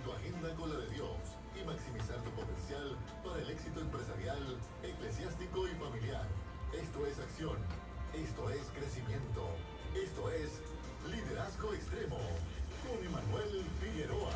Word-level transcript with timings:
tu 0.00 0.12
agenda 0.12 0.54
con 0.54 0.70
la 0.70 0.76
de 0.80 0.88
Dios 0.90 1.36
y 1.60 1.64
maximizar 1.66 2.16
tu 2.22 2.30
potencial 2.30 2.96
para 3.24 3.38
el 3.42 3.50
éxito 3.50 3.80
empresarial, 3.80 4.40
eclesiástico 4.82 5.68
y 5.68 5.74
familiar. 5.76 6.26
Esto 6.72 7.06
es 7.06 7.18
acción. 7.18 7.56
Esto 8.14 8.50
es 8.50 8.64
crecimiento. 8.72 9.48
Esto 9.94 10.30
es 10.30 10.60
liderazgo 11.10 11.74
extremo 11.74 12.16
con 12.16 13.04
Emanuel 13.04 13.64
Figueroa. 13.80 14.32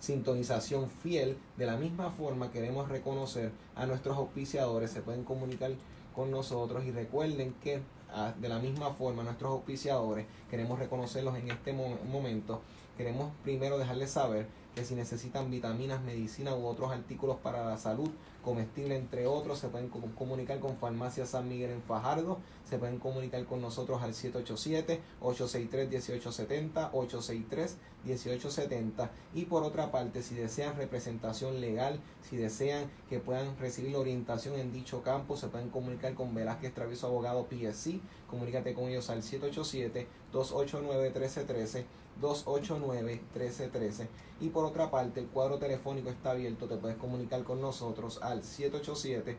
sintonización 0.02 0.90
fiel, 0.90 1.38
de 1.56 1.64
la 1.64 1.76
misma 1.76 2.10
forma 2.10 2.50
queremos 2.50 2.88
reconocer 2.88 3.52
a 3.76 3.86
nuestros 3.86 4.16
auspiciadores, 4.16 4.90
se 4.90 5.00
pueden 5.00 5.22
comunicar 5.22 5.70
con 6.12 6.32
nosotros 6.32 6.84
y 6.84 6.90
recuerden 6.90 7.54
que 7.62 7.80
ah, 8.12 8.34
de 8.36 8.48
la 8.48 8.58
misma 8.58 8.90
forma 8.94 9.22
nuestros 9.22 9.52
auspiciadores 9.52 10.26
queremos 10.50 10.80
reconocerlos 10.80 11.38
en 11.38 11.52
este 11.52 11.72
momento. 11.72 12.62
Queremos 12.96 13.32
primero 13.42 13.78
dejarles 13.78 14.10
saber 14.10 14.46
que 14.74 14.84
si 14.84 14.94
necesitan 14.94 15.50
vitaminas, 15.50 16.02
medicina 16.02 16.54
u 16.54 16.66
otros 16.66 16.92
artículos 16.92 17.38
para 17.38 17.64
la 17.64 17.78
salud, 17.78 18.10
comestible 18.42 18.96
entre 18.96 19.26
otros, 19.26 19.58
se 19.58 19.68
pueden 19.68 19.88
comunicar 19.88 20.60
con 20.60 20.76
Farmacia 20.78 21.26
San 21.26 21.48
Miguel 21.48 21.70
en 21.70 21.82
Fajardo, 21.82 22.38
se 22.68 22.78
pueden 22.78 22.98
comunicar 22.98 23.44
con 23.44 23.60
nosotros 23.60 24.02
al 24.02 24.14
787-863-1870, 24.14 26.90
863-1870 28.04 29.10
y 29.34 29.44
por 29.44 29.62
otra 29.62 29.92
parte, 29.92 30.22
si 30.22 30.34
desean 30.34 30.76
representación 30.76 31.60
legal, 31.60 32.00
si 32.28 32.36
desean 32.36 32.90
que 33.10 33.20
puedan 33.20 33.58
recibir 33.58 33.94
orientación 33.96 34.58
en 34.58 34.72
dicho 34.72 35.02
campo, 35.02 35.36
se 35.36 35.48
pueden 35.48 35.68
comunicar 35.68 36.14
con 36.14 36.34
Velázquez 36.34 36.72
Travieso 36.72 37.08
Abogado 37.08 37.46
PSC, 37.48 38.00
comunícate 38.26 38.72
con 38.72 38.88
ellos 38.88 39.10
al 39.10 39.22
787-289-1313 39.22 41.84
289-1313. 42.20 44.08
Y 44.40 44.48
por 44.48 44.64
otra 44.64 44.90
parte, 44.90 45.20
el 45.20 45.26
cuadro 45.26 45.58
telefónico 45.58 46.10
está 46.10 46.32
abierto, 46.32 46.66
te 46.66 46.76
puedes 46.76 46.96
comunicar 46.96 47.44
con 47.44 47.60
nosotros 47.60 48.18
al 48.22 48.42
787-751-6318, 48.42 49.36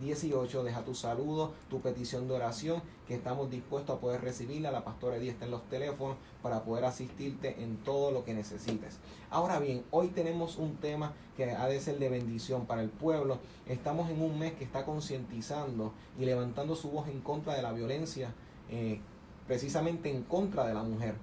751-6318. 0.00 0.62
Deja 0.64 0.84
tu 0.84 0.96
saludo, 0.96 1.52
tu 1.70 1.80
petición 1.80 2.26
de 2.26 2.34
oración, 2.34 2.82
que 3.06 3.14
estamos 3.14 3.50
dispuestos 3.50 3.96
a 3.96 4.00
poder 4.00 4.20
recibirla. 4.22 4.72
La 4.72 4.82
pastora 4.84 5.16
Edith 5.16 5.30
está 5.30 5.44
en 5.44 5.52
los 5.52 5.62
teléfonos 5.68 6.16
para 6.42 6.64
poder 6.64 6.84
asistirte 6.84 7.62
en 7.62 7.76
todo 7.76 8.10
lo 8.10 8.24
que 8.24 8.34
necesites. 8.34 8.98
Ahora 9.30 9.60
bien, 9.60 9.84
hoy 9.92 10.08
tenemos 10.08 10.56
un 10.56 10.74
tema 10.76 11.12
que 11.36 11.52
ha 11.52 11.68
de 11.68 11.80
ser 11.80 12.00
de 12.00 12.08
bendición 12.08 12.66
para 12.66 12.82
el 12.82 12.88
pueblo. 12.88 13.38
Estamos 13.66 14.10
en 14.10 14.20
un 14.22 14.40
mes 14.40 14.54
que 14.54 14.64
está 14.64 14.84
concientizando 14.84 15.92
y 16.18 16.24
levantando 16.24 16.74
su 16.74 16.90
voz 16.90 17.06
en 17.06 17.20
contra 17.20 17.54
de 17.54 17.62
la 17.62 17.72
violencia 17.72 18.34
eh, 18.70 19.00
precisamente 19.46 20.10
en 20.10 20.22
contra 20.22 20.66
de 20.66 20.74
la 20.74 20.82
mujer. 20.82 21.14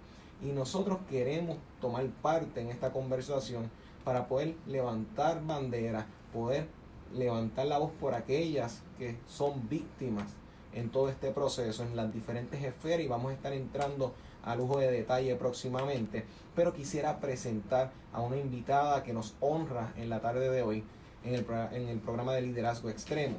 Y 0.42 0.52
nosotros 0.52 1.00
queremos 1.10 1.58
tomar 1.80 2.06
parte 2.22 2.62
en 2.62 2.70
esta 2.70 2.92
conversación 2.92 3.70
para 4.04 4.28
poder 4.28 4.56
levantar 4.68 5.46
bandera, 5.46 6.06
poder 6.34 6.68
levantar 7.14 7.68
la 7.68 7.78
voz 7.78 7.92
por 8.00 8.14
aquellas 8.14 8.82
que 8.98 9.18
son 9.28 9.70
víctimas 9.70 10.28
en 10.74 10.90
todo 10.90 11.10
este 11.10 11.32
proceso, 11.32 11.84
en 11.84 11.96
las 11.96 12.12
diferentes 12.12 12.62
esferas, 12.64 13.06
y 13.06 13.08
vamos 13.08 13.32
a 13.32 13.36
estar 13.36 13.54
entrando 13.54 14.14
a 14.44 14.56
lujo 14.56 14.80
de 14.80 14.92
detalle 14.92 15.36
próximamente. 15.36 16.26
Pero 16.56 16.74
quisiera 16.74 17.20
presentar 17.20 17.92
a 18.12 18.22
una 18.22 18.38
invitada 18.38 19.04
que 19.04 19.14
nos 19.14 19.36
honra 19.40 19.94
en 19.96 20.10
la 20.10 20.20
tarde 20.20 20.50
de 20.50 20.62
hoy 20.62 20.84
en 21.24 21.36
el, 21.36 21.46
en 21.72 21.88
el 21.88 22.00
programa 22.00 22.34
de 22.34 22.42
liderazgo 22.42 22.90
extremo. 22.90 23.38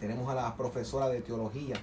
Tenemos 0.00 0.28
a 0.30 0.34
la 0.34 0.56
profesora 0.56 1.08
de 1.08 1.20
teología 1.20 1.76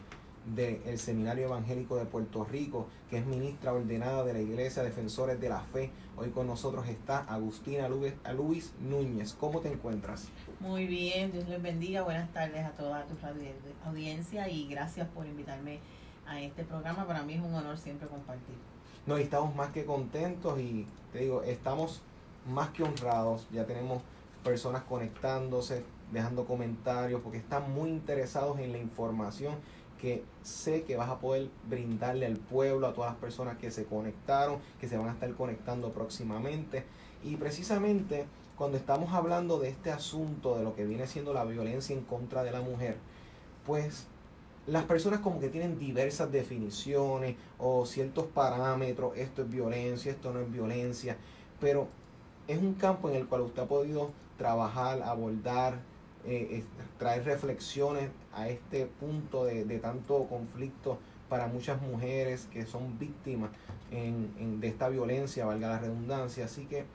del 0.45 0.97
Seminario 0.97 1.45
Evangélico 1.45 1.97
de 1.97 2.05
Puerto 2.05 2.44
Rico, 2.44 2.88
que 3.09 3.17
es 3.17 3.25
ministra 3.25 3.73
ordenada 3.73 4.23
de 4.23 4.33
la 4.33 4.39
Iglesia 4.39 4.83
Defensores 4.83 5.39
de 5.39 5.50
la 5.50 5.61
Fe. 5.61 5.91
Hoy 6.17 6.29
con 6.29 6.47
nosotros 6.47 6.88
está 6.88 7.19
Agustina 7.19 7.88
Luis 7.88 8.73
Núñez. 8.79 9.33
¿Cómo 9.33 9.59
te 9.61 9.72
encuentras? 9.72 10.27
Muy 10.59 10.88
bien, 10.88 11.31
Dios 11.31 11.47
les 11.47 11.61
bendiga. 11.61 12.01
Buenas 12.01 12.31
tardes 12.33 12.66
a 12.66 12.72
toda 12.72 13.05
tu 13.05 13.16
audiencia 13.85 14.50
y 14.50 14.67
gracias 14.67 15.07
por 15.09 15.25
invitarme 15.25 15.79
a 16.27 16.41
este 16.41 16.63
programa. 16.63 17.06
Para 17.06 17.23
mí 17.23 17.33
es 17.33 17.41
un 17.41 17.53
honor 17.53 17.77
siempre 17.77 18.07
compartir. 18.07 18.56
No, 19.06 19.17
estamos 19.17 19.56
más 19.56 19.71
que 19.71 19.85
contentos 19.85 20.59
y 20.59 20.85
te 21.13 21.19
digo, 21.19 21.44
estamos 21.44 22.01
más 22.47 22.69
que 22.69 22.83
honrados. 22.83 23.47
Ya 23.51 23.66
tenemos 23.66 24.01
personas 24.44 24.83
conectándose, 24.83 25.83
dejando 26.11 26.45
comentarios, 26.45 27.21
porque 27.21 27.38
están 27.38 27.71
muy 27.71 27.89
interesados 27.89 28.59
en 28.59 28.71
la 28.71 28.77
información 28.77 29.56
que 30.02 30.24
sé 30.44 30.84
que 30.84 30.96
vas 30.96 31.10
a 31.10 31.20
poder 31.20 31.50
brindarle 31.70 32.26
al 32.26 32.38
pueblo, 32.38 32.88
a 32.88 32.94
todas 32.94 33.12
las 33.12 33.20
personas 33.20 33.58
que 33.58 33.72
se 33.72 33.86
conectaron, 33.86 34.60
que 34.80 34.88
se 34.88 34.98
van 34.98 35.10
a 35.10 35.12
estar 35.14 35.32
conectando 35.34 35.92
próximamente. 35.92 36.86
Y 37.24 37.36
precisamente 37.36 38.26
cuando 38.58 38.78
estamos 38.78 39.14
hablando 39.14 39.60
de 39.60 39.70
este 39.70 39.92
asunto, 39.92 40.58
de 40.58 40.64
lo 40.64 40.76
que 40.76 40.86
viene 40.86 41.08
siendo 41.08 41.34
la 41.34 41.46
violencia 41.46 41.96
en 41.96 42.04
contra 42.04 42.44
de 42.44 42.52
la 42.52 42.62
mujer, 42.62 42.98
pues 43.66 44.08
las 44.68 44.84
personas 44.84 45.22
como 45.22 45.40
que 45.40 45.50
tienen 45.50 45.80
diversas 45.80 46.31
definiciones 46.31 47.36
o 47.58 47.86
ciertos 47.86 48.26
parámetros, 48.26 49.18
esto 49.18 49.44
es 49.44 49.50
violencia, 49.50 50.12
esto 50.12 50.34
no 50.34 50.42
es 50.42 50.52
violencia, 50.52 51.18
pero 51.60 51.88
es 52.48 52.57
un 52.57 52.74
campo 52.74 53.10
en 53.10 53.16
el 53.16 53.28
cual 53.28 53.42
usted 53.42 53.63
ha 53.63 53.68
podido 53.68 54.12
trabajar, 54.38 55.04
abordar, 55.04 55.80
eh, 56.31 56.64
traer 56.98 57.26
reflexiones 57.26 58.10
a 58.34 58.50
este 58.50 58.86
punto 58.86 59.46
de, 59.46 59.64
tanto 59.80 60.26
conflicto 60.28 61.00
para 61.28 61.48
muchas 61.48 61.81
mujeres 61.81 62.48
que 62.52 62.66
son 62.66 63.00
víctimas 63.00 63.52
de 63.92 64.68
esta 64.68 64.90
violencia, 64.90 65.46
valga 65.46 65.70
la 65.70 65.80
redundancia. 65.80 66.46
Así 66.46 66.66
que, 66.66 66.86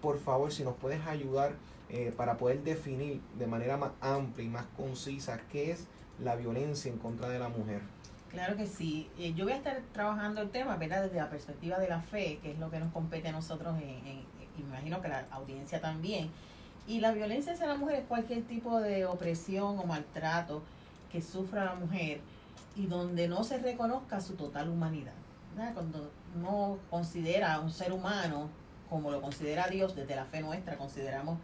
por 0.00 0.18
favor, 0.18 0.52
si 0.52 0.64
nos 0.64 0.74
puedes 0.74 1.06
ayudar 1.06 1.52
eh, 1.88 2.12
para 2.16 2.38
poder 2.38 2.62
definir 2.62 3.20
de 3.38 3.46
manera 3.46 3.76
más 3.76 3.90
amplia 4.00 4.46
y 4.46 4.48
más 4.48 4.64
concisa 4.76 5.40
qué 5.50 5.70
es 5.70 5.86
la 6.18 6.36
violencia 6.36 6.90
en 6.90 6.98
contra 6.98 7.28
de 7.28 7.38
la 7.38 7.48
mujer. 7.48 7.82
Claro 8.30 8.56
que 8.56 8.66
sí. 8.66 9.10
Eh, 9.18 9.34
yo 9.34 9.44
voy 9.44 9.52
a 9.52 9.56
estar 9.56 9.78
trabajando 9.92 10.40
el 10.40 10.50
tema, 10.50 10.76
¿verdad? 10.76 11.02
Desde 11.02 11.16
la 11.16 11.28
perspectiva 11.28 11.78
de 11.78 11.88
la 11.88 12.00
fe, 12.00 12.38
que 12.42 12.52
es 12.52 12.58
lo 12.58 12.70
que 12.70 12.78
nos 12.78 12.92
compete 12.92 13.28
a 13.28 13.32
nosotros, 13.32 13.74
y 13.78 13.84
me 14.02 14.68
imagino 14.68 15.02
que 15.02 15.08
la 15.08 15.26
audiencia 15.30 15.80
también. 15.82 16.30
Y 16.86 17.00
la 17.00 17.12
violencia 17.12 17.52
hacia 17.52 17.66
la 17.66 17.76
mujer 17.76 18.00
es 18.00 18.06
cualquier 18.06 18.42
tipo 18.42 18.80
de 18.80 19.06
opresión 19.06 19.78
o 19.78 19.84
maltrato 19.84 20.62
que 21.10 21.22
sufra 21.22 21.64
la 21.64 21.74
mujer 21.74 22.20
y 22.76 22.86
donde 22.86 23.28
no 23.28 23.44
se 23.44 23.58
reconozca 23.58 24.20
su 24.20 24.34
total 24.34 24.68
humanidad. 24.68 25.12
cuando 25.74 26.10
uno 26.34 26.78
considera 26.90 27.54
a 27.54 27.60
un 27.60 27.70
ser 27.70 27.92
humano 27.92 28.48
como 28.88 29.10
lo 29.10 29.22
considera 29.22 29.68
Dios, 29.68 29.96
desde 29.96 30.16
la 30.16 30.26
fe 30.26 30.40
nuestra 30.40 30.76
consideramos 30.76 31.38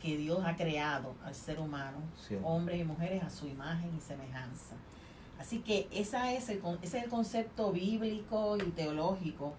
que 0.00 0.16
Dios 0.16 0.40
ha 0.44 0.56
creado 0.56 1.14
al 1.24 1.34
ser 1.34 1.58
humano, 1.60 1.98
hombres 2.42 2.80
y 2.80 2.84
mujeres 2.84 3.22
a 3.22 3.30
su 3.30 3.46
imagen 3.46 3.90
y 3.96 4.00
semejanza. 4.00 4.74
Así 5.38 5.58
que 5.58 5.88
esa 5.92 6.32
es 6.32 6.48
el, 6.48 6.62
ese 6.82 6.98
es 6.98 7.04
el 7.04 7.10
concepto 7.10 7.72
bíblico 7.72 8.56
y 8.56 8.70
teológico 8.70 9.54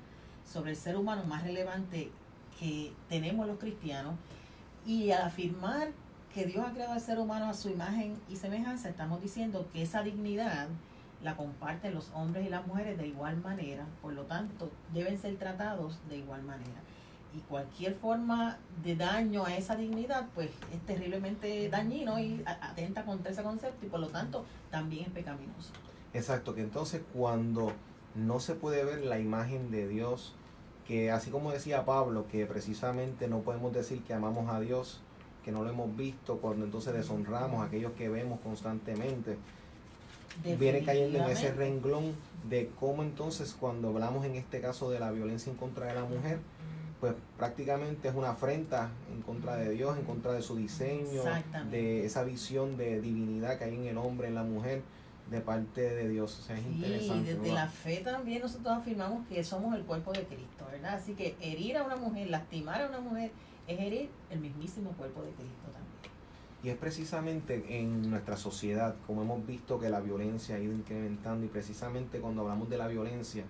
sobre 0.46 0.72
el 0.72 0.78
ser 0.78 0.98
humano 0.98 1.24
más 1.26 1.44
relevante 1.44 2.12
que 2.60 2.92
tenemos 3.08 3.48
los 3.48 3.60
cristianos. 3.60 4.16
Y 4.90 5.12
al 5.12 5.22
afirmar 5.22 5.90
que 6.34 6.46
Dios 6.46 6.66
ha 6.66 6.74
creado 6.74 6.94
al 6.94 7.00
ser 7.00 7.20
humano 7.20 7.46
a 7.46 7.54
su 7.54 7.70
imagen 7.70 8.20
y 8.28 8.38
semejanza, 8.38 8.90
estamos 8.90 9.22
diciendo 9.22 9.68
que 9.72 9.84
esa 9.84 10.02
dignidad 10.02 10.68
la 11.22 11.38
comparten 11.38 11.94
los 11.94 12.10
hombres 12.16 12.48
y 12.48 12.50
las 12.50 12.66
mujeres 12.66 12.98
de 12.98 13.06
igual 13.06 13.38
manera, 13.38 13.86
por 14.02 14.14
lo 14.14 14.24
tanto 14.24 14.72
deben 14.92 15.20
ser 15.20 15.38
tratados 15.38 16.00
de 16.10 16.18
igual 16.18 16.42
manera. 16.42 16.82
Y 17.36 17.42
cualquier 17.42 17.94
forma 17.94 18.58
de 18.82 18.96
daño 18.96 19.46
a 19.46 19.56
esa 19.56 19.76
dignidad, 19.76 20.26
pues 20.34 20.50
es 20.74 20.84
terriblemente 20.88 21.70
dañino 21.70 22.20
y 22.20 22.42
atenta 22.48 23.06
contra 23.06 23.32
ese 23.32 23.44
concepto 23.44 23.86
y 23.86 23.90
por 23.90 24.00
lo 24.00 24.08
tanto 24.08 24.44
también 24.72 25.06
es 25.06 25.12
pecaminoso. 25.12 25.72
Exacto, 26.16 26.56
que 26.56 26.62
entonces 26.62 27.04
cuando 27.14 27.74
no 28.16 28.40
se 28.40 28.56
puede 28.56 28.84
ver 28.84 29.06
la 29.06 29.20
imagen 29.20 29.70
de 29.70 29.88
Dios, 29.88 30.34
que 30.90 31.12
así 31.12 31.30
como 31.30 31.52
decía 31.52 31.86
Pablo, 31.86 32.26
que 32.32 32.48
precisamente 32.48 33.28
no 33.28 33.42
podemos 33.42 33.72
decir 33.72 34.02
que 34.02 34.16
amamos 34.16 34.50
a 34.50 34.60
Dios, 34.60 35.02
que 35.46 35.52
no 35.52 35.64
lo 35.64 35.70
hemos 35.70 35.96
visto, 35.96 36.40
cuando 36.40 36.66
entonces 36.66 36.96
deshonramos 36.96 37.62
a 37.62 37.66
aquellos 37.66 37.92
que 37.92 38.10
vemos 38.10 38.40
constantemente, 38.40 39.38
viene 40.58 40.84
cayendo 40.84 41.20
en 41.20 41.26
ese 41.26 41.52
renglón 41.52 42.16
de 42.50 42.72
cómo 42.80 43.04
entonces 43.04 43.56
cuando 43.60 43.90
hablamos 43.90 44.26
en 44.26 44.34
este 44.34 44.62
caso 44.62 44.90
de 44.90 45.00
la 45.00 45.12
violencia 45.12 45.52
en 45.52 45.60
contra 45.60 45.86
de 45.86 45.94
la 45.94 46.06
mujer, 46.06 46.40
pues 47.00 47.14
prácticamente 47.38 48.08
es 48.08 48.16
una 48.16 48.32
afrenta 48.32 48.90
en 49.14 49.22
contra 49.22 49.58
de 49.58 49.70
Dios, 49.70 49.96
en 49.96 50.06
contra 50.06 50.34
de 50.34 50.42
su 50.42 50.56
diseño, 50.56 51.22
de 51.70 52.04
esa 52.04 52.24
visión 52.24 52.78
de 52.78 53.00
divinidad 53.00 53.60
que 53.60 53.66
hay 53.66 53.76
en 53.76 53.86
el 53.86 53.98
hombre, 54.00 54.28
en 54.28 54.34
la 54.34 54.44
mujer, 54.44 54.82
de 55.30 55.42
parte 55.42 55.82
de 55.82 56.10
Dios. 56.10 56.40
O 56.40 56.42
sea, 56.42 56.58
es 56.58 56.66
interesante. 56.66 57.32
Y 57.32 57.34
desde 57.34 57.52
la 57.52 57.68
fe 57.68 57.98
también 57.98 58.42
nosotros 58.42 58.78
afirmamos 58.78 59.28
que 59.28 59.44
somos 59.44 59.76
el 59.76 59.84
cuerpo 59.84 60.12
de 60.12 60.24
Cristo, 60.24 60.66
¿verdad? 60.72 60.96
Así 60.96 61.14
que 61.14 61.36
herir 61.42 61.78
a 61.78 61.84
una 61.84 61.96
mujer, 61.96 62.30
lastimar 62.30 62.82
a 62.82 62.88
una 62.88 63.00
mujer, 63.00 63.32
es 63.68 63.80
herir 63.80 64.10
el 64.30 64.40
mismísimo 64.40 64.92
cuerpo 64.92 65.22
de 65.22 65.32
Cristo 65.32 65.64
también. 65.64 65.80
Y 66.62 66.70
es 66.70 66.78
precisamente 66.78 67.64
en 67.80 68.10
nuestra 68.10 68.36
sociedad, 68.36 68.96
como 69.08 69.22
hemos 69.22 69.46
visto 69.46 69.80
que 69.80 69.90
la 69.90 70.02
violencia 70.02 70.56
ha 70.56 70.60
ido 70.60 70.74
incrementando, 70.74 71.46
y 71.46 71.50
precisamente 71.50 72.20
cuando 72.20 72.42
hablamos 72.42 72.70
de 72.70 72.78
la 72.78 72.88
violencia, 72.88 73.46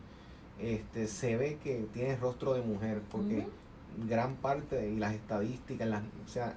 este, 0.59 1.07
se 1.07 1.37
ve 1.37 1.57
que 1.63 1.87
tiene 1.93 2.17
rostro 2.17 2.53
de 2.53 2.61
mujer, 2.61 3.01
porque 3.09 3.47
gran 4.07 4.35
parte, 4.35 4.91
y 4.91 4.97
las 4.97 5.13
estadísticas, 5.15 5.87
las, 5.87 6.03
o 6.23 6.27
sea, 6.27 6.55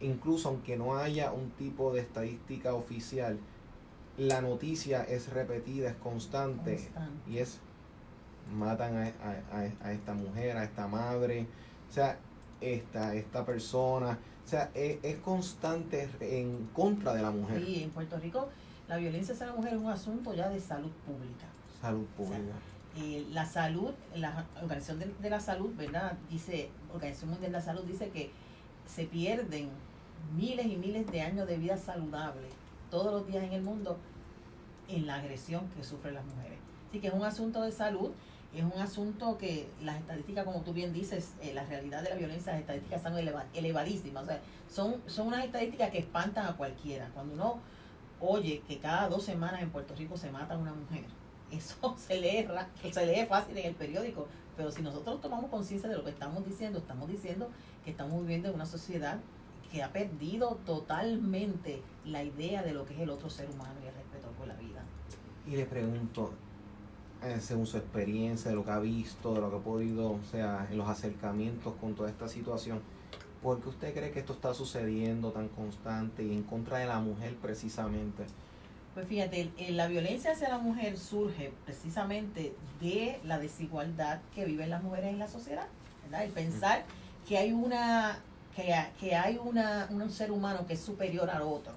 incluso 0.00 0.48
aunque 0.50 0.76
no 0.76 0.96
haya 0.96 1.32
un 1.32 1.50
tipo 1.52 1.94
de 1.94 2.00
estadística 2.00 2.74
oficial, 2.74 3.38
la 4.18 4.40
noticia 4.40 5.02
es 5.02 5.32
repetida, 5.32 5.90
es 5.90 5.96
constante, 5.96 6.88
y 7.28 7.38
es 7.38 7.58
matan 8.52 8.96
a, 8.96 9.92
esta 9.92 10.14
mujer, 10.14 10.56
a 10.56 10.64
esta 10.64 10.86
madre, 10.86 11.46
o 11.88 11.92
sea, 11.92 12.18
esta, 12.60 13.14
esta 13.14 13.44
persona, 13.44 14.18
o 14.44 14.48
sea, 14.48 14.70
es, 14.74 14.98
es, 15.02 15.16
constante 15.18 16.08
en 16.20 16.68
contra 16.72 17.12
de 17.14 17.22
la 17.22 17.30
mujer. 17.30 17.64
Sí, 17.64 17.82
en 17.82 17.90
Puerto 17.90 18.18
Rico 18.18 18.48
la 18.88 18.96
violencia 18.98 19.34
hacia 19.34 19.46
la 19.46 19.54
mujer 19.54 19.74
es 19.74 19.80
un 19.80 19.88
asunto 19.88 20.34
ya 20.34 20.48
de 20.48 20.60
salud 20.60 20.90
pública. 21.04 21.46
Salud 21.80 22.06
pública. 22.16 22.54
Eh, 22.96 23.26
la 23.32 23.44
salud, 23.44 23.92
la 24.14 24.46
Organización 24.62 25.12
de, 25.20 25.30
la 25.30 25.40
Salud, 25.40 25.70
¿verdad? 25.76 26.16
Dice, 26.30 26.70
Organización 26.94 27.30
Mundial 27.30 27.52
de 27.52 27.58
la 27.58 27.64
Salud 27.64 27.82
dice 27.82 28.08
que 28.10 28.30
se 28.86 29.04
pierden 29.04 29.68
miles 30.36 30.66
y 30.66 30.76
miles 30.76 31.10
de 31.10 31.20
años 31.20 31.46
de 31.46 31.58
vida 31.58 31.76
saludable 31.76 32.48
todos 32.90 33.12
los 33.12 33.26
días 33.26 33.44
en 33.44 33.52
el 33.52 33.62
mundo 33.62 33.98
en 34.88 35.06
la 35.06 35.16
agresión 35.16 35.68
que 35.76 35.84
sufren 35.84 36.14
las 36.14 36.24
mujeres. 36.24 36.58
Así 36.88 37.00
que 37.00 37.08
es 37.08 37.14
un 37.14 37.24
asunto 37.24 37.62
de 37.62 37.72
salud, 37.72 38.10
es 38.54 38.62
un 38.62 38.80
asunto 38.80 39.36
que 39.38 39.68
las 39.82 39.96
estadísticas, 39.96 40.44
como 40.44 40.60
tú 40.60 40.72
bien 40.72 40.92
dices, 40.92 41.34
eh, 41.42 41.52
la 41.52 41.64
realidad 41.64 42.02
de 42.02 42.10
la 42.10 42.16
violencia, 42.16 42.52
las 42.52 42.62
estadísticas 42.62 43.02
son 43.02 43.14
elevadísimas. 43.54 44.22
O 44.22 44.26
sea, 44.26 44.40
son, 44.70 45.02
son 45.06 45.28
unas 45.28 45.44
estadísticas 45.44 45.90
que 45.90 45.98
espantan 45.98 46.46
a 46.46 46.56
cualquiera. 46.56 47.10
Cuando 47.12 47.34
uno 47.34 47.58
oye 48.20 48.62
que 48.66 48.78
cada 48.78 49.08
dos 49.08 49.24
semanas 49.24 49.62
en 49.62 49.70
Puerto 49.70 49.94
Rico 49.94 50.16
se 50.16 50.30
mata 50.30 50.56
una 50.56 50.72
mujer, 50.72 51.04
eso 51.50 51.94
se 51.98 52.20
lee, 52.20 52.46
se 52.90 53.06
lee 53.06 53.26
fácil 53.26 53.58
en 53.58 53.66
el 53.66 53.74
periódico, 53.74 54.26
pero 54.56 54.70
si 54.70 54.82
nosotros 54.82 55.20
tomamos 55.20 55.50
conciencia 55.50 55.88
de 55.88 55.96
lo 55.96 56.04
que 56.04 56.10
estamos 56.10 56.44
diciendo, 56.46 56.78
estamos 56.78 57.08
diciendo 57.08 57.50
que 57.84 57.90
estamos 57.90 58.20
viviendo 58.22 58.48
en 58.48 58.54
una 58.54 58.66
sociedad 58.66 59.18
que 59.66 59.82
ha 59.82 59.92
perdido 59.92 60.58
totalmente 60.64 61.82
la 62.04 62.22
idea 62.22 62.62
de 62.62 62.72
lo 62.72 62.86
que 62.86 62.94
es 62.94 63.00
el 63.00 63.10
otro 63.10 63.28
ser 63.30 63.48
humano 63.50 63.74
y 63.82 63.86
el 63.86 63.94
respeto 63.94 64.28
por 64.38 64.46
la 64.46 64.54
vida. 64.54 64.82
Y 65.46 65.56
le 65.56 65.66
pregunto, 65.66 66.32
eh, 67.22 67.38
según 67.40 67.66
su 67.66 67.76
experiencia, 67.76 68.50
de 68.50 68.56
lo 68.56 68.64
que 68.64 68.70
ha 68.70 68.78
visto, 68.78 69.34
de 69.34 69.40
lo 69.40 69.50
que 69.50 69.56
ha 69.56 69.60
podido, 69.60 70.12
o 70.12 70.22
sea, 70.30 70.66
en 70.70 70.78
los 70.78 70.88
acercamientos 70.88 71.74
con 71.80 71.94
toda 71.94 72.08
esta 72.08 72.28
situación, 72.28 72.80
¿por 73.42 73.60
qué 73.60 73.68
usted 73.68 73.94
cree 73.94 74.10
que 74.10 74.20
esto 74.20 74.32
está 74.32 74.54
sucediendo 74.54 75.32
tan 75.32 75.48
constante 75.48 76.22
y 76.22 76.32
en 76.32 76.42
contra 76.42 76.78
de 76.78 76.86
la 76.86 77.00
mujer 77.00 77.36
precisamente? 77.36 78.24
Pues 78.94 79.06
fíjate, 79.08 79.50
la 79.70 79.88
violencia 79.88 80.32
hacia 80.32 80.48
la 80.48 80.58
mujer 80.58 80.96
surge 80.96 81.52
precisamente 81.64 82.54
de 82.80 83.20
la 83.24 83.38
desigualdad 83.38 84.20
que 84.34 84.44
viven 84.46 84.70
las 84.70 84.82
mujeres 84.82 85.10
en 85.10 85.18
la 85.18 85.28
sociedad, 85.28 85.66
¿verdad? 86.04 86.24
El 86.24 86.30
pensar 86.30 86.84
que 87.28 87.36
hay 87.36 87.52
una 87.52 88.20
que, 88.56 88.74
que 88.98 89.14
hay 89.14 89.38
una, 89.38 89.86
un 89.90 90.10
ser 90.10 90.32
humano 90.32 90.66
que 90.66 90.72
es 90.72 90.80
superior 90.80 91.28
al 91.30 91.42
otro. 91.42 91.72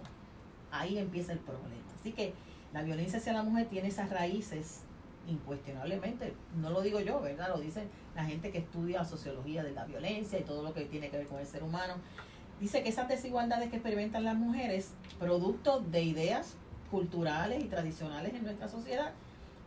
Ahí 0.72 0.98
empieza 0.98 1.34
el 1.34 1.40
problema. 1.40 1.76
Así 2.00 2.14
que 2.14 2.34
la 2.74 2.81
violencia 2.81 3.20
hacia 3.20 3.34
la 3.34 3.44
mujer 3.44 3.68
tiene 3.68 3.90
esas 3.90 4.10
raíces 4.10 4.84
incuestionablemente, 5.28 6.34
no 6.56 6.70
lo 6.72 6.81
digo 6.81 7.00
yo, 7.00 7.22
¿verdad? 7.22 7.50
Lo 7.50 7.60
dicen 7.60 7.88
la 8.16 8.26
gente 8.26 8.52
que 8.52 8.60
estudia 8.60 9.06
sociología 9.06 9.64
de 9.64 9.72
la 9.72 9.86
violencia 9.86 10.40
y 10.40 10.44
todo 10.44 10.64
lo 10.64 10.74
que 10.74 10.86
tiene 10.86 11.10
que 11.10 11.18
ver 11.18 11.28
con 11.28 11.40
el 11.40 11.46
ser 11.46 11.64
humano. 11.64 11.96
Dice 12.60 12.84
que 12.84 12.90
esas 12.90 13.08
desigualdades 13.08 13.70
que 13.70 13.78
experimentan 13.78 14.24
las 14.24 14.36
mujeres, 14.36 14.94
producto 15.20 15.81
de 15.81 16.04
ideas 16.04 16.56
culturales 16.90 17.64
y 17.64 17.68
tradicionales 17.68 18.34
en 18.34 18.44
nuestra 18.44 18.68
sociedad 18.68 19.12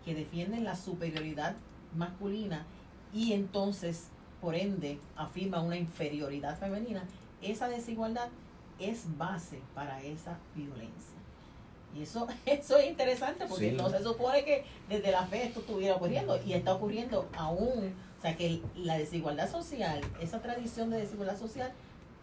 que 0.04 0.14
defienden 0.14 0.64
la 0.64 0.74
superioridad 0.74 1.54
masculina 1.96 2.66
y 3.12 3.32
entonces, 3.34 4.08
por 4.42 4.56
ende, 4.56 4.98
afirma 5.16 5.62
una 5.62 5.76
inferioridad 5.76 6.58
femenina, 6.58 7.04
esa 7.40 7.68
desigualdad 7.68 8.28
es 8.80 9.16
base 9.16 9.60
para 9.72 10.02
esa 10.02 10.36
violencia. 10.56 11.16
Y 11.96 12.02
eso, 12.02 12.26
eso 12.46 12.76
es 12.76 12.90
interesante 12.90 13.46
porque 13.48 13.72
no 13.72 13.88
se 13.88 14.02
supone 14.02 14.44
que 14.44 14.64
desde 14.88 15.12
la 15.12 15.24
fe 15.26 15.44
esto 15.44 15.60
estuviera 15.60 15.94
ocurriendo 15.94 16.38
y 16.44 16.54
está 16.54 16.74
ocurriendo 16.74 17.28
aún. 17.38 17.94
O 18.18 18.22
sea 18.22 18.36
que 18.36 18.60
la 18.76 18.98
desigualdad 18.98 19.50
social, 19.50 20.00
esa 20.20 20.42
tradición 20.42 20.90
de 20.90 20.98
desigualdad 20.98 21.38
social 21.38 21.72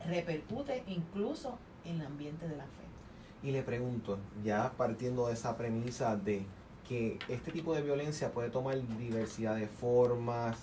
repercute 0.05 0.83
incluso 0.88 1.57
en 1.85 2.01
el 2.01 2.05
ambiente 2.05 2.47
de 2.47 2.57
la 2.57 2.63
fe. 2.63 3.47
Y 3.47 3.51
le 3.51 3.63
pregunto, 3.63 4.19
ya 4.43 4.73
partiendo 4.75 5.27
de 5.27 5.33
esa 5.33 5.55
premisa 5.55 6.17
de 6.17 6.45
que 6.88 7.17
este 7.29 7.51
tipo 7.51 7.73
de 7.73 7.81
violencia 7.81 8.31
puede 8.33 8.49
tomar 8.49 8.75
diversidad 8.97 9.55
de 9.55 9.67
formas, 9.67 10.57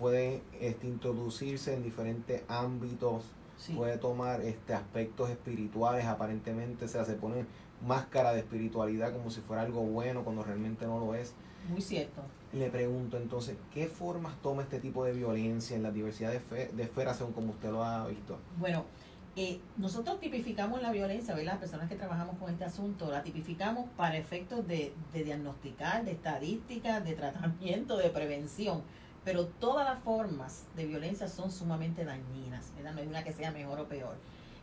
puede 0.00 0.42
este, 0.60 0.86
introducirse 0.86 1.74
en 1.74 1.82
diferentes 1.82 2.42
ámbitos, 2.48 3.24
puede 3.76 3.98
tomar 3.98 4.40
este, 4.40 4.72
aspectos 4.72 5.28
espirituales, 5.28 6.06
aparentemente, 6.06 6.86
o 6.86 6.88
sea, 6.88 7.04
se 7.04 7.12
pone 7.12 7.44
máscara 7.86 8.32
de 8.32 8.40
espiritualidad 8.40 9.12
como 9.12 9.30
si 9.30 9.42
fuera 9.42 9.62
algo 9.62 9.82
bueno 9.82 10.24
cuando 10.24 10.42
realmente 10.42 10.86
no 10.86 10.98
lo 10.98 11.14
es. 11.14 11.34
Muy 11.68 11.82
cierto. 11.82 12.22
Le 12.54 12.70
pregunto 12.70 13.18
entonces, 13.18 13.56
¿qué 13.72 13.86
formas 13.86 14.34
toma 14.40 14.62
este 14.62 14.80
tipo 14.80 15.04
de 15.04 15.12
violencia 15.12 15.76
en 15.76 15.82
la 15.82 15.92
diversidad 15.92 16.32
de, 16.32 16.68
de 16.68 16.82
esferas 16.82 17.18
según 17.18 17.34
como 17.34 17.52
usted 17.52 17.70
lo 17.70 17.84
ha 17.84 18.06
visto? 18.06 18.38
Bueno, 18.58 18.86
eh, 19.36 19.60
nosotros 19.76 20.18
tipificamos 20.18 20.82
la 20.82 20.90
violencia, 20.90 21.34
¿verdad? 21.34 21.52
Las 21.52 21.60
personas 21.60 21.88
que 21.88 21.94
trabajamos 21.94 22.36
con 22.38 22.50
este 22.50 22.64
asunto, 22.64 23.10
la 23.10 23.22
tipificamos 23.22 23.88
para 23.96 24.16
efectos 24.16 24.66
de, 24.66 24.92
de 25.12 25.24
diagnosticar, 25.24 26.04
de 26.04 26.12
estadística, 26.12 27.00
de 27.00 27.14
tratamiento, 27.14 27.96
de 27.96 28.10
prevención. 28.10 28.82
Pero 29.24 29.46
todas 29.46 29.86
las 29.86 30.02
formas 30.02 30.66
de 30.76 30.86
violencia 30.86 31.28
son 31.28 31.50
sumamente 31.50 32.04
dañinas, 32.04 32.72
¿verdad? 32.76 32.92
No 32.92 33.00
hay 33.00 33.06
una 33.06 33.24
que 33.24 33.32
sea 33.32 33.50
mejor 33.50 33.80
o 33.80 33.88
peor. 33.88 34.16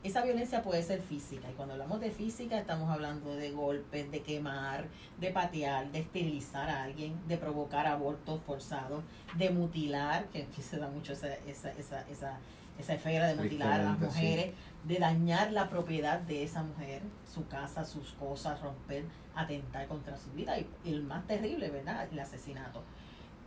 Esa 0.03 0.23
violencia 0.23 0.61
puede 0.61 0.83
ser 0.83 1.01
física, 1.01 1.49
y 1.49 1.53
cuando 1.53 1.73
hablamos 1.73 1.99
de 1.99 2.11
física 2.11 2.57
estamos 2.57 2.89
hablando 2.89 3.35
de 3.35 3.51
golpes, 3.51 4.09
de 4.11 4.21
quemar, 4.21 4.87
de 5.19 5.31
patear, 5.31 5.91
de 5.91 5.99
esterilizar 5.99 6.69
a 6.69 6.83
alguien, 6.83 7.19
de 7.27 7.37
provocar 7.37 7.87
abortos 7.87 8.39
forzados, 8.45 9.03
de 9.35 9.49
mutilar, 9.49 10.27
que 10.29 10.43
aquí 10.43 10.61
se 10.61 10.77
da 10.77 10.87
mucho 10.87 11.13
esa, 11.13 11.33
esa, 11.33 11.71
esa, 11.71 12.01
esa 12.09 12.39
esa 12.79 12.93
esfera 12.93 13.27
de 13.27 13.35
mutilar 13.35 13.81
a 13.81 13.83
las 13.83 13.99
mujeres, 13.99 14.53
de 14.83 14.99
dañar 14.99 15.51
la 15.51 15.69
propiedad 15.69 16.19
de 16.19 16.43
esa 16.43 16.63
mujer, 16.63 17.01
su 17.25 17.47
casa, 17.47 17.83
sus 17.83 18.11
cosas, 18.13 18.61
romper, 18.61 19.05
atentar 19.35 19.87
contra 19.87 20.17
su 20.17 20.31
vida. 20.31 20.57
Y, 20.59 20.67
el 20.85 21.03
más 21.03 21.25
terrible, 21.25 21.69
¿verdad? 21.69 22.07
El 22.11 22.19
asesinato. 22.19 22.83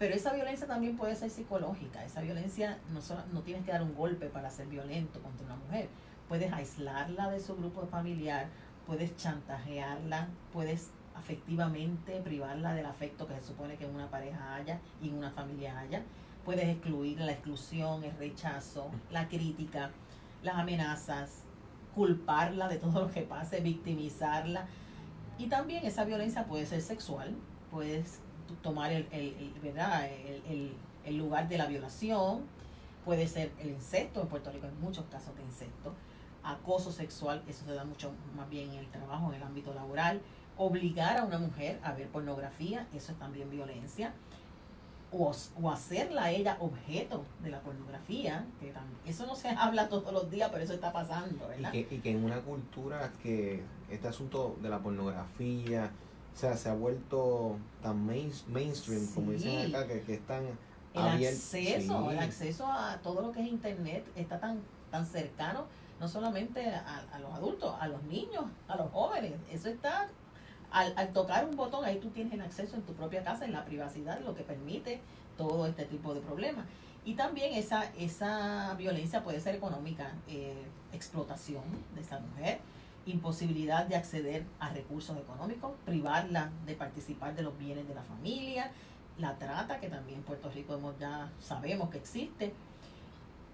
Pero 0.00 0.14
esa 0.14 0.32
violencia 0.32 0.66
también 0.66 0.96
puede 0.96 1.14
ser 1.14 1.28
psicológica. 1.28 2.02
Esa 2.02 2.22
violencia 2.22 2.78
no, 2.90 3.02
solo, 3.02 3.20
no 3.34 3.42
tienes 3.42 3.66
que 3.66 3.70
dar 3.70 3.82
un 3.82 3.94
golpe 3.94 4.28
para 4.28 4.48
ser 4.48 4.66
violento 4.66 5.20
contra 5.20 5.44
una 5.44 5.56
mujer. 5.56 5.90
Puedes 6.26 6.50
aislarla 6.54 7.28
de 7.28 7.38
su 7.38 7.54
grupo 7.54 7.86
familiar, 7.86 8.46
puedes 8.86 9.14
chantajearla, 9.18 10.28
puedes 10.54 10.88
afectivamente 11.14 12.18
privarla 12.22 12.72
del 12.72 12.86
afecto 12.86 13.28
que 13.28 13.34
se 13.34 13.48
supone 13.48 13.76
que 13.76 13.84
en 13.84 13.94
una 13.94 14.08
pareja 14.08 14.54
haya 14.54 14.80
y 15.02 15.10
en 15.10 15.18
una 15.18 15.32
familia 15.32 15.78
haya. 15.78 16.02
Puedes 16.46 16.66
excluir 16.66 17.20
la 17.20 17.32
exclusión, 17.32 18.02
el 18.02 18.16
rechazo, 18.16 18.90
la 19.10 19.28
crítica, 19.28 19.90
las 20.42 20.54
amenazas, 20.54 21.42
culparla 21.94 22.68
de 22.68 22.78
todo 22.78 23.02
lo 23.06 23.10
que 23.10 23.20
pase, 23.20 23.60
victimizarla. 23.60 24.64
Y 25.36 25.48
también 25.48 25.84
esa 25.84 26.06
violencia 26.06 26.46
puede 26.46 26.64
ser 26.64 26.80
sexual, 26.80 27.36
puedes 27.70 28.20
tomar 28.62 28.92
el, 28.92 29.06
el, 29.12 29.54
¿verdad? 29.62 30.08
El, 30.48 30.72
el, 31.04 31.16
lugar 31.16 31.48
de 31.48 31.58
la 31.58 31.66
violación, 31.66 32.42
puede 33.04 33.26
ser 33.26 33.50
el 33.60 33.70
incesto, 33.70 34.20
en 34.20 34.28
Puerto 34.28 34.50
Rico 34.52 34.66
hay 34.66 34.72
muchos 34.80 35.04
casos 35.06 35.34
de 35.36 35.42
incesto, 35.42 35.94
acoso 36.42 36.92
sexual, 36.92 37.42
eso 37.48 37.64
se 37.64 37.74
da 37.74 37.84
mucho 37.84 38.12
más 38.36 38.48
bien 38.48 38.70
en 38.70 38.78
el 38.78 38.90
trabajo, 38.90 39.30
en 39.30 39.36
el 39.36 39.42
ámbito 39.42 39.74
laboral, 39.74 40.20
obligar 40.56 41.18
a 41.18 41.24
una 41.24 41.38
mujer 41.38 41.80
a 41.82 41.92
ver 41.92 42.08
pornografía, 42.08 42.86
eso 42.94 43.12
es 43.12 43.18
también 43.18 43.50
violencia, 43.50 44.12
o, 45.12 45.32
o 45.60 45.70
hacerla 45.70 46.24
a 46.24 46.30
ella 46.30 46.56
objeto 46.60 47.24
de 47.42 47.50
la 47.50 47.60
pornografía, 47.60 48.46
que 48.60 48.70
también, 48.70 48.98
eso 49.06 49.26
no 49.26 49.34
se 49.34 49.48
habla 49.58 49.88
todos 49.88 50.12
los 50.12 50.30
días, 50.30 50.50
pero 50.52 50.62
eso 50.62 50.74
está 50.74 50.92
pasando, 50.92 51.48
¿verdad? 51.48 51.72
Y 51.72 51.84
que, 51.84 51.94
y 51.96 51.98
que 51.98 52.10
en 52.10 52.24
una 52.24 52.40
cultura 52.40 53.10
que 53.22 53.62
este 53.90 54.08
asunto 54.08 54.56
de 54.62 54.68
la 54.68 54.78
pornografía, 54.78 55.90
o 56.34 56.38
sea, 56.38 56.56
se 56.56 56.68
ha 56.68 56.74
vuelto 56.74 57.56
tan 57.82 58.06
mainstream, 58.06 59.06
como 59.14 59.32
dicen 59.32 59.74
acá, 59.74 59.86
que, 59.86 60.02
que 60.02 60.14
están 60.14 60.44
el 60.94 61.26
acceso, 61.26 62.10
el 62.10 62.18
acceso 62.18 62.66
a 62.66 62.98
todo 63.02 63.22
lo 63.22 63.32
que 63.32 63.40
es 63.40 63.48
internet 63.48 64.04
está 64.16 64.40
tan, 64.40 64.60
tan 64.90 65.06
cercano, 65.06 65.66
no 66.00 66.08
solamente 66.08 66.66
a, 66.68 67.04
a 67.12 67.18
los 67.18 67.32
adultos, 67.34 67.74
a 67.78 67.86
los 67.88 68.02
niños, 68.04 68.44
a 68.68 68.76
los 68.76 68.90
jóvenes, 68.90 69.34
eso 69.52 69.68
está 69.68 70.08
al, 70.70 70.92
al, 70.96 71.12
tocar 71.12 71.44
un 71.44 71.56
botón, 71.56 71.84
ahí 71.84 71.98
tú 71.98 72.08
tienes 72.10 72.32
el 72.32 72.40
acceso 72.40 72.76
en 72.76 72.82
tu 72.82 72.94
propia 72.94 73.22
casa, 73.22 73.44
en 73.44 73.52
la 73.52 73.64
privacidad, 73.64 74.20
lo 74.20 74.34
que 74.34 74.42
permite 74.42 75.00
todo 75.36 75.66
este 75.66 75.84
tipo 75.84 76.14
de 76.14 76.20
problemas. 76.20 76.66
Y 77.04 77.14
también 77.14 77.54
esa, 77.54 77.84
esa 77.98 78.74
violencia 78.74 79.22
puede 79.22 79.40
ser 79.40 79.54
económica, 79.54 80.12
eh, 80.28 80.66
explotación 80.92 81.64
de 81.94 82.02
esa 82.02 82.20
mujer, 82.20 82.60
imposibilidad 83.10 83.86
de 83.86 83.96
acceder 83.96 84.44
a 84.58 84.70
recursos 84.70 85.16
económicos, 85.16 85.72
privarla 85.84 86.50
de 86.66 86.74
participar 86.74 87.34
de 87.34 87.42
los 87.42 87.56
bienes 87.58 87.86
de 87.88 87.94
la 87.94 88.02
familia, 88.02 88.70
la 89.18 89.36
trata, 89.36 89.80
que 89.80 89.88
también 89.88 90.18
en 90.18 90.24
Puerto 90.24 90.50
Rico 90.50 90.74
hemos, 90.74 90.98
ya 90.98 91.30
sabemos 91.40 91.90
que 91.90 91.98
existe, 91.98 92.52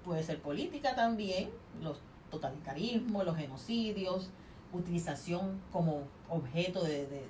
puede 0.05 0.23
ser 0.23 0.41
política 0.41 0.95
también, 0.95 1.51
los 1.83 1.99
totalitarismos, 2.31 3.25
los 3.25 3.37
genocidios, 3.37 4.31
utilización 4.73 5.61
como 5.73 6.03
objeto 6.29 6.85
de, 6.85 7.27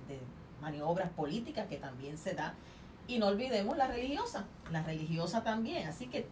maniobras 0.60 1.10
políticas 1.10 1.66
que 1.68 1.76
también 1.76 2.16
se 2.18 2.34
da. 2.34 2.54
Y 3.06 3.18
no 3.18 3.26
olvidemos 3.26 3.76
la 3.76 3.86
religiosa, 3.86 4.46
la 4.72 4.82
religiosa 4.82 5.44
también. 5.44 5.86
Así 5.86 6.06
que 6.06 6.26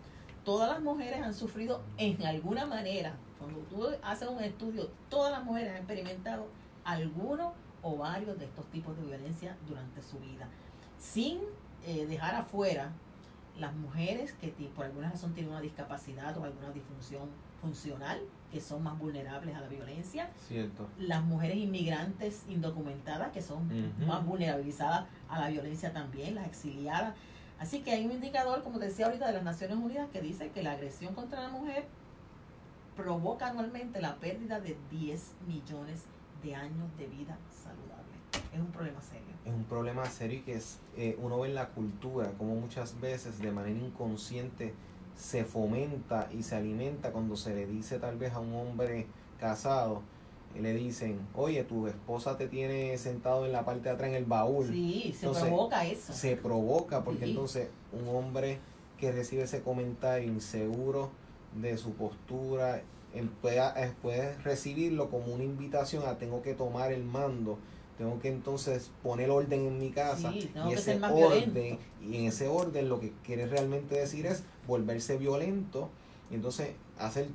todas 0.45 0.71
las 0.71 0.83
mujeres 0.83 1.23
han 1.23 1.35
sufrido 1.35 1.83
en 1.97 2.25
alguna 2.25 2.67
manera. 2.67 3.17
Cuando 3.39 3.61
tú 3.61 3.87
haces 4.03 4.29
un 4.29 4.43
estudio, 4.43 4.91
todas 5.09 5.33
las 5.33 5.45
mujeres 5.45 5.71
han 5.71 5.77
experimentado 5.79 6.47
alguno 6.85 7.53
o 7.83 7.97
varios 7.97 8.39
de 8.39 8.47
estos 8.47 8.65
tipos 8.71 8.97
de 8.97 9.05
violencia 9.05 9.57
durante 9.67 10.03
su 10.03 10.19
vida. 10.19 10.49
Sin 10.99 11.41
eh, 11.87 12.07
dejar 12.07 12.35
afuera 12.35 12.93
las 13.59 13.75
mujeres 13.75 14.33
que 14.33 14.49
por 14.75 14.87
alguna 14.87 15.11
razón 15.11 15.33
tienen 15.33 15.53
una 15.53 15.61
discapacidad 15.61 16.37
o 16.39 16.45
alguna 16.45 16.71
disfunción 16.71 17.29
funcional, 17.61 18.21
que 18.51 18.61
son 18.61 18.83
más 18.83 18.99
vulnerables 18.99 19.55
a 19.55 19.61
la 19.61 19.69
violencia. 19.69 20.31
Cierto. 20.49 20.89
Las 20.99 21.23
mujeres 21.25 21.57
inmigrantes 21.57 22.45
indocumentadas, 22.49 23.33
que 23.33 23.43
son 23.43 23.69
más 24.07 24.25
vulnerabilizadas 24.25 25.07
a 25.29 25.41
la 25.41 25.49
violencia 25.49 25.93
también, 25.93 26.35
las 26.35 26.47
exiliadas. 26.47 27.15
Así 27.59 27.81
que 27.83 27.93
hay 27.93 28.05
un 28.05 28.13
indicador, 28.13 28.63
como 28.63 28.79
decía 28.79 29.07
ahorita, 29.07 29.27
de 29.27 29.33
las 29.33 29.43
Naciones 29.43 29.77
Unidas 29.77 30.09
que 30.13 30.21
dice 30.21 30.51
que 30.51 30.63
la 30.63 30.73
agresión 30.73 31.15
contra 31.15 31.43
la 31.43 31.49
mujer 31.49 31.85
provoca 32.97 33.49
anualmente 33.49 34.01
la 34.01 34.17
pérdida 34.17 34.61
de 34.61 34.77
10 34.91 35.33
millones 35.47 36.05
de 36.43 36.55
años 36.55 36.97
de 36.99 37.07
vida 37.07 37.39
saludable. 37.51 38.15
Es 38.53 38.61
un 38.61 38.71
problema 38.71 39.01
serio. 39.01 39.35
Es 39.45 39.53
un 39.53 39.65
problema 39.65 40.05
serio 40.07 40.39
y 40.39 40.43
que 40.43 40.55
es, 40.55 40.79
eh, 40.97 41.17
uno 41.21 41.41
ve 41.41 41.49
en 41.49 41.55
la 41.55 41.69
cultura 41.69 42.33
como 42.39 42.55
muchas 42.55 43.01
veces 43.01 43.39
de 43.39 43.51
manera 43.51 43.79
inconsciente 43.79 44.75
se 45.17 45.45
fomenta 45.45 46.29
y 46.33 46.43
se 46.43 46.57
alimenta 46.57 47.13
cuando 47.13 47.37
se 47.37 47.55
le 47.55 47.67
dice 47.67 47.99
tal 47.99 48.17
vez 48.17 48.33
a 48.33 48.41
un 48.41 48.55
hombre 48.55 49.07
casado, 49.39 50.03
le 50.61 50.73
dicen, 50.73 51.19
oye, 51.35 51.65
tu 51.65 51.87
esposa 51.87 52.37
te 52.37 52.49
tiene 52.49 52.97
sentado 52.99 53.47
en 53.47 53.53
la 53.53 53.65
parte 53.65 53.89
de 53.89 53.91
atrás 53.91 54.11
en 54.11 54.17
el 54.17 54.25
baúl. 54.25 54.69
Sí, 54.69 55.15
se 55.19 55.29
provoca 55.29 55.87
eso. 55.87 56.13
Se 56.13 56.37
provoca 56.37 57.03
porque 57.05 57.25
entonces 57.25 57.69
un 57.93 58.15
hombre 58.15 58.59
que 58.99 59.13
recibe 59.13 59.43
ese 59.43 59.63
comentario 59.63 60.29
inseguro 60.29 61.11
de 61.61 61.77
su 61.77 61.93
postura, 61.95 62.83
puede, 63.43 63.61
puede 64.03 64.37
recibirlo 64.39 65.11
como 65.11 65.35
una 65.35 65.45
invitación 65.45 66.05
a 66.07 66.19
tengo 66.19 66.43
que 66.43 66.55
tomar 66.55 66.93
el 66.93 67.05
mando 67.05 67.59
tengo 67.99 68.19
que 68.19 68.29
entonces 68.29 68.91
poner 69.03 69.31
orden 69.31 69.67
en 69.67 69.79
mi 69.79 69.91
casa 69.91 70.33
y 70.33 70.51
ese 70.73 71.01
orden 71.01 71.79
y 72.03 72.17
en 72.17 72.25
ese 72.25 72.49
orden 72.49 72.89
lo 72.89 72.99
que 72.99 73.13
quiere 73.25 73.47
realmente 73.47 73.95
decir 73.95 74.27
es 74.27 74.43
volverse 74.67 75.17
violento. 75.17 75.91
Y 76.31 76.35
entonces 76.35 76.71
hacer 76.99 77.29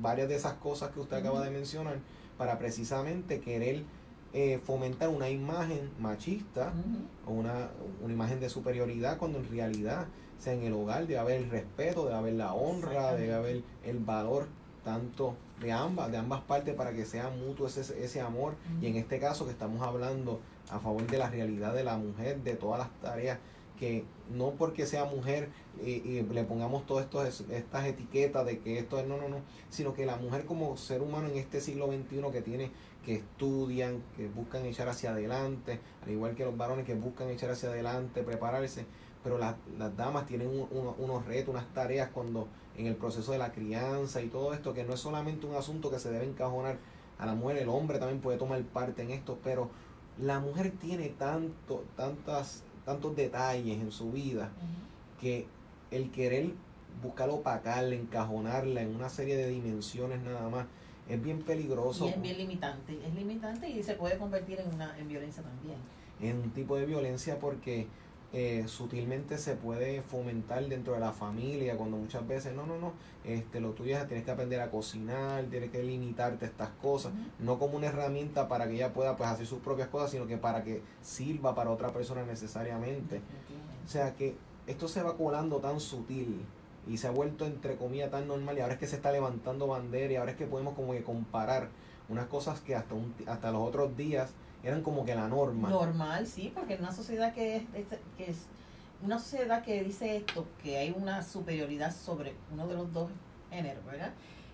varias 0.00 0.28
de 0.28 0.36
esas 0.36 0.54
cosas 0.54 0.92
que 0.92 1.00
usted 1.00 1.18
acaba 1.18 1.44
de 1.44 1.50
mencionar 1.50 1.98
para 2.38 2.58
precisamente 2.58 3.40
querer 3.40 3.82
eh, 4.32 4.60
fomentar 4.64 5.08
una 5.08 5.28
imagen 5.28 5.90
machista 5.98 6.72
o 7.26 7.32
una, 7.32 7.70
una 8.02 8.12
imagen 8.12 8.40
de 8.40 8.48
superioridad 8.48 9.18
cuando 9.18 9.38
en 9.38 9.50
realidad 9.50 10.06
sea 10.38 10.52
en 10.52 10.62
el 10.62 10.72
hogar 10.72 11.06
debe 11.06 11.18
haber 11.18 11.42
el 11.42 11.50
respeto, 11.50 12.04
debe 12.04 12.16
haber 12.16 12.34
la 12.34 12.54
honra, 12.54 13.14
debe 13.14 13.34
haber 13.34 13.62
el 13.84 13.98
valor 13.98 14.46
tanto 14.84 15.34
de 15.60 15.72
ambas, 15.72 16.10
de 16.10 16.16
ambas 16.16 16.40
partes 16.42 16.74
para 16.74 16.92
que 16.92 17.04
sea 17.04 17.30
mutuo 17.30 17.66
ese, 17.66 17.80
ese 18.02 18.20
amor. 18.20 18.54
Y 18.80 18.86
en 18.86 18.96
este 18.96 19.18
caso 19.18 19.44
que 19.44 19.50
estamos 19.50 19.82
hablando 19.82 20.40
a 20.70 20.78
favor 20.78 21.06
de 21.06 21.18
la 21.18 21.28
realidad 21.28 21.74
de 21.74 21.84
la 21.84 21.96
mujer, 21.96 22.42
de 22.42 22.54
todas 22.54 22.78
las 22.78 22.90
tareas, 23.00 23.38
que 23.78 24.04
no 24.34 24.52
porque 24.52 24.86
sea 24.86 25.04
mujer 25.04 25.48
y, 25.84 26.22
le 26.22 26.44
pongamos 26.44 26.86
todas 26.86 27.06
estas 27.50 27.86
etiquetas 27.86 28.44
de 28.44 28.58
que 28.58 28.78
esto 28.78 28.98
es 28.98 29.06
no, 29.06 29.16
no, 29.16 29.28
no, 29.28 29.36
sino 29.70 29.94
que 29.94 30.04
la 30.06 30.16
mujer 30.16 30.44
como 30.44 30.76
ser 30.76 31.02
humano 31.02 31.28
en 31.28 31.36
este 31.36 31.60
siglo 31.60 31.86
XXI 31.86 32.32
que 32.32 32.42
tiene, 32.42 32.70
que 33.04 33.14
estudian, 33.14 34.02
que 34.16 34.28
buscan 34.28 34.66
echar 34.66 34.88
hacia 34.88 35.12
adelante, 35.12 35.80
al 36.02 36.10
igual 36.10 36.34
que 36.34 36.44
los 36.44 36.56
varones 36.56 36.84
que 36.84 36.94
buscan 36.94 37.30
echar 37.30 37.50
hacia 37.50 37.68
adelante, 37.68 38.22
prepararse, 38.22 38.84
pero 39.22 39.38
las, 39.38 39.54
las 39.78 39.96
damas 39.96 40.26
tienen 40.26 40.48
unos 40.48 41.26
retos, 41.26 41.54
unas 41.54 41.72
tareas 41.72 42.10
cuando 42.10 42.48
en 42.76 42.86
el 42.86 42.96
proceso 42.96 43.32
de 43.32 43.38
la 43.38 43.52
crianza 43.52 44.22
y 44.22 44.28
todo 44.28 44.54
esto, 44.54 44.72
que 44.74 44.84
no 44.84 44.94
es 44.94 45.00
solamente 45.00 45.46
un 45.46 45.54
asunto 45.54 45.90
que 45.90 45.98
se 45.98 46.10
debe 46.10 46.24
encajonar 46.24 46.78
a 47.18 47.26
la 47.26 47.34
mujer, 47.34 47.58
el 47.58 47.68
hombre 47.68 47.98
también 47.98 48.20
puede 48.20 48.38
tomar 48.38 48.62
parte 48.62 49.02
en 49.02 49.10
esto, 49.10 49.38
pero 49.42 49.70
la 50.20 50.40
mujer 50.40 50.72
tiene 50.80 51.08
tanto, 51.10 51.84
tantas, 51.96 52.62
tantos 52.88 53.14
detalles 53.14 53.78
en 53.82 53.92
su 53.92 54.10
vida 54.12 54.48
que 55.20 55.46
el 55.90 56.10
querer 56.10 56.54
buscar 57.02 57.28
opacarla, 57.28 57.94
encajonarla 57.94 58.80
en 58.80 58.96
una 58.96 59.10
serie 59.10 59.36
de 59.36 59.46
dimensiones 59.46 60.22
nada 60.22 60.48
más, 60.48 60.66
es 61.06 61.22
bien 61.22 61.42
peligroso. 61.42 62.06
Y 62.06 62.08
es 62.08 62.22
bien 62.22 62.38
limitante, 62.38 62.98
es 63.06 63.14
limitante 63.14 63.68
y 63.68 63.82
se 63.82 63.92
puede 63.92 64.16
convertir 64.16 64.58
en 64.60 64.74
una 64.74 64.98
en 64.98 65.06
violencia 65.06 65.42
también. 65.42 65.76
En 66.18 66.38
un 66.38 66.50
tipo 66.52 66.76
de 66.76 66.86
violencia 66.86 67.38
porque 67.38 67.86
eh, 68.32 68.64
sutilmente 68.66 69.38
se 69.38 69.56
puede 69.56 70.02
fomentar 70.02 70.66
dentro 70.66 70.92
de 70.92 71.00
la 71.00 71.12
familia 71.12 71.78
cuando 71.78 71.96
muchas 71.96 72.28
veces 72.28 72.54
no 72.54 72.66
no 72.66 72.78
no 72.78 72.92
este 73.24 73.58
lo 73.58 73.70
tuyo 73.70 73.96
es 73.96 74.06
tienes 74.06 74.26
que 74.26 74.30
aprender 74.30 74.60
a 74.60 74.70
cocinar 74.70 75.44
tienes 75.44 75.70
que 75.70 75.82
limitarte 75.82 76.44
a 76.44 76.48
estas 76.48 76.68
cosas 76.82 77.12
no 77.38 77.58
como 77.58 77.78
una 77.78 77.86
herramienta 77.86 78.46
para 78.46 78.68
que 78.68 78.74
ella 78.74 78.92
pueda 78.92 79.16
pues 79.16 79.30
hacer 79.30 79.46
sus 79.46 79.60
propias 79.60 79.88
cosas 79.88 80.10
sino 80.10 80.26
que 80.26 80.36
para 80.36 80.62
que 80.62 80.82
sirva 81.00 81.54
para 81.54 81.70
otra 81.70 81.90
persona 81.90 82.22
necesariamente. 82.24 83.22
O 83.86 83.88
sea 83.88 84.14
que 84.14 84.36
esto 84.66 84.88
se 84.88 85.02
va 85.02 85.16
colando 85.16 85.56
tan 85.60 85.80
sutil 85.80 86.44
y 86.86 86.98
se 86.98 87.06
ha 87.06 87.10
vuelto 87.10 87.46
entre 87.46 87.76
comillas 87.76 88.10
tan 88.10 88.28
normal 88.28 88.58
y 88.58 88.60
ahora 88.60 88.74
es 88.74 88.80
que 88.80 88.86
se 88.86 88.96
está 88.96 89.10
levantando 89.10 89.66
bandera 89.66 90.12
y 90.12 90.16
ahora 90.16 90.32
es 90.32 90.36
que 90.36 90.46
podemos 90.46 90.74
como 90.74 90.92
que 90.92 91.02
comparar 91.02 91.70
unas 92.10 92.26
cosas 92.26 92.60
que 92.60 92.74
hasta 92.74 92.94
un, 92.94 93.14
hasta 93.26 93.50
los 93.50 93.62
otros 93.62 93.96
días 93.96 94.32
eran 94.62 94.82
como 94.82 95.04
que 95.04 95.14
la 95.14 95.28
norma. 95.28 95.68
Normal, 95.68 96.26
sí, 96.26 96.52
porque 96.54 96.74
en 96.74 96.80
una 96.80 96.92
sociedad 96.92 97.32
que 97.32 97.56
es, 97.56 97.64
que 98.16 98.30
es 98.30 98.46
una 99.02 99.18
sociedad 99.18 99.62
que 99.62 99.82
dice 99.84 100.16
esto, 100.16 100.46
que 100.62 100.76
hay 100.78 100.90
una 100.96 101.22
superioridad 101.22 101.94
sobre 101.94 102.34
uno 102.52 102.66
de 102.66 102.74
los 102.74 102.92
dos 102.92 103.10
géneros, 103.50 103.84
¿verdad? 103.84 104.12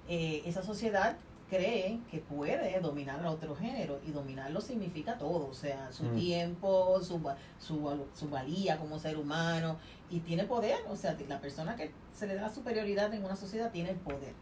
Eh, 0.08 0.42
esa 0.44 0.62
sociedad 0.62 1.16
cree 1.48 2.00
que 2.10 2.18
puede 2.18 2.80
dominar 2.80 3.20
al 3.20 3.26
otro 3.26 3.54
género 3.54 4.00
y 4.06 4.10
dominarlo 4.10 4.60
significa 4.60 5.16
todo, 5.18 5.48
o 5.48 5.54
sea, 5.54 5.92
su 5.92 6.04
Mm. 6.04 6.14
tiempo, 6.16 7.00
su, 7.02 7.20
su, 7.58 8.06
su 8.14 8.28
valía 8.28 8.78
como 8.78 8.98
ser 8.98 9.16
humano 9.16 9.76
y 10.10 10.20
tiene 10.20 10.44
poder, 10.44 10.78
o 10.88 10.96
sea, 10.96 11.16
la 11.28 11.40
persona 11.40 11.76
que 11.76 11.92
se 12.12 12.26
le 12.26 12.34
da 12.34 12.48
superioridad 12.52 13.12
en 13.14 13.24
una 13.24 13.36
sociedad 13.36 13.70
tiene 13.70 13.90
el 13.90 13.96
poder. 13.96 14.34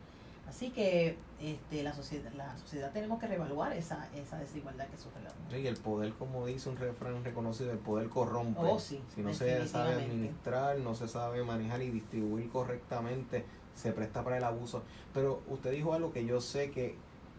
Así 0.53 0.69
que 0.69 1.17
este, 1.41 1.83
la, 1.83 1.95
sociedad, 1.95 2.31
la 2.35 2.55
sociedad 2.59 2.93
tenemos 2.93 3.19
que 3.19 3.27
reevaluar 3.27 3.73
esa, 3.73 4.07
esa 4.15 4.39
desigualdad 4.39 4.87
que 4.89 4.99
sufre 4.99 5.23
la 5.23 5.31
mujer. 5.31 5.57
Sí, 5.57 5.57
y 5.63 5.67
el 5.67 5.77
poder, 5.79 6.13
como 6.13 6.45
dice 6.45 6.69
un 6.69 6.77
refrán 6.77 7.25
reconocido, 7.25 7.73
el 7.73 7.79
poder 7.79 8.11
corrompe. 8.11 8.61
Oh, 8.61 8.79
sí, 8.79 9.01
si 9.15 9.23
no 9.23 9.33
se 9.33 9.67
sabe 9.67 9.95
administrar, 9.95 10.77
no 10.81 10.95
se 10.95 11.09
sabe 11.09 11.43
manejar 11.43 11.81
y 11.81 11.89
distribuir 11.89 12.51
correctamente, 12.51 13.47
se 13.75 13.93
presta 13.93 14.23
para 14.23 14.37
el 14.37 14.45
abuso. 14.45 14.83
Pero 15.15 15.41
usted 15.49 15.71
dijo 15.71 15.95
algo 15.95 16.13
que 16.13 16.27
yo 16.27 16.43
sé 16.43 16.71
que 16.71 16.97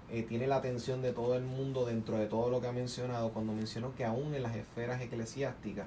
eh, 0.10 0.24
tiene 0.24 0.48
la 0.48 0.56
atención 0.56 1.04
de 1.04 1.14
todo 1.14 1.36
el 1.36 1.44
mundo 1.44 1.86
dentro 1.86 2.18
de 2.18 2.26
todo 2.26 2.50
lo 2.50 2.62
que 2.62 2.68
ha 2.68 2.72
mencionado, 2.72 3.30
cuando 3.30 3.54
mencionó 3.54 3.94
que 3.94 4.06
aún 4.06 4.34
en 4.34 4.42
las 4.42 4.56
esferas 4.56 5.00
eclesiásticas 5.02 5.86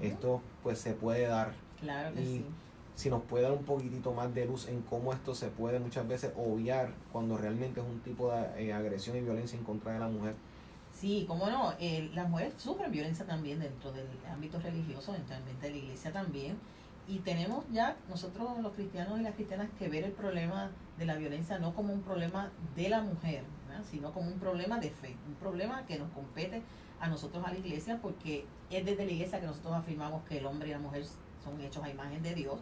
esto 0.00 0.40
pues 0.62 0.78
se 0.78 0.94
puede 0.94 1.26
dar. 1.26 1.52
claro 1.80 2.14
que 2.14 2.22
y- 2.22 2.38
sí. 2.38 2.46
Si 2.94 3.08
nos 3.08 3.22
puede 3.22 3.44
dar 3.44 3.52
un 3.52 3.64
poquitito 3.64 4.12
más 4.12 4.34
de 4.34 4.46
luz 4.46 4.68
en 4.68 4.82
cómo 4.82 5.12
esto 5.12 5.34
se 5.34 5.48
puede 5.48 5.80
muchas 5.80 6.06
veces 6.06 6.32
obviar 6.36 6.92
cuando 7.10 7.36
realmente 7.36 7.80
es 7.80 7.86
un 7.86 8.00
tipo 8.00 8.30
de 8.30 8.66
eh, 8.66 8.72
agresión 8.72 9.16
y 9.16 9.20
violencia 9.20 9.58
en 9.58 9.64
contra 9.64 9.92
de 9.92 9.98
la 9.98 10.08
mujer. 10.08 10.34
Sí, 10.92 11.24
cómo 11.26 11.48
no, 11.48 11.72
eh, 11.80 12.10
las 12.14 12.28
mujeres 12.28 12.54
sufren 12.58 12.92
violencia 12.92 13.26
también 13.26 13.58
dentro 13.60 13.90
del 13.92 14.06
ámbito 14.30 14.60
religioso, 14.60 15.12
ambiente 15.12 15.66
de 15.66 15.70
la 15.70 15.76
iglesia 15.76 16.12
también. 16.12 16.56
Y 17.08 17.18
tenemos 17.20 17.64
ya 17.72 17.96
nosotros 18.08 18.60
los 18.60 18.72
cristianos 18.74 19.18
y 19.18 19.22
las 19.22 19.34
cristianas 19.34 19.68
que 19.78 19.88
ver 19.88 20.04
el 20.04 20.12
problema 20.12 20.70
de 20.98 21.06
la 21.06 21.16
violencia 21.16 21.58
no 21.58 21.74
como 21.74 21.92
un 21.92 22.02
problema 22.02 22.52
de 22.76 22.88
la 22.88 23.02
mujer, 23.02 23.42
sino 23.90 24.12
como 24.12 24.28
un 24.28 24.38
problema 24.38 24.78
de 24.78 24.90
fe, 24.90 25.16
un 25.26 25.34
problema 25.34 25.84
que 25.86 25.98
nos 25.98 26.10
compete 26.10 26.62
a 27.00 27.08
nosotros, 27.08 27.44
a 27.44 27.50
la 27.50 27.58
iglesia, 27.58 27.98
porque 28.00 28.44
es 28.70 28.84
desde 28.84 29.04
la 29.04 29.10
iglesia 29.10 29.40
que 29.40 29.46
nosotros 29.46 29.74
afirmamos 29.74 30.22
que 30.28 30.38
el 30.38 30.46
hombre 30.46 30.68
y 30.68 30.72
la 30.72 30.78
mujer 30.78 31.04
son 31.42 31.60
hechos 31.60 31.82
a 31.82 31.90
imagen 31.90 32.22
de 32.22 32.34
Dios 32.34 32.60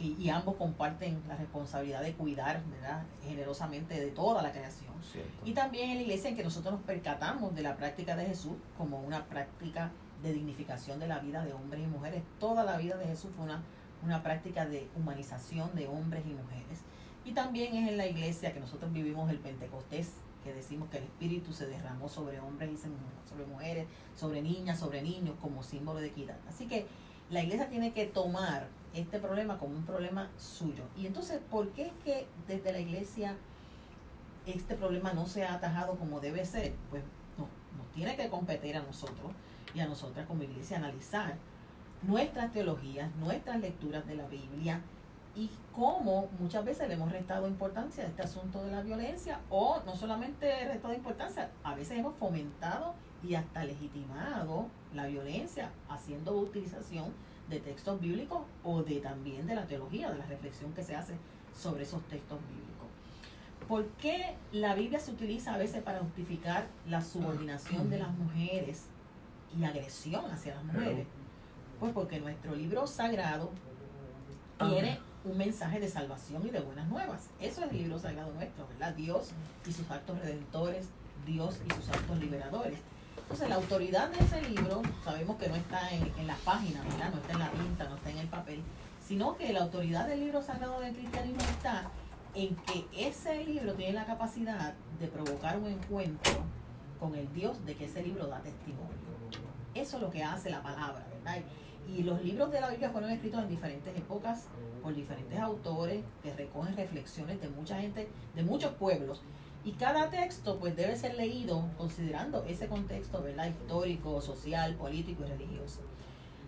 y, 0.00 0.16
y 0.18 0.30
ambos 0.30 0.56
comparten 0.56 1.22
la 1.28 1.36
responsabilidad 1.36 2.02
de 2.02 2.14
cuidar 2.14 2.62
¿verdad? 2.70 3.04
generosamente 3.22 3.98
de 3.98 4.10
toda 4.10 4.42
la 4.42 4.52
creación. 4.52 4.92
¿cierto? 5.10 5.30
Y 5.44 5.52
también 5.52 5.90
en 5.90 5.96
la 5.96 6.02
iglesia 6.02 6.30
en 6.30 6.36
que 6.36 6.44
nosotros 6.44 6.74
nos 6.74 6.82
percatamos 6.82 7.54
de 7.54 7.62
la 7.62 7.76
práctica 7.76 8.16
de 8.16 8.26
Jesús 8.26 8.54
como 8.76 9.00
una 9.00 9.24
práctica 9.26 9.90
de 10.22 10.32
dignificación 10.32 10.98
de 10.98 11.08
la 11.08 11.18
vida 11.18 11.44
de 11.44 11.52
hombres 11.52 11.82
y 11.82 11.86
mujeres. 11.86 12.22
Toda 12.38 12.64
la 12.64 12.76
vida 12.76 12.96
de 12.96 13.06
Jesús 13.06 13.30
fue 13.36 13.44
una, 13.44 13.62
una 14.04 14.22
práctica 14.22 14.66
de 14.66 14.88
humanización 14.96 15.74
de 15.74 15.86
hombres 15.86 16.24
y 16.26 16.30
mujeres. 16.30 16.80
Y 17.24 17.32
también 17.32 17.74
es 17.74 17.88
en 17.88 17.96
la 17.96 18.06
iglesia 18.06 18.52
que 18.52 18.60
nosotros 18.60 18.92
vivimos 18.92 19.30
el 19.30 19.38
Pentecostés, 19.38 20.12
que 20.44 20.54
decimos 20.54 20.88
que 20.90 20.98
el 20.98 21.04
Espíritu 21.04 21.52
se 21.52 21.66
derramó 21.66 22.08
sobre 22.08 22.38
hombres 22.38 22.70
y 22.70 22.76
sobre 22.76 23.46
mujeres, 23.46 23.86
sobre 24.14 24.42
niñas, 24.42 24.78
sobre 24.78 25.02
niños, 25.02 25.34
como 25.40 25.62
símbolo 25.62 25.98
de 25.98 26.06
equidad. 26.06 26.36
Así 26.48 26.66
que 26.66 26.86
la 27.30 27.42
iglesia 27.42 27.68
tiene 27.68 27.92
que 27.92 28.06
tomar 28.06 28.68
este 28.96 29.18
problema 29.18 29.58
como 29.58 29.76
un 29.76 29.84
problema 29.84 30.30
suyo. 30.38 30.84
Y 30.96 31.06
entonces, 31.06 31.40
¿por 31.50 31.68
qué 31.70 31.86
es 31.86 31.92
que 32.04 32.26
desde 32.48 32.72
la 32.72 32.80
iglesia 32.80 33.36
este 34.46 34.74
problema 34.74 35.12
no 35.12 35.26
se 35.26 35.44
ha 35.44 35.54
atajado 35.54 35.96
como 35.96 36.20
debe 36.20 36.44
ser? 36.44 36.74
Pues 36.90 37.02
no, 37.36 37.46
nos 37.76 37.92
tiene 37.92 38.16
que 38.16 38.30
competir 38.30 38.76
a 38.76 38.82
nosotros 38.82 39.32
y 39.74 39.80
a 39.80 39.86
nosotras 39.86 40.26
como 40.26 40.42
iglesia 40.42 40.78
analizar 40.78 41.36
nuestras 42.02 42.52
teologías, 42.52 43.14
nuestras 43.16 43.60
lecturas 43.60 44.06
de 44.06 44.16
la 44.16 44.26
Biblia 44.28 44.80
y 45.34 45.50
cómo 45.74 46.30
muchas 46.40 46.64
veces 46.64 46.88
le 46.88 46.94
hemos 46.94 47.12
restado 47.12 47.46
importancia 47.46 48.04
a 48.04 48.06
este 48.06 48.22
asunto 48.22 48.64
de 48.64 48.72
la 48.72 48.80
violencia 48.80 49.40
o 49.50 49.82
no 49.84 49.94
solamente 49.94 50.66
restado 50.66 50.94
importancia, 50.94 51.50
a 51.62 51.74
veces 51.74 51.98
hemos 51.98 52.16
fomentado 52.16 52.94
y 53.22 53.34
hasta 53.34 53.64
legitimado 53.64 54.68
la 54.94 55.06
violencia 55.06 55.70
haciendo 55.90 56.32
utilización 56.32 57.12
de 57.48 57.60
textos 57.60 58.00
bíblicos 58.00 58.42
o 58.64 58.82
de 58.82 59.00
también 59.00 59.46
de 59.46 59.54
la 59.54 59.66
teología, 59.66 60.10
de 60.10 60.18
la 60.18 60.26
reflexión 60.26 60.72
que 60.72 60.82
se 60.82 60.96
hace 60.96 61.14
sobre 61.54 61.84
esos 61.84 62.02
textos 62.04 62.38
bíblicos. 62.48 62.86
¿Por 63.68 63.86
qué 64.00 64.36
la 64.52 64.74
Biblia 64.74 65.00
se 65.00 65.10
utiliza 65.10 65.54
a 65.54 65.58
veces 65.58 65.82
para 65.82 65.98
justificar 66.00 66.66
la 66.88 67.02
subordinación 67.02 67.90
de 67.90 67.98
las 67.98 68.10
mujeres 68.16 68.84
y 69.58 69.64
agresión 69.64 70.30
hacia 70.30 70.54
las 70.54 70.64
mujeres? 70.64 71.06
Pues 71.80 71.92
porque 71.92 72.20
nuestro 72.20 72.54
libro 72.54 72.86
sagrado 72.86 73.50
tiene 74.58 75.00
un 75.24 75.36
mensaje 75.36 75.80
de 75.80 75.88
salvación 75.88 76.46
y 76.46 76.50
de 76.50 76.60
buenas 76.60 76.88
nuevas. 76.88 77.28
Eso 77.40 77.64
es 77.64 77.70
el 77.70 77.78
libro 77.78 77.98
sagrado 77.98 78.32
nuestro, 78.32 78.66
¿verdad? 78.68 78.94
Dios 78.94 79.30
y 79.66 79.72
sus 79.72 79.90
actos 79.90 80.18
redentores, 80.20 80.88
Dios 81.26 81.58
y 81.66 81.74
sus 81.74 81.88
actos 81.88 82.18
liberadores. 82.18 82.78
Entonces, 83.26 83.48
la 83.48 83.56
autoridad 83.56 84.08
de 84.10 84.24
ese 84.24 84.40
libro, 84.48 84.82
sabemos 85.04 85.36
que 85.36 85.48
no 85.48 85.56
está 85.56 85.90
en, 85.90 86.12
en 86.16 86.28
la 86.28 86.36
página, 86.44 86.80
¿verdad? 86.84 87.10
No 87.12 87.20
está 87.20 87.32
en 87.32 87.38
la 87.40 87.50
tinta, 87.50 87.88
no 87.88 87.96
está 87.96 88.10
en 88.10 88.18
el 88.18 88.28
papel, 88.28 88.62
sino 89.04 89.36
que 89.36 89.52
la 89.52 89.62
autoridad 89.62 90.06
del 90.06 90.20
libro 90.20 90.40
sagrado 90.42 90.80
del 90.80 90.94
cristianismo 90.94 91.40
está 91.40 91.90
en 92.36 92.54
que 92.54 92.86
ese 92.96 93.44
libro 93.44 93.74
tiene 93.74 93.94
la 93.94 94.06
capacidad 94.06 94.74
de 95.00 95.08
provocar 95.08 95.58
un 95.58 95.66
encuentro 95.66 96.34
con 97.00 97.16
el 97.16 97.32
Dios 97.32 97.64
de 97.66 97.74
que 97.74 97.86
ese 97.86 98.02
libro 98.02 98.28
da 98.28 98.40
testimonio. 98.42 98.94
Eso 99.74 99.96
es 99.96 100.02
lo 100.02 100.10
que 100.10 100.22
hace 100.22 100.48
la 100.48 100.62
palabra, 100.62 101.04
¿verdad? 101.10 101.42
Y 101.88 102.02
los 102.02 102.22
libros 102.22 102.52
de 102.52 102.60
la 102.60 102.70
Biblia 102.70 102.90
fueron 102.90 103.10
escritos 103.10 103.42
en 103.42 103.48
diferentes 103.48 103.96
épocas 103.96 104.44
por 104.82 104.94
diferentes 104.94 105.38
autores 105.40 106.04
que 106.22 106.32
recogen 106.32 106.76
reflexiones 106.76 107.40
de 107.40 107.48
mucha 107.48 107.80
gente, 107.80 108.08
de 108.34 108.42
muchos 108.42 108.72
pueblos. 108.74 109.22
Y 109.66 109.72
cada 109.72 110.10
texto 110.10 110.60
pues 110.60 110.76
debe 110.76 110.94
ser 110.94 111.16
leído 111.16 111.68
considerando 111.76 112.44
ese 112.44 112.68
contexto, 112.68 113.20
¿verdad? 113.20 113.48
Histórico, 113.48 114.20
social, 114.20 114.76
político 114.76 115.24
y 115.24 115.28
religioso. 115.28 115.80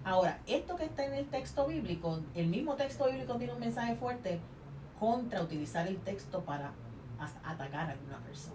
Ahora, 0.04 0.38
esto 0.46 0.76
que 0.76 0.84
está 0.84 1.04
en 1.04 1.14
el 1.14 1.26
texto 1.26 1.66
bíblico, 1.66 2.20
el 2.36 2.46
mismo 2.46 2.76
texto 2.76 3.06
bíblico 3.06 3.34
tiene 3.34 3.54
un 3.54 3.58
mensaje 3.58 3.96
fuerte 3.96 4.38
contra 5.00 5.42
utilizar 5.42 5.88
el 5.88 5.98
texto 5.98 6.44
para 6.44 6.70
atacar 7.44 7.88
a 7.88 7.92
alguna 7.94 8.18
persona. 8.20 8.54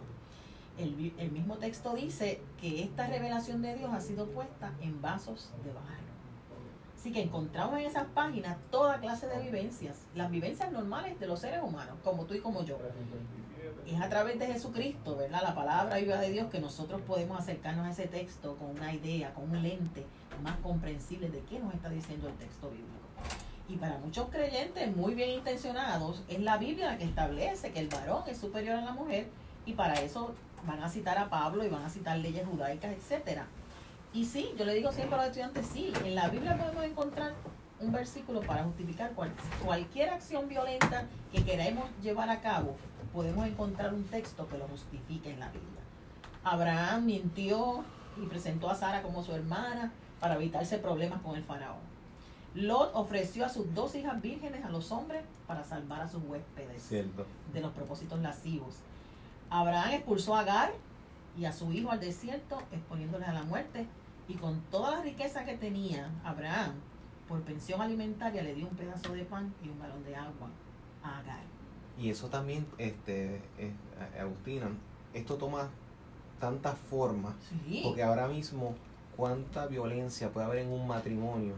El 0.77 1.31
mismo 1.31 1.57
texto 1.57 1.93
dice 1.93 2.39
que 2.59 2.83
esta 2.83 3.05
revelación 3.07 3.61
de 3.61 3.75
Dios 3.75 3.93
ha 3.93 3.99
sido 3.99 4.27
puesta 4.27 4.71
en 4.79 5.01
vasos 5.01 5.51
de 5.65 5.73
barro. 5.73 6.03
Así 6.97 7.11
que 7.11 7.21
encontramos 7.21 7.77
en 7.79 7.87
esas 7.87 8.05
páginas 8.05 8.57
toda 8.71 9.01
clase 9.01 9.27
de 9.27 9.41
vivencias, 9.41 10.07
las 10.15 10.31
vivencias 10.31 10.71
normales 10.71 11.19
de 11.19 11.27
los 11.27 11.41
seres 11.41 11.61
humanos, 11.61 11.97
como 12.01 12.23
tú 12.23 12.33
y 12.33 12.39
como 12.39 12.63
yo. 12.63 12.77
Es 13.85 13.99
a 14.01 14.07
través 14.09 14.39
de 14.39 14.47
Jesucristo, 14.47 15.17
¿verdad? 15.17 15.41
La 15.43 15.53
palabra 15.53 15.97
viva 15.97 16.17
de 16.17 16.31
Dios 16.31 16.49
que 16.49 16.59
nosotros 16.59 17.01
podemos 17.01 17.39
acercarnos 17.39 17.85
a 17.85 17.91
ese 17.91 18.07
texto 18.07 18.55
con 18.55 18.69
una 18.71 18.93
idea, 18.93 19.33
con 19.33 19.49
un 19.49 19.61
lente 19.61 20.05
más 20.41 20.55
comprensible 20.57 21.29
de 21.29 21.41
qué 21.41 21.59
nos 21.59 21.73
está 21.73 21.89
diciendo 21.89 22.29
el 22.29 22.35
texto 22.35 22.69
bíblico. 22.69 22.89
Y 23.67 23.75
para 23.75 23.97
muchos 23.97 24.29
creyentes 24.29 24.95
muy 24.95 25.15
bien 25.15 25.29
intencionados, 25.31 26.23
es 26.27 26.39
la 26.39 26.57
Biblia 26.57 26.91
la 26.91 26.97
que 26.97 27.03
establece 27.05 27.71
que 27.71 27.79
el 27.79 27.89
varón 27.89 28.23
es 28.27 28.37
superior 28.37 28.77
a 28.77 28.81
la 28.81 28.91
mujer 28.93 29.27
y 29.65 29.73
para 29.73 29.95
eso 29.95 30.33
van 30.65 30.81
a 30.81 30.89
citar 30.89 31.17
a 31.17 31.29
Pablo 31.29 31.63
y 31.65 31.69
van 31.69 31.83
a 31.83 31.89
citar 31.89 32.17
leyes 32.17 32.45
judaicas, 32.47 32.91
etcétera. 32.93 33.47
Y 34.13 34.25
sí, 34.25 34.51
yo 34.57 34.65
le 34.65 34.75
digo 34.75 34.91
siempre 34.91 35.15
a 35.15 35.17
los 35.19 35.27
estudiantes, 35.27 35.65
sí, 35.67 35.91
en 36.05 36.15
la 36.15 36.29
Biblia 36.29 36.57
podemos 36.57 36.83
encontrar 36.85 37.33
un 37.79 37.91
versículo 37.91 38.41
para 38.41 38.63
justificar 38.63 39.11
cual- 39.11 39.33
cualquier 39.65 40.09
acción 40.09 40.47
violenta 40.47 41.05
que 41.31 41.43
queramos 41.43 41.89
llevar 42.01 42.29
a 42.29 42.39
cabo, 42.39 42.77
podemos 43.13 43.45
encontrar 43.47 43.93
un 43.93 44.03
texto 44.05 44.47
que 44.47 44.57
lo 44.57 44.67
justifique 44.67 45.31
en 45.31 45.39
la 45.39 45.49
Biblia. 45.49 45.81
Abraham 46.43 47.05
mintió 47.05 47.83
y 48.21 48.25
presentó 48.25 48.69
a 48.69 48.75
Sara 48.75 49.01
como 49.01 49.23
su 49.23 49.33
hermana 49.33 49.91
para 50.19 50.35
evitarse 50.35 50.77
problemas 50.79 51.21
con 51.21 51.35
el 51.35 51.43
faraón. 51.43 51.93
Lot 52.55 52.91
ofreció 52.93 53.45
a 53.45 53.49
sus 53.49 53.73
dos 53.73 53.95
hijas 53.95 54.21
vírgenes 54.21 54.63
a 54.63 54.69
los 54.69 54.91
hombres 54.91 55.23
para 55.47 55.63
salvar 55.63 56.01
a 56.01 56.07
sus 56.07 56.21
huéspedes 56.23 56.83
Cierto. 56.83 57.25
de 57.51 57.61
los 57.61 57.71
propósitos 57.71 58.19
lascivos. 58.19 58.75
Abraham 59.49 59.91
expulsó 59.93 60.35
a 60.35 60.41
Agar 60.41 60.71
y 61.37 61.45
a 61.45 61.53
su 61.53 61.71
hijo 61.71 61.91
al 61.91 61.99
desierto, 61.99 62.61
exponiéndoles 62.71 63.27
a 63.27 63.33
la 63.33 63.43
muerte. 63.43 63.87
Y 64.27 64.35
con 64.35 64.61
toda 64.71 64.91
la 64.91 65.01
riqueza 65.01 65.45
que 65.45 65.57
tenía 65.57 66.09
Abraham, 66.23 66.73
por 67.27 67.41
pensión 67.41 67.81
alimentaria 67.81 68.43
le 68.43 68.53
dio 68.53 68.67
un 68.67 68.75
pedazo 68.75 69.13
de 69.13 69.25
pan 69.25 69.53
y 69.63 69.69
un 69.69 69.79
balón 69.79 70.03
de 70.03 70.15
agua 70.15 70.49
a 71.03 71.19
Agar. 71.19 71.52
Y 71.97 72.09
eso 72.09 72.27
también, 72.27 72.65
este, 72.77 73.35
eh, 73.57 73.71
Agustina, 74.19 74.69
esto 75.13 75.35
toma 75.35 75.69
tantas 76.39 76.77
formas, 76.77 77.35
Sí, 77.49 77.81
porque 77.83 78.03
ahora 78.03 78.27
mismo 78.27 78.75
cuánta 79.15 79.67
violencia 79.67 80.29
puede 80.29 80.45
haber 80.47 80.59
en 80.59 80.71
un 80.71 80.87
matrimonio 80.87 81.53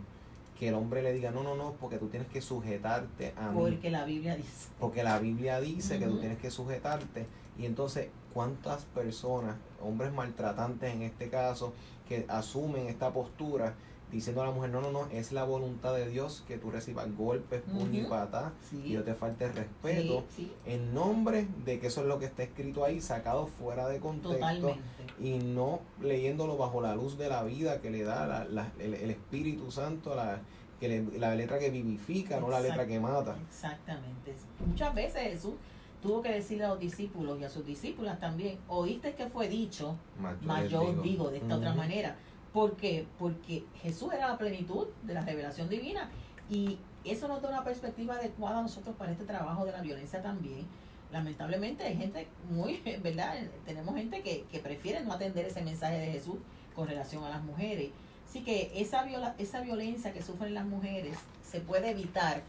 que 0.60 0.70
el 0.70 0.76
hombre 0.76 1.02
le 1.02 1.14
diga, 1.14 1.32
no, 1.32 1.44
no, 1.44 1.56
no, 1.56 1.74
porque 1.74 1.98
tú 1.98 2.08
tienes 2.08 2.30
que 2.30 2.42
sujetarte 2.42 3.34
a 3.38 3.50
mí. 3.50 3.58
porque 3.60 3.90
la 3.90 4.06
Biblia 4.06 4.36
dice. 4.38 4.70
Porque 4.80 5.04
la 5.04 5.20
Biblia 5.20 5.60
dice 5.60 6.00
que 6.00 6.06
tú 6.06 6.20
tienes 6.20 6.38
que 6.38 6.50
sujetarte. 6.50 7.26
Y 7.58 7.66
entonces, 7.66 8.10
¿cuántas 8.34 8.84
personas, 8.86 9.56
hombres 9.82 10.14
maltratantes 10.14 10.94
en 10.94 11.02
este 11.02 11.30
caso, 11.30 11.74
que 12.08 12.26
asumen 12.30 12.88
esta 12.88 13.12
postura 13.12 13.74
diciendo 14.12 14.42
a 14.42 14.46
la 14.46 14.52
mujer, 14.52 14.70
no, 14.70 14.82
no, 14.82 14.92
no, 14.92 15.08
es 15.12 15.32
la 15.32 15.44
voluntad 15.44 15.94
de 15.94 16.08
Dios 16.10 16.44
que 16.48 16.58
tú 16.58 16.72
recibas 16.72 17.14
golpes, 17.18 17.62
puños 17.62 17.94
y 17.94 18.00
Ujú. 18.02 18.10
patas, 18.10 18.54
Sí. 18.70 18.82
y 18.86 18.94
no 18.94 19.04
te 19.04 19.14
falte 19.14 19.48
respeto, 19.52 20.24
Sí, 20.30 20.44
sí, 20.46 20.54
en 20.66 20.94
nombre 20.94 21.48
de 21.66 21.80
que 21.80 21.88
eso 21.88 22.02
es 22.02 22.08
lo 22.08 22.18
que 22.20 22.26
está 22.26 22.44
escrito 22.44 22.86
ahí, 22.86 23.02
sacado 23.02 23.48
fuera 23.48 23.88
de 23.90 24.00
contexto, 24.00 24.34
totalmente. 24.36 24.80
y 25.20 25.40
no 25.40 25.80
leyéndolo 26.02 26.56
bajo 26.58 26.82
la 26.82 26.96
luz 26.96 27.18
de 27.18 27.30
la 27.30 27.44
vida 27.44 27.82
que 27.82 27.90
le 27.90 28.04
da 28.04 28.26
la- 28.28 28.46
la- 28.46 28.72
el, 28.80 28.94
el 28.94 29.10
Espíritu 29.10 29.70
Santo, 29.72 30.16
la, 30.16 30.40
que 30.80 30.88
le- 30.88 31.20
la 31.20 31.36
letra 31.36 31.58
que 31.60 31.70
vivifica, 31.70 32.40
no 32.40 32.50
la 32.50 32.60
letra 32.62 32.86
que 32.86 33.00
mata. 33.00 33.36
Exactamente. 33.50 34.36
Muchas 34.66 34.94
veces 34.94 35.22
Jesús 35.24 35.54
tuvo 36.02 36.22
que 36.22 36.30
decirle 36.32 36.66
a 36.66 36.70
los 36.70 36.80
discípulos 36.80 37.40
y 37.40 37.44
a 37.46 37.50
sus 37.50 37.66
discípulas 37.66 38.20
también, 38.20 38.60
oíste 38.68 39.16
que 39.16 39.28
fue 39.28 39.48
dicho, 39.50 39.96
Más 40.44 40.70
yo 40.70 40.94
digo 41.02 41.30
de 41.32 41.38
esta 41.38 41.56
otra 41.58 41.74
manera. 41.74 42.16
¿Por 42.56 42.78
qué? 42.78 43.06
Porque 43.20 43.66
Jesús 43.82 44.14
era 44.14 44.30
la 44.30 44.38
plenitud 44.38 44.88
de 45.04 45.14
la 45.14 45.26
revelación 45.26 45.68
divina 45.68 46.10
y 46.50 46.80
eso 47.04 47.28
nos 47.28 47.42
da 47.42 47.50
una 47.50 47.66
perspectiva 47.66 48.16
adecuada 48.16 48.60
a 48.60 48.62
nosotros 48.62 48.96
para 48.96 49.12
este 49.12 49.26
trabajo 49.26 49.66
de 49.66 49.74
la 49.74 49.82
violencia 49.82 50.22
también. 50.22 50.66
Lamentablemente 51.12 51.84
hay 51.84 51.98
gente 51.98 52.30
muy, 52.50 52.78
¿verdad? 53.04 53.36
Tenemos 53.66 53.94
gente 53.96 54.22
que, 54.22 54.46
que 54.50 54.60
prefiere 54.60 55.04
no 55.04 55.12
atender 55.12 55.46
ese 55.46 55.64
mensaje 55.64 55.98
de 55.98 56.14
Jesús 56.14 56.38
con 56.74 56.88
relación 56.88 57.26
a 57.26 57.30
las 57.30 57.44
mujeres. 57.44 57.90
Así 58.26 58.42
que 58.42 58.72
esa, 58.76 59.04
viola, 59.04 59.36
esa 59.38 59.60
violencia 59.60 60.14
que 60.14 60.24
sufren 60.24 60.54
las 60.54 60.66
mujeres 60.66 61.18
se 61.44 61.60
puede 61.60 61.90
evitar 61.90 62.42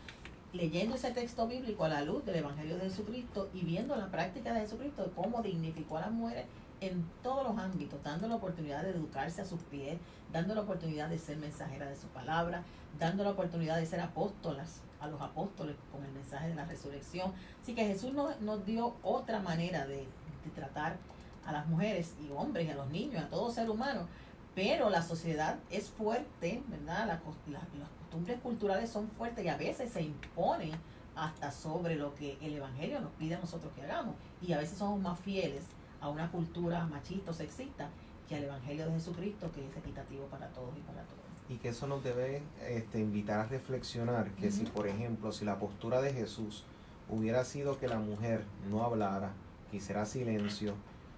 leyendo 0.53 0.95
ese 0.95 1.11
texto 1.11 1.49
bíblico 1.49 1.83
a 1.83 1.89
la 1.89 2.03
luz 2.03 2.25
del 2.25 2.37
Evangelio 2.37 2.77
de 2.77 2.83
Jesucristo 2.83 3.51
y 3.53 3.63
viendo 3.63 3.97
la 3.97 4.09
práctica 4.13 4.55
de 4.55 4.61
Jesucristo, 4.61 5.11
cómo 5.17 5.43
dignificó 5.43 5.97
a 5.97 6.03
las 6.03 6.13
mujeres 6.13 6.45
en 6.81 7.05
todos 7.23 7.45
los 7.45 7.59
ámbitos, 7.59 8.03
dando 8.03 8.29
la 8.29 8.37
oportunidad 8.37 8.83
de 8.83 8.91
educarse 8.91 9.41
a 9.43 9.45
sus 9.45 9.61
pies, 9.63 9.99
dando 10.33 10.55
la 10.55 10.63
oportunidad 10.63 11.09
de 11.09 11.19
ser 11.19 11.37
mensajera 11.39 11.87
de 11.87 11.97
su 11.97 12.07
palabra, 12.09 12.63
dando 12.99 13.25
la 13.25 13.31
oportunidad 13.31 13.77
de 13.77 13.87
ser 13.87 14.01
apóstolas 14.01 14.83
a 15.01 15.07
los 15.09 15.21
apóstoles 15.21 15.77
con 15.93 16.05
el 16.05 16.13
mensaje 16.13 16.49
de 16.49 16.55
la 16.55 16.65
resurrección. 16.65 17.33
Así 17.63 17.75
que 17.75 17.85
Jesús 17.87 18.13
nos, 18.13 18.41
nos 18.41 18.65
dio 18.65 18.95
otra 19.03 19.41
manera 19.41 19.87
de, 19.87 20.07
tratar 20.55 20.97
a 21.45 21.53
las 21.53 21.67
mujeres 21.67 22.15
y 22.21 22.31
hombres 22.31 22.67
y 22.67 22.71
a 22.71 22.77
los 22.77 22.89
niños, 22.91 23.23
a 23.25 23.29
todo 23.29 23.51
ser 23.51 23.69
humano. 23.69 24.07
Pero 24.55 24.91
la 24.91 25.03
sociedad 25.03 25.59
es 25.71 25.91
fuerte, 25.91 26.63
¿verdad? 26.69 27.01
La 27.07 27.21
la- 27.49 27.61
las 27.79 27.89
costumbres 28.01 28.41
culturales 28.41 28.89
son 28.91 29.09
fuertes 29.11 29.45
y 29.45 29.49
a 29.49 29.57
veces 29.57 29.93
se 29.93 30.03
imponen 30.03 30.73
hasta 31.15 31.51
sobre 31.51 31.97
lo 31.97 32.15
que 32.15 32.39
el 32.41 32.55
Evangelio 32.55 33.01
nos 33.01 33.11
pide 33.13 33.35
a 33.35 33.39
nosotros 33.41 33.73
que 33.75 33.83
hagamos. 33.83 34.15
Y 34.41 34.53
a 34.53 34.59
veces 34.59 34.79
somos 34.79 35.01
más 35.01 35.19
fieles 35.19 35.65
a 36.07 36.11
una 36.11 36.31
cultura 36.31 36.87
machista 36.87 37.33
o 37.33 37.35
sexista 37.35 37.89
que 38.29 38.37
al 38.37 38.45
Evangelio 38.45 38.87
de 38.87 38.93
Jesucristo, 38.93 39.51
que 39.53 39.67
es 39.67 39.77
equitativo 39.77 40.27
para 40.27 40.49
todos 40.49 40.77
y 40.77 40.81
para 40.81 41.03
todos. 41.03 41.25
Y 41.49 41.57
que 41.57 41.69
eso 41.69 41.87
nos 41.87 42.03
debe 42.03 42.43
este, 42.67 43.01
invitar 43.01 43.41
a 43.41 43.47
reflexionar 43.47 44.31
que 44.33 44.51
si, 44.51 44.65
por 44.65 44.87
ejemplo, 44.87 45.31
si 45.33 45.45
la 45.45 45.59
postura 45.59 46.01
de 46.01 46.13
Jesús 46.13 46.65
hubiera 47.09 47.45
sido 47.45 47.79
que 47.79 47.89
la 47.89 47.99
mujer 47.99 48.45
no 48.69 48.83
hablara, 48.83 49.33
que 49.71 49.77
hiciera 49.77 50.07
silencio, 50.07 50.75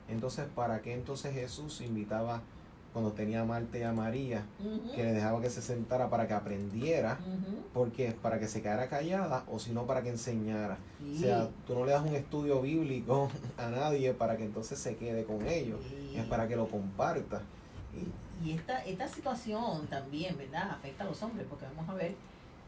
entonces, 0.08 0.46
¿para 0.54 0.80
qué 0.80 0.94
entonces 0.94 1.34
Jesús 1.34 1.80
invitaba 1.80 2.42
cuando 2.92 3.12
tenía 3.12 3.42
a 3.42 3.44
Marta 3.44 3.78
y 3.78 3.82
a 3.82 3.92
María, 3.92 4.44
que 4.94 5.02
le 5.04 5.12
dejaba 5.12 5.40
que 5.40 5.50
se 5.50 5.62
sentara 5.62 6.08
para 6.10 6.26
que 6.26 6.34
aprendiera? 6.34 7.18
ujú, 7.20 7.58
porque 7.74 8.12
Para 8.22 8.38
que 8.40 8.48
se 8.48 8.62
quedara 8.62 8.88
callada 8.88 9.44
o 9.46 9.58
si 9.58 9.72
no 9.72 9.86
para 9.86 10.02
que 10.02 10.08
enseñara. 10.08 10.78
sí, 10.98 11.16
O 11.16 11.20
sea, 11.20 11.48
tú 11.66 11.74
no 11.74 11.84
le 11.84 11.92
das 11.92 12.02
un 12.04 12.14
estudio 12.14 12.60
bíblico 12.62 13.30
a 13.58 13.68
nadie 13.68 14.12
para 14.14 14.36
que 14.36 14.44
entonces 14.44 14.78
se 14.78 14.96
quede 14.96 15.24
con 15.24 15.46
ellos, 15.46 15.80
sí. 15.88 16.16
es 16.16 16.24
para 16.26 16.48
que 16.48 16.56
lo 16.56 16.66
comparta. 16.68 17.42
Y 18.42 18.48
Y 18.48 18.52
esta, 18.52 18.84
esta 18.84 19.06
situación 19.08 19.86
también, 19.88 20.36
¿verdad? 20.36 20.70
Afecta 20.70 21.04
a 21.04 21.06
los 21.08 21.22
hombres, 21.22 21.46
porque 21.48 21.66
vamos 21.66 21.88
a 21.88 21.94
ver 21.94 22.14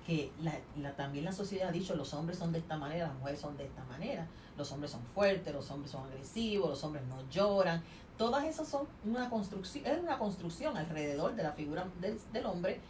que 0.07 0.33
la, 0.43 0.53
la- 0.77 0.97
también 0.97 1.25
la 1.25 1.33
sociedad 1.33 1.69
ha 1.69 1.73
dicho 1.73 1.95
los 1.95 2.13
hombres 2.15 2.39
son 2.39 2.53
de 2.53 2.59
esta 2.59 2.77
manera, 2.77 3.07
las 3.09 3.17
mujeres 3.17 3.41
son 3.41 3.57
de 3.57 3.65
esta 3.65 3.85
manera. 3.85 4.27
Los 4.57 4.71
hombres 4.73 4.91
son 4.91 5.03
fuertes, 5.15 5.55
los 5.55 5.71
hombres 5.71 5.91
son 5.93 6.05
agresivos, 6.05 6.69
los 6.71 6.85
hombres 6.85 7.05
no 7.07 7.23
lloran. 7.31 7.83
Todas 8.19 8.45
esas 8.45 8.69
son 8.69 8.87
una 9.05 9.31
construcción, 9.31 9.87
es 9.87 9.99
una 9.99 10.19
construcción 10.19 10.77
alrededor 10.77 11.35
de 11.35 11.43
la 11.43 11.53
figura 11.53 11.87
del, 12.01 12.19
del 12.33 12.47
hombre 12.47 12.81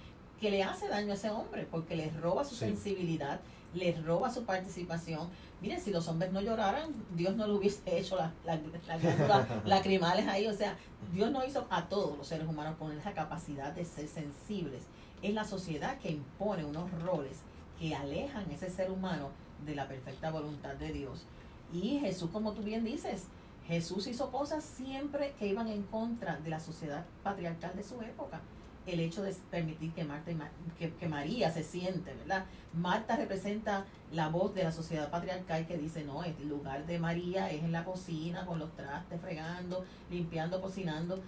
que 0.40 0.50
le 0.50 0.62
hace 0.64 0.88
daño 0.88 1.12
a 1.12 1.14
ese 1.14 1.30
hombre, 1.30 1.68
porque 1.70 1.94
le 1.96 2.10
roba 2.10 2.42
su 2.44 2.54
Sí. 2.54 2.60
sensibilidad, 2.64 3.40
le 3.74 3.92
roba 4.00 4.32
su 4.32 4.44
participación. 4.44 5.28
Miren, 5.60 5.78
si 5.80 5.90
los 5.92 6.08
hombres 6.08 6.32
no 6.32 6.40
lloraran, 6.40 6.90
Dios 7.14 7.36
no 7.36 7.46
le 7.46 7.52
hubiese 7.52 7.82
hecho 7.98 8.16
las 8.16 8.32
la, 8.44 8.56
la 8.88 8.96
glándulas 8.98 9.46
lacrimales 9.66 10.26
ahí. 10.26 10.46
O 10.46 10.54
sea, 10.54 10.76
Dios 11.12 11.30
no 11.30 11.44
hizo 11.44 11.66
a 11.70 11.88
todos 11.88 12.16
los 12.16 12.26
seres 12.26 12.48
humanos 12.48 12.76
con 12.78 12.90
esa 12.92 13.12
capacidad 13.12 13.72
de 13.72 13.84
ser 13.84 14.08
sensibles. 14.08 14.84
Es 15.22 15.34
la 15.34 15.44
sociedad 15.44 15.98
que 15.98 16.10
impone 16.10 16.64
unos 16.64 16.90
roles 17.02 17.38
que 17.78 17.94
alejan 17.94 18.50
ese 18.50 18.70
ser 18.70 18.90
humano 18.90 19.28
de 19.64 19.74
la 19.74 19.88
perfecta 19.88 20.30
voluntad 20.30 20.74
de 20.74 20.92
Dios. 20.92 21.24
Y 21.72 21.98
Jesús, 22.00 22.30
como 22.30 22.52
tú 22.52 22.62
bien 22.62 22.84
dices, 22.84 23.26
Jesús 23.66 24.06
hizo 24.06 24.30
cosas 24.30 24.64
siempre 24.64 25.34
que 25.38 25.46
iban 25.46 25.68
en 25.68 25.82
contra 25.84 26.36
de 26.38 26.50
la 26.50 26.60
sociedad 26.60 27.04
patriarcal 27.22 27.76
de 27.76 27.84
su 27.84 28.00
época. 28.02 28.40
El 28.86 28.98
hecho 28.98 29.22
de 29.22 29.32
permitir 29.50 29.92
que, 29.92 30.04
Marta 30.04 30.32
y 30.32 30.36
que, 30.78 30.92
que 30.94 31.06
María 31.06 31.50
se 31.52 31.62
siente, 31.62 32.14
¿verdad? 32.14 32.46
Marta 32.72 33.16
representa 33.16 33.84
la 34.10 34.28
voz 34.28 34.54
de 34.54 34.64
la 34.64 34.72
sociedad 34.72 35.10
patriarcal 35.10 35.66
que 35.66 35.76
dice, 35.76 36.02
no, 36.02 36.24
el 36.24 36.48
lugar 36.48 36.86
de 36.86 36.98
María 36.98 37.50
es 37.50 37.62
en 37.62 37.72
la 37.72 37.84
cocina, 37.84 38.46
con 38.46 38.58
los 38.58 38.74
trastes, 38.74 39.20
fregando, 39.20 39.84
limpiando, 40.10 40.60
cocinando. 40.60 41.20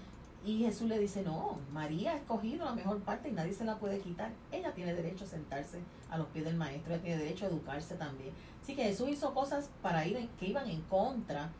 Y 0.45 0.59
Jesús 0.59 0.89
le 0.89 0.99
dice, 0.99 1.23
no, 1.23 1.59
María 1.73 2.13
ha 2.13 2.17
escogido 2.17 2.65
la 2.65 2.73
mejor 2.73 3.01
parte 3.03 3.29
y 3.29 3.33
nadie 3.33 3.53
se 3.53 3.65
la 3.65 3.79
puede 3.79 4.01
quitar. 4.01 4.33
Ella 4.51 4.73
tiene 4.75 4.93
derecho 4.93 5.25
a 5.25 5.29
sentarse 5.29 5.79
a 6.11 6.19
los 6.19 6.27
pies 6.29 6.45
del 6.45 6.57
maestro, 6.57 6.93
ella 6.95 7.03
tiene 7.03 7.19
derecho 7.23 7.45
a 7.45 7.49
educarse 7.49 7.95
también. 7.95 8.33
Así 8.61 8.75
que 8.75 8.83
Jesús 8.85 9.09
hizo 9.09 9.33
cosas 9.35 9.71
para 9.83 10.05
ir 10.07 10.17
en- 10.17 10.29
que 10.41 10.47
iban 10.47 10.69
en 10.69 10.81
contra 10.83 11.51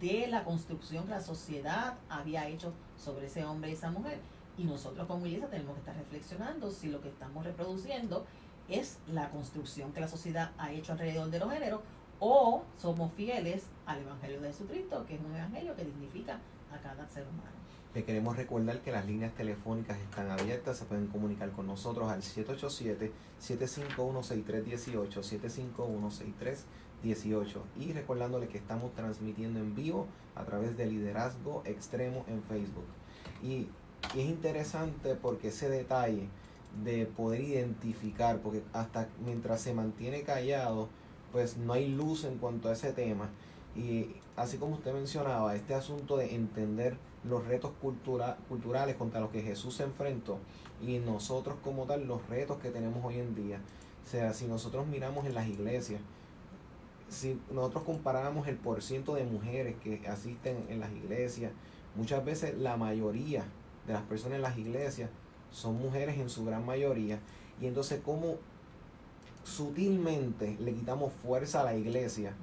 de 0.00 0.26
la 0.28 0.42
construcción 0.44 1.04
que 1.04 1.10
la 1.10 1.20
sociedad 1.20 1.94
había 2.08 2.48
hecho 2.48 2.72
sobre 2.96 3.26
ese 3.26 3.44
hombre 3.44 3.70
y 3.70 3.74
esa 3.74 3.90
mujer. 3.90 4.18
Y 4.58 4.64
nosotros 4.64 5.06
como 5.06 5.26
iglesia 5.26 5.48
tenemos 5.48 5.74
que 5.74 5.80
estar 5.80 5.96
reflexionando 5.96 6.70
si 6.70 6.88
lo 6.88 7.00
que 7.00 7.08
estamos 7.08 7.44
reproduciendo 7.44 8.26
es 8.68 8.98
la 9.06 9.30
construcción 9.30 9.92
que 9.92 10.00
la 10.00 10.08
sociedad 10.08 10.50
ha 10.58 10.72
hecho 10.72 10.92
alrededor 10.92 11.30
de 11.30 11.38
los 11.38 11.50
géneros 11.52 11.80
o 12.18 12.62
somos 12.76 13.12
fieles 13.14 13.66
al 13.86 14.00
Evangelio 14.00 14.40
de 14.40 14.48
Jesucristo, 14.48 15.04
que 15.06 15.14
es 15.16 15.20
un 15.20 15.34
evangelio 15.34 15.74
que 15.74 15.84
dignifica 15.84 16.38
a 16.72 16.78
cada 16.78 17.06
ser 17.08 17.26
humano. 17.26 17.61
Le 17.94 18.04
queremos 18.04 18.36
recordar 18.36 18.80
que 18.80 18.90
las 18.90 19.06
líneas 19.06 19.34
telefónicas 19.34 19.98
están 19.98 20.30
abiertas, 20.30 20.78
se 20.78 20.86
pueden 20.86 21.08
comunicar 21.08 21.50
con 21.52 21.66
nosotros 21.66 22.10
al 22.10 22.22
787-751-6318, 22.22 23.12
751-6318 27.04 27.58
y 27.78 27.92
recordándole 27.92 28.48
que 28.48 28.56
estamos 28.56 28.94
transmitiendo 28.94 29.60
en 29.60 29.74
vivo 29.74 30.06
a 30.34 30.44
través 30.44 30.74
de 30.78 30.86
Liderazgo 30.86 31.62
Extremo 31.66 32.24
en 32.28 32.42
Facebook. 32.44 32.86
Y, 33.42 33.68
y 34.14 34.20
es 34.20 34.26
interesante 34.26 35.14
porque 35.14 35.48
ese 35.48 35.68
detalle 35.68 36.28
de 36.82 37.04
poder 37.04 37.42
identificar, 37.42 38.38
porque 38.38 38.62
hasta 38.72 39.08
mientras 39.22 39.60
se 39.60 39.74
mantiene 39.74 40.22
callado, 40.22 40.88
pues 41.30 41.58
no 41.58 41.74
hay 41.74 41.88
luz 41.88 42.24
en 42.24 42.38
cuanto 42.38 42.70
a 42.70 42.72
ese 42.72 42.92
tema. 42.92 43.28
Y 43.74 44.16
así 44.36 44.58
como 44.58 44.74
usted 44.74 44.92
mencionaba, 44.92 45.54
este 45.54 45.74
asunto 45.74 46.16
de 46.16 46.34
entender 46.34 46.96
los 47.24 47.46
retos 47.46 47.70
cultura- 47.80 48.36
culturales 48.48 48.96
contra 48.96 49.20
los 49.20 49.30
que 49.30 49.42
Jesús 49.42 49.74
se 49.76 49.84
enfrentó 49.84 50.38
y 50.84 50.98
nosotros 50.98 51.56
como 51.62 51.84
tal 51.86 52.06
los 52.06 52.26
retos 52.28 52.58
que 52.58 52.70
tenemos 52.70 53.04
hoy 53.04 53.18
en 53.18 53.34
día. 53.34 53.60
O 54.04 54.08
sea, 54.10 54.34
si 54.34 54.46
nosotros 54.46 54.86
miramos 54.86 55.24
en 55.26 55.34
las 55.34 55.46
iglesias, 55.46 56.00
si 57.08 57.40
nosotros 57.52 57.84
comparáramos 57.84 58.48
el 58.48 58.56
porciento 58.56 59.14
de 59.14 59.24
mujeres 59.24 59.76
que 59.82 60.06
asisten 60.08 60.64
en 60.68 60.80
las 60.80 60.90
iglesias, 60.92 61.52
muchas 61.94 62.24
veces 62.24 62.58
la 62.58 62.76
mayoría 62.76 63.44
de 63.86 63.92
las 63.92 64.02
personas 64.02 64.36
en 64.36 64.42
las 64.42 64.58
iglesias 64.58 65.10
son 65.50 65.78
mujeres 65.78 66.18
en 66.18 66.28
su 66.28 66.44
gran 66.44 66.66
mayoría. 66.66 67.20
Y 67.60 67.66
entonces, 67.66 68.00
¿cómo 68.04 68.36
sutilmente 69.44 70.56
le 70.60 70.72
quitamos 70.74 71.12
fuerza 71.12 71.60
a 71.60 71.64
la 71.64 71.76
iglesia? 71.76 72.34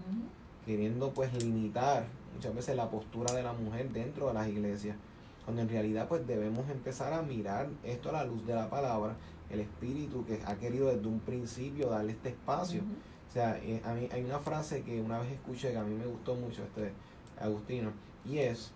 Queriendo 0.65 1.11
pues 1.13 1.33
limitar 1.43 2.05
muchas 2.33 2.53
veces 2.55 2.75
la 2.75 2.89
postura 2.89 3.33
de 3.33 3.43
la 3.43 3.53
mujer 3.53 3.89
dentro 3.91 4.27
de 4.27 4.33
las 4.33 4.47
iglesias, 4.47 4.95
cuando 5.43 5.61
en 5.61 5.69
realidad 5.69 6.07
pues 6.07 6.25
debemos 6.27 6.69
empezar 6.69 7.13
a 7.13 7.21
mirar 7.21 7.67
esto 7.83 8.09
a 8.09 8.13
la 8.13 8.23
luz 8.23 8.45
de 8.45 8.53
la 8.55 8.69
palabra, 8.69 9.15
el 9.49 9.61
espíritu 9.61 10.25
que 10.25 10.41
ha 10.45 10.55
querido 10.55 10.87
desde 10.87 11.07
un 11.07 11.19
principio 11.19 11.89
darle 11.89 12.11
este 12.11 12.29
espacio. 12.29 12.81
O 13.29 13.31
sea, 13.31 13.57
eh, 13.63 13.81
a 13.83 13.93
mí 13.93 14.09
hay 14.11 14.23
una 14.23 14.39
frase 14.39 14.83
que 14.83 15.01
una 15.01 15.19
vez 15.19 15.31
escuché 15.31 15.71
que 15.71 15.77
a 15.77 15.83
mí 15.83 15.95
me 15.95 16.05
gustó 16.05 16.35
mucho, 16.35 16.63
este 16.63 16.91
Agustino, 17.39 17.91
y 18.25 18.39
es 18.39 18.71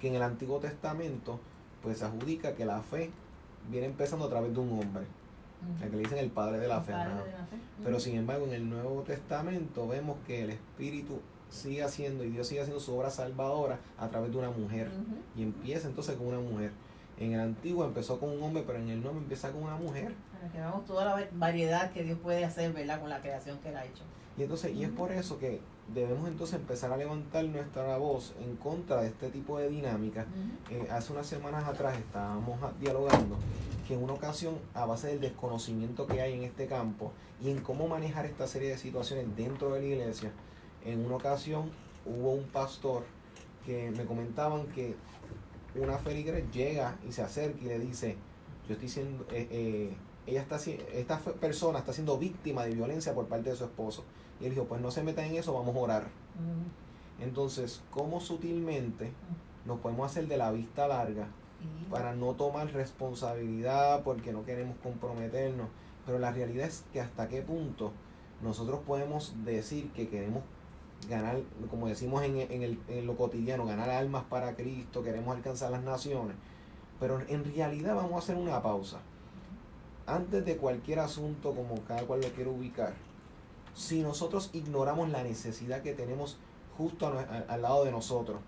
que 0.00 0.08
en 0.08 0.14
el 0.14 0.22
Antiguo 0.22 0.58
Testamento 0.58 1.40
pues 1.82 1.98
se 1.98 2.04
adjudica 2.04 2.54
que 2.54 2.64
la 2.64 2.82
fe 2.82 3.10
viene 3.70 3.86
empezando 3.86 4.26
a 4.26 4.28
través 4.28 4.52
de 4.52 4.60
un 4.60 4.72
hombre, 4.72 5.06
El 5.82 5.90
que 5.90 5.96
le 5.96 6.02
dicen 6.02 6.18
el 6.18 6.30
padre 6.30 6.58
de 6.58 6.68
la 6.68 6.76
El 6.78 6.82
fe. 6.84 6.92
padre 6.92 7.14
¿no? 7.14 7.24
de 7.24 7.32
la 7.32 7.46
fe. 7.46 7.56
Pero 7.84 8.00
sin 8.00 8.16
embargo, 8.16 8.46
en 8.46 8.52
el 8.52 8.68
Nuevo 8.68 9.02
Testamento 9.02 9.86
vemos 9.88 10.16
que 10.26 10.42
el 10.42 10.50
Espíritu 10.50 11.20
sigue 11.50 11.82
haciendo 11.82 12.24
y 12.24 12.30
Dios 12.30 12.46
sigue 12.48 12.60
haciendo 12.60 12.80
su 12.80 12.96
obra 12.96 13.10
salvadora 13.10 13.78
a 13.98 14.08
través 14.08 14.32
de 14.32 14.38
una 14.38 14.50
mujer. 14.50 14.90
Y 15.36 15.42
empieza 15.42 15.88
entonces 15.88 16.16
con 16.16 16.26
una 16.28 16.40
mujer. 16.40 16.72
En 17.18 17.32
el 17.32 17.40
antiguo 17.40 17.84
empezó 17.84 18.20
con 18.20 18.30
un 18.30 18.42
hombre, 18.42 18.64
pero 18.66 18.78
en 18.78 18.88
el 18.90 19.02
nuevo 19.02 19.18
empieza 19.18 19.50
con 19.50 19.62
una 19.62 19.76
mujer. 19.76 20.14
Para 20.32 20.52
que 20.52 20.58
veamos 20.58 20.84
toda 20.84 21.04
la 21.04 21.26
variedad 21.32 21.90
que 21.92 22.02
Dios 22.04 22.18
puede 22.18 22.44
hacer, 22.44 22.72
¿verdad? 22.72 23.00
Con 23.00 23.08
la 23.08 23.20
creación 23.20 23.58
que 23.58 23.70
Él 23.70 23.76
ha 23.76 23.84
hecho. 23.86 24.02
Y 24.36 24.42
entonces, 24.42 24.74
y 24.74 24.84
es 24.84 24.90
por 24.90 25.10
eso 25.12 25.38
que 25.38 25.60
debemos 25.94 26.28
entonces 26.28 26.58
empezar 26.58 26.92
a 26.92 26.96
levantar 26.96 27.44
nuestra 27.44 27.96
voz 27.96 28.34
en 28.40 28.56
contra 28.56 29.02
de 29.02 29.08
este 29.08 29.30
tipo 29.30 29.58
de 29.58 29.68
dinámica. 29.68 30.26
Eh, 30.70 30.88
hace 30.90 31.12
unas 31.12 31.26
semanas 31.26 31.64
atrás 31.64 31.96
estábamos 31.98 32.58
dialogando 32.80 33.36
que 33.86 33.94
en 33.94 34.02
una 34.02 34.14
ocasión, 34.14 34.58
a 34.74 34.84
base 34.84 35.08
del 35.08 35.20
desconocimiento 35.20 36.06
que 36.06 36.20
hay 36.20 36.34
en 36.34 36.42
este 36.42 36.66
campo 36.66 37.12
y 37.40 37.50
en 37.50 37.60
cómo 37.60 37.86
manejar 37.86 38.26
esta 38.26 38.46
serie 38.46 38.70
de 38.70 38.78
situaciones 38.78 39.26
dentro 39.36 39.72
de 39.74 39.80
la 39.80 39.86
iglesia, 39.86 40.32
en 40.84 41.04
una 41.04 41.16
ocasión 41.16 41.70
hubo 42.04 42.32
un 42.32 42.44
pastor 42.44 43.04
que 43.64 43.90
me 43.90 44.04
comentaban 44.04 44.66
que 44.68 44.94
una 45.74 45.98
feligres 45.98 46.44
llega 46.52 46.96
y 47.06 47.12
se 47.12 47.22
acerca 47.22 47.64
y 47.64 47.68
le 47.68 47.78
dice, 47.78 48.16
yo 48.66 48.74
estoy 48.74 48.88
siendo, 48.88 49.24
eh, 49.30 49.46
eh, 49.50 49.96
ella 50.26 50.42
está, 50.42 50.56
esta 50.92 51.18
persona 51.18 51.78
está 51.78 51.92
siendo 51.92 52.18
víctima 52.18 52.64
de 52.64 52.74
violencia 52.74 53.14
por 53.14 53.26
parte 53.26 53.50
de 53.50 53.56
su 53.56 53.64
esposo. 53.64 54.04
Y 54.40 54.46
él 54.46 54.50
dijo, 54.50 54.64
pues 54.64 54.80
no 54.80 54.90
se 54.90 55.02
meta 55.02 55.24
en 55.24 55.36
eso, 55.36 55.54
vamos 55.54 55.74
a 55.74 55.78
orar. 55.78 56.08
Entonces, 57.20 57.82
¿cómo 57.90 58.20
sutilmente 58.20 59.12
nos 59.64 59.80
podemos 59.80 60.10
hacer 60.10 60.28
de 60.28 60.36
la 60.36 60.50
vista 60.50 60.86
larga 60.88 61.28
para 61.90 62.14
no 62.14 62.34
tomar 62.34 62.70
responsabilidad 62.72 64.02
porque 64.02 64.32
no 64.32 64.44
queremos 64.44 64.76
comprometernos? 64.82 65.68
Pero 66.04 66.18
la 66.18 66.32
realidad 66.32 66.66
es 66.66 66.84
que 66.92 67.00
hasta 67.00 67.28
qué 67.28 67.42
punto 67.42 67.92
nosotros 68.42 68.80
podemos 68.86 69.34
decir 69.44 69.90
que 69.92 70.08
queremos 70.08 70.42
ganar, 71.08 71.40
como 71.70 71.88
decimos 71.88 72.22
en, 72.22 72.36
el, 72.38 72.78
en 72.88 73.06
lo 73.06 73.16
cotidiano, 73.16 73.64
ganar 73.64 73.90
almas 73.90 74.24
para 74.24 74.54
Cristo, 74.54 75.02
queremos 75.02 75.34
alcanzar 75.34 75.70
las 75.70 75.82
naciones. 75.82 76.36
Pero 77.00 77.20
en 77.28 77.44
realidad 77.44 77.94
vamos 77.94 78.12
a 78.12 78.18
hacer 78.18 78.36
una 78.36 78.62
pausa. 78.62 79.00
Antes 80.06 80.44
de 80.44 80.56
cualquier 80.56 81.00
asunto, 81.00 81.52
como 81.52 81.82
cada 81.82 82.02
cual 82.02 82.20
lo 82.20 82.28
quiere 82.28 82.50
ubicar, 82.50 82.94
si 83.74 84.02
nosotros 84.02 84.50
ignoramos 84.52 85.08
la 85.10 85.22
necesidad 85.22 85.82
que 85.82 85.94
tenemos 85.94 86.38
justo 86.78 87.12
al 87.48 87.62
lado 87.62 87.84
de 87.84 87.90
nosotros, 87.90 88.40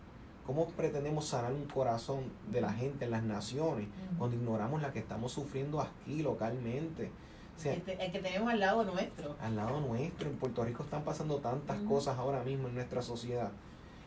¿cómo 0.47 0.69
pretendemos 0.69 1.27
sanar 1.27 1.53
un 1.53 1.65
corazón 1.65 2.31
de 2.51 2.61
la 2.61 2.73
gente 2.73 3.07
en 3.07 3.11
las 3.11 3.23
naciones 3.23 3.89
cuando 4.19 4.37
ignoramos 4.37 4.81
la 4.81 4.93
que 4.93 5.01
estamos 5.01 5.33
sufriendo 5.33 5.81
aquí 5.81 6.23
localmente? 6.23 7.11
el, 7.65 7.83
que 7.83 8.21
tenemos 8.21 8.53
al 8.53 8.61
lado 8.61 8.85
nuestro. 8.85 9.37
Al 9.41 9.57
lado 9.57 9.81
nuestro. 9.81 10.29
En 10.31 10.37
Puerto 10.37 10.65
Rico 10.65 10.85
están 10.85 11.03
pasando 11.03 11.39
tantas 11.39 11.79
cosas 11.81 12.19
ahora 12.19 12.43
mismo 12.45 12.69
en 12.69 12.75
nuestra 12.77 13.03
sociedad. 13.03 13.51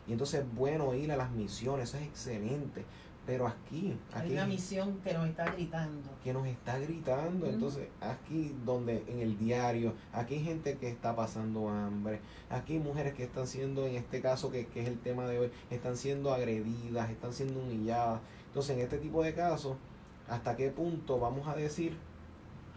Y 0.08 0.14
entonces 0.14 0.42
es 0.42 0.56
bueno 0.56 0.94
ir 0.94 1.12
a 1.12 1.18
las 1.18 1.32
misiones, 1.32 1.90
eso 1.90 1.98
es 1.98 2.04
excelente. 2.04 2.86
Pero 3.26 3.46
aquí, 3.48 3.96
aquí 4.14 4.30
hay 4.30 4.32
una 4.34 4.46
misión 4.48 5.00
que 5.04 5.14
nos 5.14 5.28
está 5.28 5.52
gritando. 5.52 6.10
Que 6.24 6.34
nos 6.34 6.48
está 6.48 6.80
gritando. 6.80 7.46
Entonces, 7.46 7.88
aquí 8.02 8.56
donde 8.66 9.04
en 9.08 9.20
el 9.20 9.38
diario, 9.38 9.94
aquí 10.12 10.36
hay 10.36 10.44
gente 10.44 10.78
que 10.78 10.90
está 10.90 11.16
pasando 11.16 11.70
hambre. 11.70 12.20
Aquí 12.50 12.74
hay 12.74 12.80
mujeres 12.80 13.14
que 13.14 13.24
están 13.24 13.46
siendo, 13.46 13.86
en 13.86 13.96
este 13.96 14.22
caso 14.22 14.52
que, 14.52 14.66
que 14.68 14.82
es 14.82 14.88
el 14.88 15.00
tema 15.00 15.28
de 15.28 15.38
hoy, 15.38 15.52
están 15.70 15.98
siendo 15.98 16.34
agredidas, 16.34 17.12
están 17.12 17.32
siendo 17.32 17.60
humilladas. 17.60 18.22
Entonces, 18.48 18.76
en 18.76 18.82
este 18.84 18.98
tipo 18.98 19.24
de 19.24 19.36
casos, 19.36 19.78
¿hasta 20.28 20.56
qué 20.56 20.72
punto 20.72 21.20
vamos 21.20 21.48
a 21.48 21.56
decir? 21.56 21.96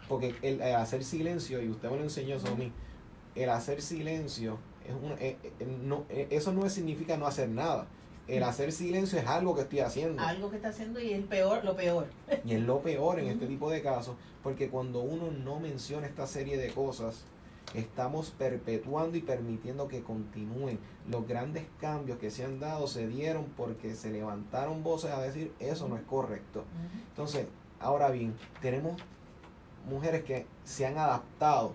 Porque 0.07 0.35
el, 0.43 0.61
hacer 0.61 1.03
silencio, 1.03 1.61
y 1.61 1.69
usted 1.69 1.89
me 1.89 1.97
lo 1.97 2.03
enseñó 2.03 2.35
eso 2.35 2.49
a 2.49 2.55
mí, 2.55 2.71
el 3.33 3.49
hacer 3.49 3.81
silencio, 3.81 4.59
es 4.87 4.93
una, 4.93 5.15
eh, 5.15 5.37
eh, 5.41 5.77
no, 5.83 6.05
eh, 6.09 6.27
eso 6.29 6.53
no 6.53 6.69
significa 6.69 7.17
no 7.17 7.25
hacer 7.25 7.49
nada 7.49 7.87
el 8.27 8.43
hacer 8.43 8.71
silencio 8.71 9.19
es 9.19 9.27
algo 9.27 9.55
que 9.55 9.61
estoy 9.61 9.79
haciendo. 9.79 10.21
Algo 10.21 10.49
que 10.49 10.55
está 10.55 10.69
haciendo 10.69 10.99
y 10.99 11.13
es 11.13 11.25
peor, 11.25 11.63
lo 11.63 11.75
peor. 11.75 12.07
Y 12.43 12.53
es 12.53 12.61
lo 12.61 12.81
peor 12.81 13.19
en 13.19 13.27
este 13.27 13.47
tipo 13.47 13.69
de 13.69 13.81
casos, 13.81 14.15
porque 14.43 14.69
cuando 14.69 15.01
uno 15.01 15.31
no 15.31 15.59
menciona 15.59 16.07
esta 16.07 16.25
serie 16.25 16.57
de 16.57 16.71
cosas, 16.71 17.23
estamos 17.73 18.31
perpetuando 18.31 19.17
y 19.17 19.21
permitiendo 19.21 19.87
que 19.87 20.01
continúen. 20.01 20.79
Los 21.09 21.27
grandes 21.27 21.65
cambios 21.79 22.17
que 22.17 22.31
se 22.31 22.43
han 22.43 22.59
dado 22.59 22.87
se 22.87 23.07
dieron 23.07 23.45
porque 23.57 23.95
se 23.95 24.09
levantaron 24.09 24.83
voces 24.83 25.11
a 25.11 25.21
decir 25.21 25.53
eso 25.59 25.87
no 25.87 25.95
es 25.95 26.03
correcto. 26.03 26.63
Entonces, 27.09 27.45
ahora 27.79 28.09
bien, 28.09 28.33
tenemos 28.61 28.99
mujeres 29.87 30.23
que 30.23 30.45
se 30.63 30.85
han 30.85 30.97
adaptado. 30.97 31.73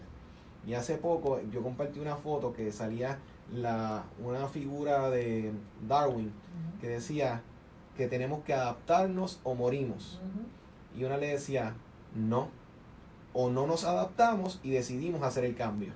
Y 0.67 0.75
hace 0.75 0.97
poco 0.97 1.41
yo 1.53 1.63
compartí 1.63 2.01
una 2.01 2.17
foto 2.17 2.53
que 2.53 2.71
salía 2.73 3.19
la, 3.53 4.05
una 4.25 4.47
figura 4.49 5.11
de 5.11 5.53
Darwin 5.89 6.33
que 6.81 6.89
decía 6.89 7.43
que 7.97 8.07
tenemos 8.07 8.45
que 8.45 8.55
adaptarnos 8.55 9.41
o 9.43 9.55
morimos. 9.55 10.21
Y 10.97 11.05
una 11.05 11.17
le 11.17 11.29
decía, 11.29 11.75
no, 12.15 12.49
o 13.33 13.51
no 13.51 13.67
nos 13.67 13.85
adaptamos 13.85 14.61
y 14.63 14.71
decidimos 14.71 15.23
hacer 15.23 15.45
el 15.45 15.55
cambio. 15.55 15.93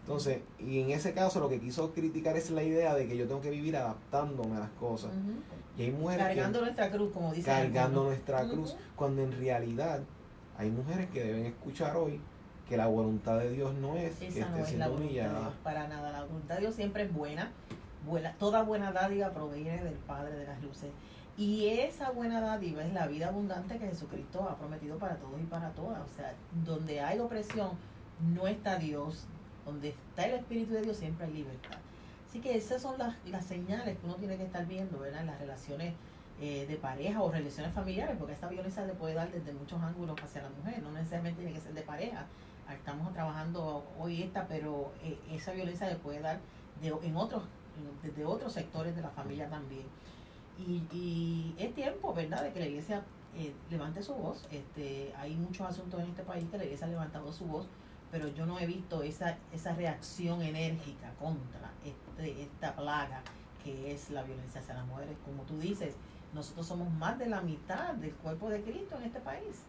Entonces, 0.00 0.40
y 0.58 0.80
en 0.80 0.90
ese 0.90 1.14
caso 1.14 1.40
lo 1.40 1.48
que 1.48 1.60
quiso 1.60 1.92
criticar 1.92 2.36
es 2.36 2.50
la 2.50 2.62
idea 2.62 2.94
de 2.94 3.08
que 3.08 3.16
yo 3.16 3.26
tengo 3.26 3.40
que 3.40 3.50
vivir 3.50 3.76
adaptándome 3.76 4.56
a 4.56 4.60
las 4.60 4.70
cosas. 4.70 5.10
Y 5.76 5.82
hay 5.82 5.90
mujeres 5.90 6.26
cargando 6.26 6.60
nuestra 6.60 6.90
cruz, 6.90 7.12
como 7.12 7.32
dice. 7.32 7.46
Cargando 7.46 8.04
nuestra 8.04 8.48
cruz, 8.48 8.76
cuando 8.94 9.22
en 9.22 9.32
realidad 9.32 10.00
hay 10.56 10.70
mujeres 10.70 11.08
que 11.10 11.24
deben 11.24 11.46
escuchar 11.46 11.96
hoy 11.96 12.20
que 12.68 12.76
la 12.76 12.86
voluntad 12.86 13.38
de 13.38 13.52
Dios 13.52 13.74
no 13.74 13.96
es 13.96 14.16
que 14.16 14.28
esté 14.28 14.64
siendo 14.64 14.94
humillada. 14.94 15.52
para 15.62 15.86
nada, 15.88 16.10
la 16.12 16.24
voluntad 16.24 16.56
de 16.56 16.62
Dios 16.62 16.74
siempre 16.74 17.04
es 17.04 17.12
buena. 17.12 17.50
buena. 18.04 18.32
Toda 18.38 18.62
buena 18.62 18.92
dádiva 18.92 19.30
proviene 19.30 19.84
del 19.84 19.94
Padre 19.94 20.36
de 20.36 20.46
las 20.46 20.60
luces. 20.62 20.90
Y 21.36 21.68
esa 21.68 22.10
buena 22.10 22.40
dádiva 22.40 22.82
es 22.82 22.92
la 22.92 23.06
vida 23.06 23.28
abundante 23.28 23.78
que 23.78 23.88
Jesucristo 23.88 24.48
ha 24.48 24.56
prometido 24.56 24.98
para 24.98 25.16
todos 25.16 25.40
y 25.40 25.44
para 25.44 25.70
todas. 25.70 26.00
O 26.00 26.14
sea, 26.16 26.34
donde 26.64 27.00
hay 27.00 27.18
opresión, 27.18 27.70
no 28.34 28.46
está 28.46 28.78
Dios. 28.78 29.26
Donde 29.64 29.90
está 29.90 30.26
el 30.26 30.34
Espíritu 30.34 30.74
de 30.74 30.82
Dios, 30.82 30.96
siempre 30.96 31.26
hay 31.26 31.32
libertad. 31.32 31.78
Así 32.28 32.40
que 32.40 32.56
esas 32.56 32.82
son 32.82 32.98
las, 32.98 33.16
las 33.26 33.44
señales 33.44 33.98
que 33.98 34.06
uno 34.06 34.16
tiene 34.16 34.36
que 34.36 34.44
estar 34.44 34.66
viendo, 34.66 34.98
¿verdad? 34.98 35.20
En 35.20 35.26
las 35.26 35.38
relaciones 35.38 35.94
eh, 36.40 36.66
de 36.68 36.76
pareja 36.76 37.22
o 37.22 37.30
relaciones 37.30 37.72
familiares, 37.72 38.16
porque 38.18 38.34
esta 38.34 38.48
violencia 38.48 38.84
le 38.84 38.92
puede 38.92 39.14
dar 39.14 39.30
desde 39.30 39.54
muchos 39.54 39.80
ángulos 39.82 40.16
hacia 40.22 40.42
la 40.42 40.50
mujer, 40.50 40.82
no 40.82 40.92
necesariamente 40.92 41.40
tiene 41.40 41.54
que 41.54 41.62
ser 41.62 41.72
de 41.72 41.80
pareja, 41.80 42.26
estamos 42.74 43.12
trabajando 43.12 43.84
hoy 43.98 44.22
esta, 44.22 44.46
pero 44.46 44.92
eh, 45.02 45.18
esa 45.30 45.52
violencia 45.52 45.88
le 45.88 45.96
puede 45.96 46.20
dar 46.20 46.40
de, 46.80 46.88
en 46.88 47.16
otros, 47.16 47.44
desde 48.02 48.24
otros 48.24 48.52
sectores 48.52 48.94
de 48.96 49.02
la 49.02 49.10
familia 49.10 49.48
también. 49.48 49.86
Y, 50.58 50.82
y 50.92 51.54
es 51.58 51.74
tiempo, 51.74 52.14
¿verdad?, 52.14 52.42
de 52.42 52.52
que 52.52 52.60
la 52.60 52.66
iglesia 52.66 53.02
eh, 53.36 53.54
levante 53.70 54.02
su 54.02 54.14
voz. 54.14 54.46
Este, 54.50 55.12
hay 55.16 55.34
muchos 55.34 55.66
asuntos 55.66 56.00
en 56.00 56.08
este 56.08 56.22
país 56.22 56.46
que 56.50 56.58
la 56.58 56.64
iglesia 56.64 56.86
ha 56.86 56.90
levantado 56.90 57.32
su 57.32 57.44
voz, 57.44 57.66
pero 58.10 58.28
yo 58.28 58.46
no 58.46 58.58
he 58.58 58.66
visto 58.66 59.02
esa, 59.02 59.36
esa 59.52 59.74
reacción 59.74 60.40
enérgica 60.42 61.12
contra 61.18 61.72
este, 61.84 62.42
esta 62.42 62.74
plaga 62.74 63.22
que 63.62 63.92
es 63.92 64.10
la 64.10 64.22
violencia 64.22 64.60
hacia 64.60 64.74
las 64.74 64.86
mujeres. 64.86 65.16
Como 65.24 65.42
tú 65.42 65.58
dices, 65.58 65.96
nosotros 66.32 66.66
somos 66.66 66.90
más 66.94 67.18
de 67.18 67.28
la 67.28 67.42
mitad 67.42 67.94
del 67.94 68.14
cuerpo 68.14 68.48
de 68.48 68.62
Cristo 68.62 68.96
en 68.96 69.04
este 69.04 69.20
país 69.20 69.64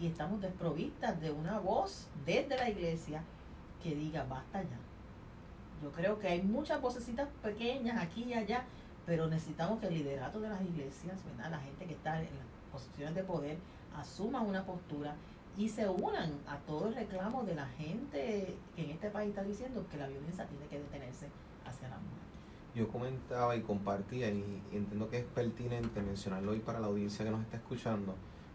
y 0.00 0.06
estamos 0.06 0.40
desprovistas 0.40 1.20
de 1.20 1.30
una 1.30 1.58
voz 1.58 2.08
desde 2.24 2.56
la 2.56 2.70
iglesia 2.70 3.22
que 3.82 3.94
diga 3.94 4.24
basta 4.24 4.62
ya. 4.62 4.78
Yo 5.82 5.92
creo 5.92 6.18
que 6.18 6.28
hay 6.28 6.42
muchas 6.42 6.80
vocecitas 6.80 7.28
pequeñas 7.42 8.02
aquí 8.02 8.24
y 8.24 8.34
allá, 8.34 8.64
pero 9.06 9.28
necesitamos 9.28 9.80
que 9.80 9.86
el 9.86 9.94
liderato 9.94 10.40
de 10.40 10.48
las 10.48 10.60
iglesias, 10.62 11.18
¿verdad? 11.24 11.50
la 11.50 11.60
gente 11.60 11.86
que 11.86 11.94
está 11.94 12.18
en 12.18 12.24
las 12.24 12.72
posiciones 12.72 13.14
de 13.14 13.22
poder, 13.22 13.58
asuma 13.96 14.42
una 14.42 14.64
postura 14.64 15.14
y 15.56 15.68
se 15.68 15.88
unan 15.88 16.32
a 16.46 16.56
todo 16.58 16.88
el 16.88 16.94
reclamo 16.94 17.42
de 17.42 17.54
la 17.54 17.66
gente 17.66 18.56
que 18.76 18.84
en 18.84 18.90
este 18.90 19.10
país 19.10 19.30
está 19.30 19.42
diciendo 19.42 19.84
que 19.90 19.96
la 19.96 20.06
violencia 20.06 20.46
tiene 20.46 20.66
que 20.66 20.78
detenerse 20.78 21.28
hacia 21.64 21.88
la 21.88 21.96
mujer. 21.96 22.18
Yo 22.74 22.88
comentaba 22.88 23.56
y 23.56 23.62
compartía, 23.62 24.30
y 24.30 24.62
entiendo 24.72 25.08
que 25.08 25.18
es 25.18 25.24
pertinente 25.24 26.00
mencionarlo 26.00 26.52
hoy 26.52 26.60
para 26.60 26.78
la 26.78 26.86
audiencia 26.86 27.24
que 27.24 27.30
nos 27.30 27.40
está 27.40 27.56
escuchando, 27.56 28.14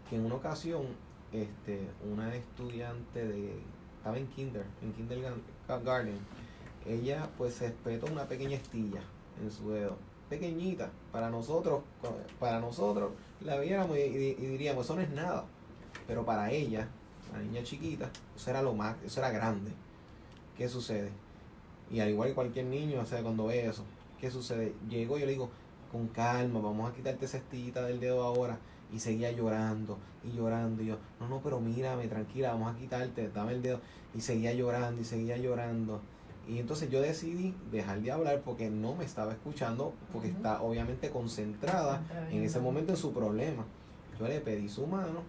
que 0.09 0.15
en 0.15 0.25
una 0.25 0.35
ocasión 0.35 0.85
este, 1.33 1.89
una 2.11 2.33
estudiante 2.35 3.25
de, 3.25 3.55
estaba 3.97 4.17
en 4.17 4.27
kinder, 4.27 4.65
en 4.81 4.93
kindergarten, 4.93 6.19
ella 6.85 7.29
pues 7.37 7.55
se 7.55 7.67
espetó 7.67 8.05
una 8.11 8.25
pequeña 8.25 8.55
estilla 8.55 9.01
en 9.41 9.51
su 9.51 9.71
dedo, 9.71 9.97
pequeñita, 10.29 10.91
para 11.11 11.29
nosotros, 11.29 11.81
para 12.39 12.59
nosotros 12.59 13.11
la 13.41 13.59
viéramos 13.59 13.97
y, 13.97 14.09
diríamos, 14.35 14.85
eso 14.85 14.95
no 14.95 15.01
es 15.01 15.09
nada, 15.09 15.45
pero 16.07 16.23
para 16.23 16.51
ella, 16.51 16.87
la 17.31 17.39
niña 17.39 17.63
chiquita, 17.63 18.11
eso 18.35 18.49
era 18.49 18.61
lo 18.61 18.73
más, 18.73 18.95
eso 19.03 19.19
era 19.19 19.31
grande. 19.31 19.71
¿Qué 20.57 20.69
sucede? 20.69 21.09
Y 21.91 21.99
al 21.99 22.09
igual 22.09 22.29
que 22.29 22.35
cualquier 22.35 22.65
niño, 22.65 23.01
o 23.01 23.05
sea, 23.05 23.23
cuando 23.23 23.47
ve 23.47 23.65
eso, 23.65 23.83
¿qué 24.19 24.29
sucede? 24.29 24.73
Llego 24.87 25.17
y 25.17 25.21
yo 25.21 25.25
le 25.25 25.31
digo, 25.31 25.49
con 25.91 26.07
calma, 26.07 26.59
vamos 26.59 26.91
a 26.91 26.93
quitarte 26.93 27.25
esa 27.25 27.37
estillita 27.37 27.83
del 27.83 27.99
dedo 27.99 28.23
ahora 28.23 28.59
y 28.93 28.99
seguía 28.99 29.31
llorando 29.31 29.97
y 30.23 30.35
llorando. 30.35 30.83
Y 30.83 30.87
yo, 30.87 30.97
no, 31.19 31.27
no, 31.27 31.41
pero 31.41 31.59
mírame, 31.59 32.07
tranquila, 32.07 32.53
vamos 32.53 32.73
a 32.73 32.77
quitarte, 32.77 33.29
dame 33.29 33.53
el 33.53 33.61
dedo. 33.61 33.79
Y 34.15 34.21
seguía 34.21 34.53
llorando 34.53 35.01
y 35.01 35.05
seguía 35.05 35.37
llorando. 35.37 35.99
Y 36.47 36.59
entonces 36.59 36.89
yo 36.89 37.01
decidí 37.01 37.55
dejar 37.71 38.01
de 38.01 38.11
hablar 38.11 38.41
porque 38.45 38.69
no 38.69 38.95
me 38.95 39.05
estaba 39.05 39.31
escuchando, 39.31 39.93
porque 40.11 40.27
está 40.29 40.61
obviamente 40.61 41.09
concentrada 41.09 42.01
en 42.29 42.43
ese 42.43 42.59
momento 42.59 42.91
en 42.91 42.97
su 42.97 43.13
problema. 43.13 43.65
Yo 44.19 44.27
le 44.27 44.39
pedí 44.41 44.69
su 44.69 44.85
mano 44.85 45.21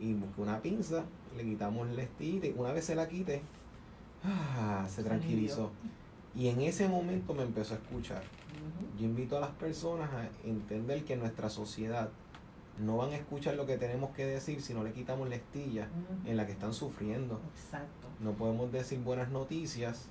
y 0.00 0.14
busqué 0.14 0.40
una 0.40 0.60
pinza, 0.60 1.04
le 1.36 1.44
quitamos 1.44 1.88
el 1.88 1.98
estilo 1.98 2.46
y 2.46 2.54
una 2.56 2.72
vez 2.72 2.86
se 2.86 2.94
la 2.94 3.08
quité, 3.08 3.42
ah, 4.24 4.86
se 4.88 5.04
tranquilizó. 5.04 5.70
Y 6.34 6.48
en 6.48 6.62
ese 6.62 6.88
momento 6.88 7.34
me 7.34 7.42
empezó 7.42 7.74
a 7.74 7.76
escuchar. 7.76 8.22
Yo 8.98 9.04
invito 9.04 9.36
a 9.36 9.40
las 9.40 9.50
personas 9.50 10.08
a 10.12 10.28
entender 10.48 11.04
que 11.04 11.16
nuestra 11.16 11.50
sociedad 11.50 12.08
no 12.80 12.96
van 12.96 13.10
a 13.10 13.16
escuchar 13.16 13.54
lo 13.54 13.66
que 13.66 13.76
tenemos 13.76 14.10
que 14.10 14.26
decir 14.26 14.62
si 14.62 14.74
no 14.74 14.82
le 14.82 14.92
quitamos 14.92 15.28
la 15.28 15.36
estilla 15.36 15.88
en 16.24 16.36
la 16.36 16.46
que 16.46 16.52
están 16.52 16.72
sufriendo. 16.72 17.40
Exacto. 17.54 18.08
No 18.20 18.32
podemos 18.32 18.70
decir 18.72 19.00
buenas 19.00 19.30
noticias, 19.30 20.08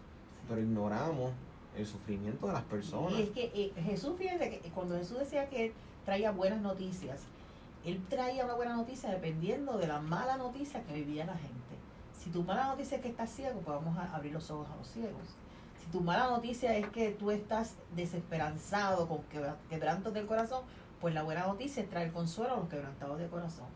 pero 0.48 0.62
ignoramos 0.62 1.32
el 1.76 1.86
sufrimiento 1.86 2.48
de 2.48 2.54
las 2.54 2.64
personas. 2.64 3.20
Y 3.20 3.24
es 3.24 3.30
que 3.30 3.52
eh, 3.54 3.74
Jesús, 3.84 4.14
fíjate 4.18 4.60
que 4.60 4.70
cuando 4.72 4.98
Jesús 4.98 5.20
decía 5.20 5.50
que 5.50 5.74
traía 6.06 6.32
buenas 6.32 6.62
noticias, 6.62 7.22
él 7.86 8.04
traía 8.10 8.46
una 8.46 8.56
buena 8.56 8.76
noticia 8.76 9.10
dependiendo 9.10 9.78
de 9.78 9.88
la 9.88 10.00
mala 10.00 10.38
noticia 10.38 10.84
que 10.84 10.94
vivía 10.94 11.26
la 11.26 11.38
gente. 11.38 11.54
Si 12.12 12.30
tu 12.32 12.44
mala 12.44 12.68
noticia 12.68 12.98
es 12.98 13.04
que 13.04 13.10
estás 13.10 13.30
ciego, 13.30 13.62
pues 13.62 13.78
vamos 13.78 13.98
a 13.98 14.14
abrir 14.16 14.34
los 14.34 14.50
ojos 14.52 14.68
a 14.70 14.76
los 14.76 14.88
ciegos. 14.88 15.36
Si 15.80 15.86
tu 15.92 16.02
mala 16.02 16.30
noticia 16.30 16.76
es 16.76 16.88
que 16.90 17.12
tú 17.12 17.32
estás 17.32 17.76
desesperanzado 17.96 19.08
con 19.08 19.22
quebrantos 19.70 20.14
del 20.14 20.26
corazón, 20.26 20.64
pues 21.02 21.14
la 21.14 21.24
buena 21.24 21.46
noticia 21.46 21.84
es 21.84 21.90
traer 21.90 22.12
consuelo 22.12 22.54
a 22.54 22.58
los 22.58 22.70
quebrantados 22.70 23.20
de 23.20 23.28
corazón. 23.28 23.68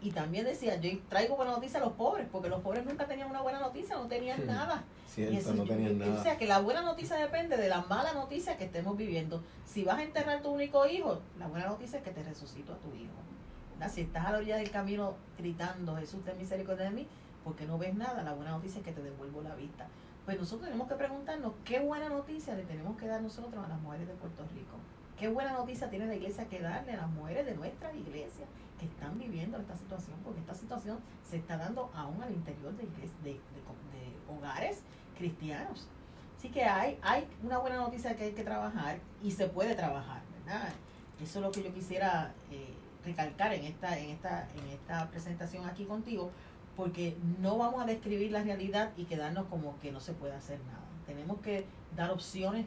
Y 0.00 0.10
también 0.10 0.44
decía, 0.44 0.76
yo 0.76 0.90
traigo 1.08 1.36
buena 1.36 1.52
noticia 1.52 1.80
a 1.80 1.84
los 1.84 1.94
pobres, 1.94 2.28
porque 2.30 2.50
los 2.50 2.60
pobres 2.60 2.84
nunca 2.84 3.06
tenían 3.06 3.30
una 3.30 3.40
buena 3.40 3.60
noticia, 3.60 3.96
no 3.96 4.06
tenían 4.06 4.46
nada. 4.46 4.84
Cierto, 5.06 5.54
no 5.54 5.64
tenían 5.64 5.98
nada. 5.98 6.20
O 6.20 6.22
sea, 6.22 6.36
que 6.36 6.46
la 6.46 6.58
buena 6.58 6.82
noticia 6.82 7.16
depende 7.16 7.56
de 7.56 7.68
la 7.68 7.80
mala 7.82 8.12
noticia 8.12 8.58
que 8.58 8.64
estemos 8.64 8.98
viviendo. 8.98 9.42
Si 9.64 9.82
vas 9.82 9.98
a 9.98 10.02
enterrar 10.02 10.38
a 10.38 10.42
tu 10.42 10.50
único 10.50 10.86
hijo, 10.86 11.20
la 11.38 11.46
buena 11.46 11.68
noticia 11.68 11.98
es 11.98 12.04
que 12.04 12.10
te 12.10 12.22
resucito 12.22 12.74
a 12.74 12.76
tu 12.76 12.94
hijo. 12.94 13.14
Si 13.88 14.00
estás 14.02 14.26
a 14.26 14.32
la 14.32 14.38
orilla 14.38 14.56
del 14.56 14.70
camino 14.70 15.14
gritando, 15.36 15.96
Jesús, 15.96 16.24
ten 16.24 16.38
misericordia 16.38 16.86
de 16.86 16.90
mí, 16.90 17.06
porque 17.42 17.66
no 17.66 17.76
ves 17.78 17.94
nada, 17.94 18.22
la 18.22 18.32
buena 18.32 18.52
noticia 18.52 18.78
es 18.78 18.84
que 18.84 18.92
te 18.92 19.02
devuelvo 19.02 19.42
la 19.42 19.54
vista. 19.54 19.86
Pues 20.24 20.38
nosotros 20.38 20.68
tenemos 20.68 20.88
que 20.88 20.94
preguntarnos 20.94 21.52
qué 21.64 21.80
buena 21.80 22.08
noticia 22.08 22.54
le 22.54 22.62
tenemos 22.62 22.96
que 22.96 23.06
dar 23.06 23.20
nosotros 23.20 23.62
a 23.62 23.68
las 23.68 23.80
mujeres 23.80 24.08
de 24.08 24.14
Puerto 24.14 24.42
Rico. 24.54 24.76
Qué 25.18 25.28
buena 25.28 25.52
noticia 25.52 25.88
tiene 25.88 26.06
la 26.06 26.16
iglesia 26.16 26.48
que 26.48 26.60
darle 26.60 26.92
a 26.92 26.96
las 26.96 27.10
mujeres 27.10 27.46
de 27.46 27.54
nuestra 27.54 27.92
iglesia 27.92 28.46
que 28.78 28.86
están 28.86 29.16
viviendo 29.18 29.58
esta 29.58 29.76
situación, 29.76 30.16
porque 30.24 30.40
esta 30.40 30.54
situación 30.54 30.98
se 31.22 31.36
está 31.36 31.56
dando 31.56 31.90
aún 31.94 32.20
al 32.22 32.32
interior 32.32 32.74
de, 32.74 33.40
hogares 34.28 34.82
cristianos. 35.16 35.86
Así 36.36 36.48
que 36.48 36.64
hay, 36.64 36.98
hay 37.02 37.28
una 37.42 37.58
buena 37.58 37.76
noticia 37.76 38.16
que 38.16 38.24
hay 38.24 38.32
que 38.32 38.42
trabajar 38.42 38.98
y 39.22 39.30
se 39.30 39.46
puede 39.48 39.74
trabajar, 39.74 40.22
¿verdad? 40.38 40.68
Eso 41.22 41.38
es 41.38 41.44
lo 41.44 41.52
que 41.52 41.62
yo 41.62 41.72
quisiera 41.72 42.34
eh, 42.50 42.74
recalcar 43.04 43.52
en 43.54 43.64
esta, 43.64 43.96
en, 43.98 44.10
esta, 44.10 44.48
en 44.56 44.68
esta 44.68 45.08
presentación 45.10 45.64
aquí 45.66 45.84
contigo, 45.84 46.32
porque 46.76 47.16
no 47.40 47.56
vamos 47.56 47.82
a 47.82 47.86
describir 47.86 48.32
la 48.32 48.42
realidad 48.42 48.90
y 48.96 49.04
quedarnos 49.04 49.46
como 49.46 49.78
que 49.78 49.92
no 49.92 50.00
se 50.00 50.12
puede 50.12 50.34
hacer 50.34 50.58
nada. 50.66 50.82
Tenemos 51.06 51.38
que 51.40 51.66
dar 51.94 52.10
opciones 52.10 52.66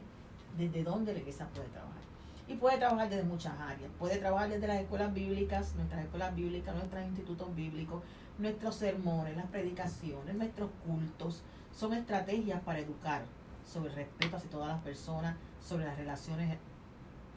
desde 0.56 0.82
donde 0.82 1.12
la 1.12 1.18
iglesia 1.18 1.46
puede 1.54 1.68
trabajar. 1.68 2.07
Y 2.48 2.54
puede 2.54 2.78
trabajar 2.78 3.10
desde 3.10 3.24
muchas 3.24 3.52
áreas. 3.60 3.90
Puede 3.98 4.16
trabajar 4.16 4.48
desde 4.48 4.66
las 4.66 4.80
escuelas 4.80 5.12
bíblicas, 5.12 5.74
nuestras 5.76 6.02
escuelas 6.02 6.34
bíblicas, 6.34 6.74
nuestros 6.74 7.04
institutos 7.04 7.54
bíblicos, 7.54 8.02
nuestros 8.38 8.76
sermones, 8.76 9.36
las 9.36 9.46
predicaciones, 9.46 10.34
nuestros 10.34 10.70
cultos. 10.86 11.42
Son 11.72 11.92
estrategias 11.92 12.60
para 12.62 12.78
educar 12.78 13.22
sobre 13.66 13.90
el 13.90 13.96
respeto 13.96 14.36
hacia 14.36 14.50
todas 14.50 14.68
las 14.68 14.82
personas, 14.82 15.36
sobre 15.60 15.84
las 15.84 15.98
relaciones 15.98 16.56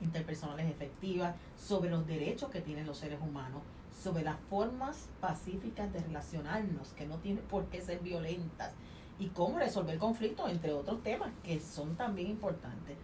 interpersonales 0.01 0.71
efectivas, 0.71 1.35
sobre 1.57 1.89
los 1.89 2.07
derechos 2.07 2.49
que 2.49 2.61
tienen 2.61 2.87
los 2.87 2.97
seres 2.97 3.19
humanos, 3.21 3.61
sobre 4.01 4.23
las 4.23 4.37
formas 4.49 5.09
pacíficas 5.19 5.91
de 5.91 5.99
relacionarnos, 5.99 6.93
que 6.93 7.05
no 7.05 7.17
tienen 7.17 7.43
por 7.43 7.65
qué 7.65 7.81
ser 7.81 7.99
violentas, 7.99 8.71
y 9.19 9.27
cómo 9.27 9.59
resolver 9.59 9.99
conflictos, 9.99 10.49
entre 10.49 10.73
otros 10.73 11.03
temas 11.03 11.31
que 11.43 11.59
son 11.59 11.95
también 11.95 12.29
importantes. 12.29 12.97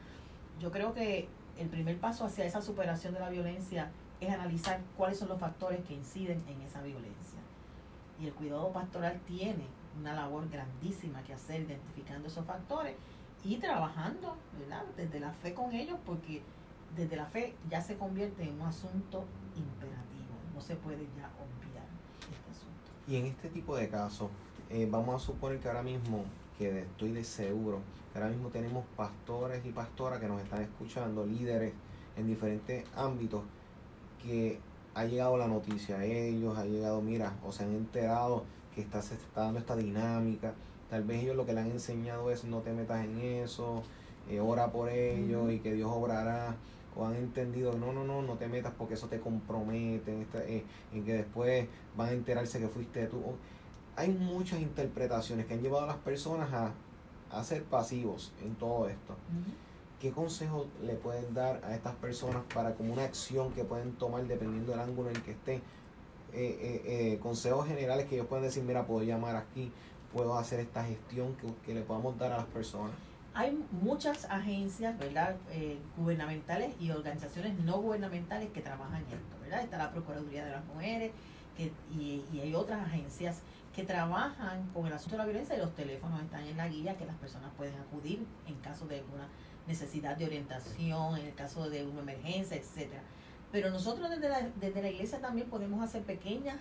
Yo 0.60 0.72
creo 0.72 0.92
que 0.94 1.30
el 1.60 1.70
primer 1.70 2.00
paso 2.00 2.26
hacia 2.26 2.46
esa 2.46 2.62
superación 2.62 3.14
de 3.14 3.20
la 3.20 3.30
violencia 3.30 3.92
es 4.20 4.30
analizar 4.30 4.82
cuáles 4.96 5.20
son 5.20 5.30
los 5.30 5.40
factores 5.40 5.84
que 5.86 5.94
inciden 5.94 6.44
en 6.48 6.62
esa 6.62 6.82
violencia. 6.82 7.40
Y 8.20 8.28
el 8.28 8.34
cuidado 8.34 8.72
pastoral 8.72 9.20
tiene 9.28 9.66
una 10.00 10.14
labor 10.14 10.50
grandísima 10.50 11.24
que 11.24 11.34
hacer 11.34 11.62
identificando 11.62 12.28
esos 12.28 12.46
factores 12.46 12.96
y 13.44 13.58
trabajando 13.58 14.36
desde 14.96 15.20
la 15.20 15.32
fe 15.32 15.54
con 15.54 15.74
ellos, 15.74 15.98
porque 16.06 16.42
desde 16.96 17.16
la 17.16 17.26
fe 17.26 17.56
ya 17.70 17.82
se 17.82 17.96
convierte 17.98 18.44
en 18.44 18.60
un 18.60 18.68
asunto 18.68 19.24
imperativo, 19.56 20.34
no 20.54 20.62
se 20.62 20.76
puede 20.76 21.06
ya 21.16 21.30
olvidar 21.38 21.86
este 22.22 22.52
asunto. 22.52 22.92
Y 23.08 23.18
en 23.18 23.26
este 23.28 23.50
tipo 23.50 23.76
de 23.76 23.90
casos, 23.90 24.30
eh, 24.70 24.88
vamos 24.90 25.22
a 25.22 25.26
suponer 25.26 25.60
que 25.60 25.68
ahora 25.68 25.84
mismo, 25.84 26.26
que 26.58 26.82
estoy 26.82 27.12
de 27.12 27.24
seguro, 27.24 27.80
que 28.12 28.20
ahora 28.20 28.32
mismo 28.32 28.50
tenemos 28.50 28.86
pastores 28.96 29.66
y 29.66 29.72
pastoras 29.72 30.20
que 30.20 30.28
nos 30.28 30.42
están 30.42 30.62
escuchando, 30.62 31.26
líderes 31.26 31.74
en 32.16 32.28
diferentes 32.28 32.84
ámbitos, 32.96 33.44
que 34.24 34.60
ha 34.96 35.06
llegado 35.06 35.38
la 35.38 35.48
noticia 35.48 36.00
a 36.00 36.06
ellos, 36.06 36.58
ha 36.58 36.66
llegado, 36.66 37.02
mira, 37.02 37.34
o 37.46 37.52
se 37.52 37.64
han 37.64 37.74
enterado 37.76 38.44
que 38.74 38.82
está, 38.82 39.02
se 39.02 39.16
está 39.16 39.42
dando 39.42 39.60
esta 39.60 39.76
dinámica, 39.76 40.54
tal 40.90 41.04
vez 41.04 41.24
ellos 41.24 41.36
lo 41.36 41.46
que 41.46 41.54
le 41.54 41.62
han 41.62 41.72
enseñado 41.72 42.32
es 42.32 42.44
no 42.46 42.60
te 42.62 42.74
metas 42.74 43.06
en 43.06 43.20
eso, 43.20 43.84
eh, 44.30 44.40
ora 44.40 44.72
por 44.72 44.90
ellos 44.90 45.52
y 45.52 45.60
que 45.60 45.74
Dios 45.74 45.90
obrará 45.94 46.56
o 46.96 47.06
han 47.06 47.16
entendido 47.16 47.74
no, 47.74 47.94
no, 47.94 48.04
no, 48.04 48.22
no 48.24 48.34
te 48.36 48.48
metas 48.48 48.74
porque 48.78 48.96
eso 48.96 49.08
te 49.08 49.20
compromete, 49.20 50.12
en, 50.12 50.28
eh, 50.48 50.64
en 50.94 51.06
que 51.06 51.14
después 51.14 51.68
van 51.96 52.10
a 52.10 52.12
enterarse 52.14 52.60
que 52.60 52.68
fuiste 52.68 53.06
tú. 53.08 53.22
Hay 53.98 54.10
muchas 54.10 54.62
interpretaciones 54.62 55.46
que 55.46 55.56
han 55.56 55.62
llevado 55.62 55.84
a 55.84 55.88
las 55.88 55.98
personas 55.98 56.54
a, 56.54 56.72
a 57.32 57.44
ser 57.44 57.64
pasivos 57.64 58.32
en 58.42 58.56
todo 58.56 58.88
esto. 58.88 59.16
¿Qué 60.00 60.12
consejo 60.12 60.68
le 60.84 60.94
pueden 60.94 61.34
dar 61.34 61.62
a 61.66 61.76
estas 61.76 61.96
personas 61.96 62.44
para 62.54 62.76
como 62.76 62.94
una 62.94 63.04
acción 63.04 63.52
que 63.54 63.64
pueden 63.66 63.94
tomar 63.94 64.26
dependiendo 64.26 64.72
del 64.72 64.82
ángulo 64.82 65.10
en 65.10 65.16
el 65.16 65.22
que 65.24 65.32
estén? 65.32 65.62
Eh, 66.34 66.84
eh, 66.86 67.20
consejos 67.22 67.68
generales 67.68 68.06
que 68.06 68.16
ellos 68.16 68.28
pueden 68.28 68.46
decir, 68.46 68.64
mira, 68.64 68.86
puedo 68.86 69.04
llamar 69.04 69.36
aquí, 69.36 69.72
puedo 70.14 70.38
hacer 70.38 70.60
esta 70.60 70.86
gestión 70.86 71.36
que, 71.36 71.48
que 71.66 71.74
le 71.74 71.82
podamos 71.82 72.18
dar 72.18 72.32
a 72.32 72.38
las 72.38 72.46
personas 72.46 72.94
hay 73.38 73.56
muchas 73.84 74.26
agencias, 74.26 74.98
¿verdad? 74.98 75.36
Eh, 75.52 75.78
gubernamentales 75.96 76.74
y 76.80 76.90
organizaciones 76.90 77.54
no 77.60 77.80
gubernamentales 77.80 78.50
que 78.50 78.62
trabajan 78.62 78.96
en 78.96 79.20
esto, 79.20 79.40
¿verdad? 79.40 79.62
Está 79.62 79.78
la 79.78 79.92
Procuraduría 79.92 80.44
de 80.44 80.52
las 80.54 80.66
Mujeres 80.66 81.12
y, 81.96 82.24
hay 82.42 82.56
otras 82.56 82.84
agencias 82.84 83.42
que 83.78 83.84
trabajan 83.84 84.68
con 84.74 84.88
el 84.88 84.94
asunto 84.94 85.12
de 85.12 85.18
la 85.20 85.26
violencia 85.26 85.56
y 85.56 85.60
los 85.60 85.76
teléfonos 85.76 86.20
están 86.20 86.44
en 86.44 86.58
la 86.58 86.68
guía 86.68 86.98
que 86.98 87.06
las 87.06 87.16
personas 87.18 87.52
pueden 87.56 87.76
acudir 87.76 88.26
en 88.48 88.56
caso 88.56 88.88
de 88.88 89.02
alguna 89.02 89.28
necesidad 89.68 90.18
de 90.18 90.26
orientación, 90.26 91.16
en 91.16 91.28
el 91.28 91.36
caso 91.36 91.70
de 91.70 91.86
una 91.86 92.02
emergencia, 92.02 92.58
etcétera. 92.58 93.04
Pero 93.52 93.70
nosotros 93.70 94.10
desde 94.10 94.30
la, 94.30 94.50
desde 94.60 94.82
la 94.82 94.90
iglesia 94.90 95.22
también 95.22 95.48
podemos 95.48 95.80
hacer 95.84 96.02
pequeñas 96.02 96.58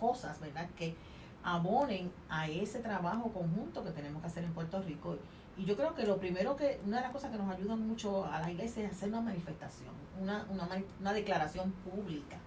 cosas, 0.00 0.40
¿verdad? 0.40 0.70
Que 0.78 0.96
abonen 1.44 2.10
a 2.30 2.48
ese 2.48 2.78
trabajo 2.78 3.30
conjunto 3.30 3.84
que 3.84 3.90
tenemos 3.90 4.22
que 4.22 4.28
hacer 4.28 4.44
en 4.44 4.54
Puerto 4.54 4.80
Rico 4.80 5.18
y 5.58 5.66
yo 5.66 5.76
creo 5.76 5.94
que 5.94 6.06
lo 6.06 6.16
primero 6.16 6.56
que, 6.56 6.80
una 6.86 6.96
de 6.96 7.02
las 7.02 7.12
cosas 7.12 7.30
que 7.30 7.36
nos 7.36 7.54
ayuda 7.54 7.76
mucho 7.76 8.24
a 8.24 8.40
la 8.40 8.50
iglesia 8.50 8.86
es 8.86 8.92
hacer 8.92 9.10
una 9.10 9.20
manifestación, 9.20 9.92
una, 10.18 10.46
una, 10.48 10.66
una 10.98 11.12
declaración 11.12 11.72
pública. 11.72 12.38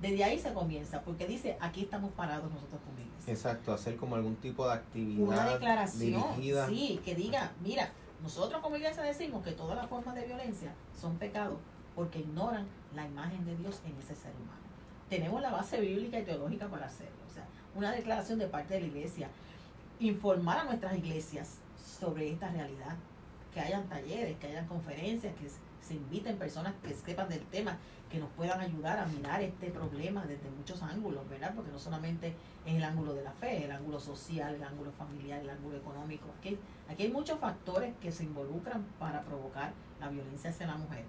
Desde 0.00 0.24
ahí 0.24 0.38
se 0.38 0.52
comienza, 0.52 1.00
porque 1.02 1.26
dice, 1.26 1.56
aquí 1.60 1.82
estamos 1.82 2.12
parados 2.12 2.52
nosotros 2.52 2.80
como 2.84 2.98
iglesia. 2.98 3.32
Exacto, 3.32 3.72
hacer 3.72 3.96
como 3.96 4.14
algún 4.16 4.36
tipo 4.36 4.66
de 4.66 4.74
actividad. 4.74 5.26
Una 5.26 5.50
declaración, 5.50 6.24
sí, 6.68 7.00
que 7.04 7.14
diga, 7.14 7.52
mira, 7.62 7.92
nosotros 8.22 8.60
como 8.62 8.76
iglesia 8.76 9.02
decimos 9.02 9.42
que 9.42 9.52
todas 9.52 9.76
las 9.76 9.88
formas 9.88 10.14
de 10.14 10.26
violencia 10.26 10.74
son 10.98 11.16
pecados 11.16 11.58
porque 11.94 12.18
ignoran 12.18 12.66
la 12.94 13.06
imagen 13.06 13.44
de 13.46 13.56
Dios 13.56 13.80
en 13.86 13.96
ese 13.96 14.14
ser 14.14 14.32
humano. 14.32 14.66
Tenemos 15.08 15.40
la 15.40 15.50
base 15.50 15.80
bíblica 15.80 16.18
y 16.18 16.24
teológica 16.24 16.68
para 16.68 16.86
hacerlo. 16.86 17.16
O 17.28 17.32
sea, 17.32 17.46
una 17.74 17.92
declaración 17.92 18.38
de 18.38 18.48
parte 18.48 18.74
de 18.74 18.80
la 18.80 18.86
iglesia. 18.86 19.30
Informar 19.98 20.58
a 20.58 20.64
nuestras 20.64 20.94
iglesias 20.96 21.58
sobre 21.78 22.30
esta 22.30 22.50
realidad, 22.50 22.96
que 23.54 23.60
hayan 23.60 23.88
talleres, 23.88 24.36
que 24.38 24.48
hayan 24.48 24.66
conferencias, 24.66 25.34
que 25.36 25.46
se 25.86 25.94
inviten 25.94 26.36
personas 26.36 26.74
que 26.82 26.94
sepan 26.94 27.28
del 27.28 27.44
tema, 27.46 27.78
que 28.10 28.18
nos 28.18 28.28
puedan 28.30 28.60
ayudar 28.60 28.98
a 28.98 29.06
mirar 29.06 29.42
este 29.42 29.70
problema 29.70 30.24
desde 30.24 30.50
muchos 30.50 30.82
ángulos, 30.82 31.28
¿verdad? 31.28 31.52
Porque 31.54 31.70
no 31.70 31.78
solamente 31.78 32.34
es 32.64 32.74
el 32.74 32.84
ángulo 32.84 33.14
de 33.14 33.22
la 33.22 33.32
fe, 33.32 33.64
el 33.64 33.72
ángulo 33.72 34.00
social, 34.00 34.54
el 34.54 34.62
ángulo 34.62 34.92
familiar, 34.92 35.40
el 35.40 35.50
ángulo 35.50 35.76
económico. 35.76 36.26
Aquí, 36.38 36.58
aquí 36.88 37.04
hay 37.04 37.10
muchos 37.10 37.38
factores 37.38 37.94
que 38.00 38.10
se 38.12 38.24
involucran 38.24 38.84
para 38.98 39.22
provocar 39.22 39.72
la 40.00 40.08
violencia 40.08 40.50
hacia 40.50 40.66
la 40.66 40.76
mujer. 40.76 41.04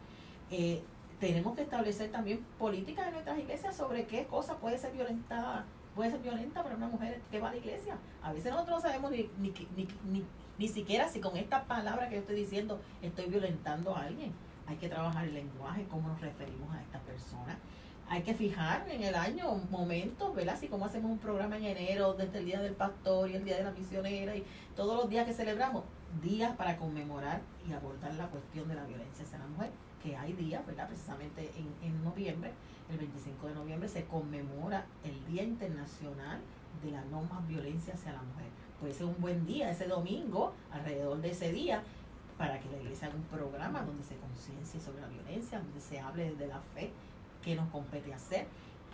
Eh, 0.52 0.84
tenemos 1.20 1.56
que 1.56 1.64
establecer 1.64 2.12
también 2.12 2.46
políticas 2.60 3.08
en 3.08 3.14
nuestras 3.14 3.40
iglesias 3.40 3.76
sobre 3.76 4.06
qué 4.06 4.26
cosa 4.28 4.58
puede 4.58 4.78
ser 4.78 4.94
violentada 4.94 5.66
puede 5.98 6.12
ser 6.12 6.20
violenta 6.20 6.62
para 6.62 6.76
una 6.76 6.88
mujer 6.88 7.20
que 7.32 7.40
va 7.40 7.50
a 7.50 7.52
la 7.52 7.58
iglesia. 7.58 7.98
A 8.22 8.32
veces 8.32 8.52
nosotros 8.52 8.76
no 8.78 8.82
sabemos 8.82 9.10
ni, 9.10 9.30
ni, 9.40 9.52
ni, 9.76 9.88
ni, 10.06 10.24
ni 10.60 10.68
siquiera 10.68 11.10
si 11.10 11.20
con 11.20 11.36
esta 11.36 11.66
palabra 11.66 12.08
que 12.08 12.16
yo 12.16 12.22
estoy 12.22 12.36
diciendo 12.36 12.80
estoy 13.02 13.26
violentando 13.26 13.96
a 13.96 14.02
alguien. 14.02 14.32
Hay 14.68 14.76
que 14.76 14.90
trabajar 14.90 15.26
el 15.26 15.34
lenguaje, 15.34 15.86
cómo 15.90 16.10
nos 16.10 16.20
referimos 16.20 16.74
a 16.76 16.82
esta 16.82 17.00
persona. 17.00 17.58
hay 18.10 18.22
que 18.22 18.34
fijar 18.34 18.88
en 18.90 19.04
el 19.04 19.16
año 19.16 19.54
momentos, 19.70 20.34
¿verdad? 20.34 20.56
Así 20.56 20.68
como 20.68 20.86
hacemos 20.86 21.12
un 21.12 21.18
programa 21.18 21.58
en 21.58 21.66
enero, 21.66 22.14
desde 22.14 22.40
el 22.40 22.46
Día 22.46 22.62
del 22.62 22.74
Pastor 22.74 23.30
y 23.30 23.36
el 23.36 23.44
Día 23.44 23.58
de 23.58 23.64
la 23.64 23.72
Misionera 23.72 24.34
y 24.34 24.46
todos 24.78 24.96
los 24.96 25.10
días 25.10 25.26
que 25.26 25.34
celebramos, 25.34 25.84
días 26.22 26.56
para 26.56 26.78
conmemorar 26.78 27.42
y 27.68 27.74
abordar 27.74 28.14
la 28.14 28.28
cuestión 28.28 28.68
de 28.70 28.76
la 28.76 28.86
violencia 28.86 29.26
hacia 29.26 29.40
la 29.40 29.48
mujer, 29.48 29.72
que 30.02 30.16
hay 30.16 30.32
días, 30.34 30.66
¿verdad? 30.66 30.88
Precisamente 30.88 31.52
en, 31.58 31.68
en 31.86 32.02
noviembre, 32.04 32.52
el 32.90 32.98
25 32.98 33.48
de 33.48 33.56
noviembre, 33.56 33.90
se 33.90 34.06
conmemora 34.06 34.86
el 35.04 35.26
Día 35.26 35.44
Internacional 35.44 36.40
de 36.82 36.92
la 36.92 37.04
No 37.06 37.24
Más 37.24 37.46
Violencia 37.48 37.94
hacia 37.94 38.14
la 38.14 38.22
Mujer. 38.22 38.48
Puede 38.80 38.94
ser 38.94 39.08
un 39.08 39.20
buen 39.20 39.46
día 39.46 39.72
ese 39.72 39.88
domingo, 39.88 40.54
alrededor 40.72 41.20
de 41.20 41.32
ese 41.32 41.52
día, 41.52 41.84
para 42.38 42.60
que 42.60 42.70
la 42.70 42.78
iglesia 42.78 43.08
haga 43.08 43.16
un 43.16 43.24
programa 43.24 43.82
donde 43.82 44.04
se 44.04 44.16
conciencie 44.18 44.80
sobre 44.80 45.02
la 45.02 45.08
violencia, 45.08 45.60
donde 45.60 45.82
se 45.82 46.00
hable 46.00 46.36
de 46.36 46.48
la 46.48 46.60
fe 46.76 46.92
que 47.44 47.56
nos 47.56 47.70
compete 47.70 48.14
hacer 48.14 48.48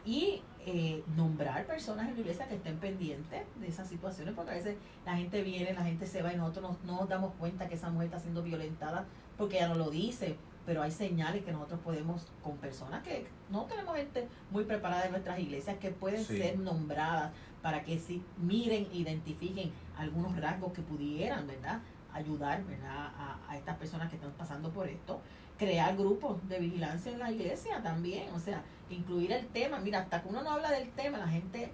y 0.05 0.41
eh, 0.65 1.03
nombrar 1.15 1.65
personas 1.65 2.07
en 2.09 2.15
la 2.15 2.19
iglesia 2.21 2.47
que 2.47 2.55
estén 2.55 2.77
pendientes 2.77 3.43
de 3.59 3.67
esas 3.67 3.87
situaciones, 3.87 4.33
porque 4.33 4.51
a 4.51 4.55
veces 4.55 4.77
la 5.05 5.15
gente 5.15 5.41
viene, 5.43 5.73
la 5.73 5.83
gente 5.83 6.07
se 6.07 6.21
va 6.21 6.33
y 6.33 6.37
nosotros 6.37 6.77
no 6.85 6.97
nos 6.97 7.09
damos 7.09 7.33
cuenta 7.39 7.67
que 7.67 7.75
esa 7.75 7.89
mujer 7.89 8.07
está 8.07 8.19
siendo 8.19 8.43
violentada 8.43 9.05
porque 9.37 9.57
ella 9.57 9.69
no 9.69 9.75
lo 9.75 9.89
dice, 9.89 10.37
pero 10.65 10.81
hay 10.81 10.91
señales 10.91 11.43
que 11.43 11.51
nosotros 11.51 11.79
podemos, 11.81 12.27
con 12.41 12.57
personas 12.57 13.03
que 13.03 13.25
no 13.49 13.63
tenemos 13.65 13.95
gente 13.95 14.27
muy 14.51 14.63
preparada 14.63 15.05
en 15.05 15.11
nuestras 15.11 15.39
iglesias, 15.39 15.77
que 15.77 15.89
pueden 15.89 16.23
ser 16.23 16.59
nombradas 16.59 17.31
para 17.61 17.83
que 17.83 17.97
si 17.97 18.23
miren, 18.37 18.87
identifiquen 18.93 19.71
algunos 19.97 20.35
rasgos 20.39 20.73
que 20.73 20.81
pudieran, 20.81 21.47
¿verdad? 21.47 21.81
Ayudar, 22.13 22.63
¿verdad? 22.65 23.11
A, 23.17 23.39
a 23.47 23.57
estas 23.57 23.77
personas 23.77 24.09
que 24.09 24.15
están 24.15 24.31
pasando 24.31 24.69
por 24.69 24.87
esto. 24.87 25.19
Crear 25.57 25.95
grupos 25.95 26.47
de 26.47 26.59
vigilancia 26.59 27.11
en 27.11 27.19
la 27.19 27.31
iglesia 27.31 27.81
también, 27.81 28.31
o 28.33 28.39
sea, 28.39 28.63
incluir 28.89 29.31
el 29.31 29.47
tema. 29.47 29.79
Mira, 29.79 29.99
hasta 29.99 30.21
que 30.21 30.29
uno 30.29 30.43
no 30.43 30.51
habla 30.51 30.71
del 30.71 30.89
tema, 30.91 31.17
la 31.17 31.27
gente 31.27 31.71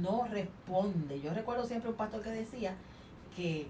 no 0.00 0.26
responde. 0.28 1.20
Yo 1.20 1.32
recuerdo 1.34 1.64
siempre 1.64 1.90
un 1.90 1.96
pastor 1.96 2.22
que 2.22 2.30
decía 2.30 2.74
que 3.36 3.68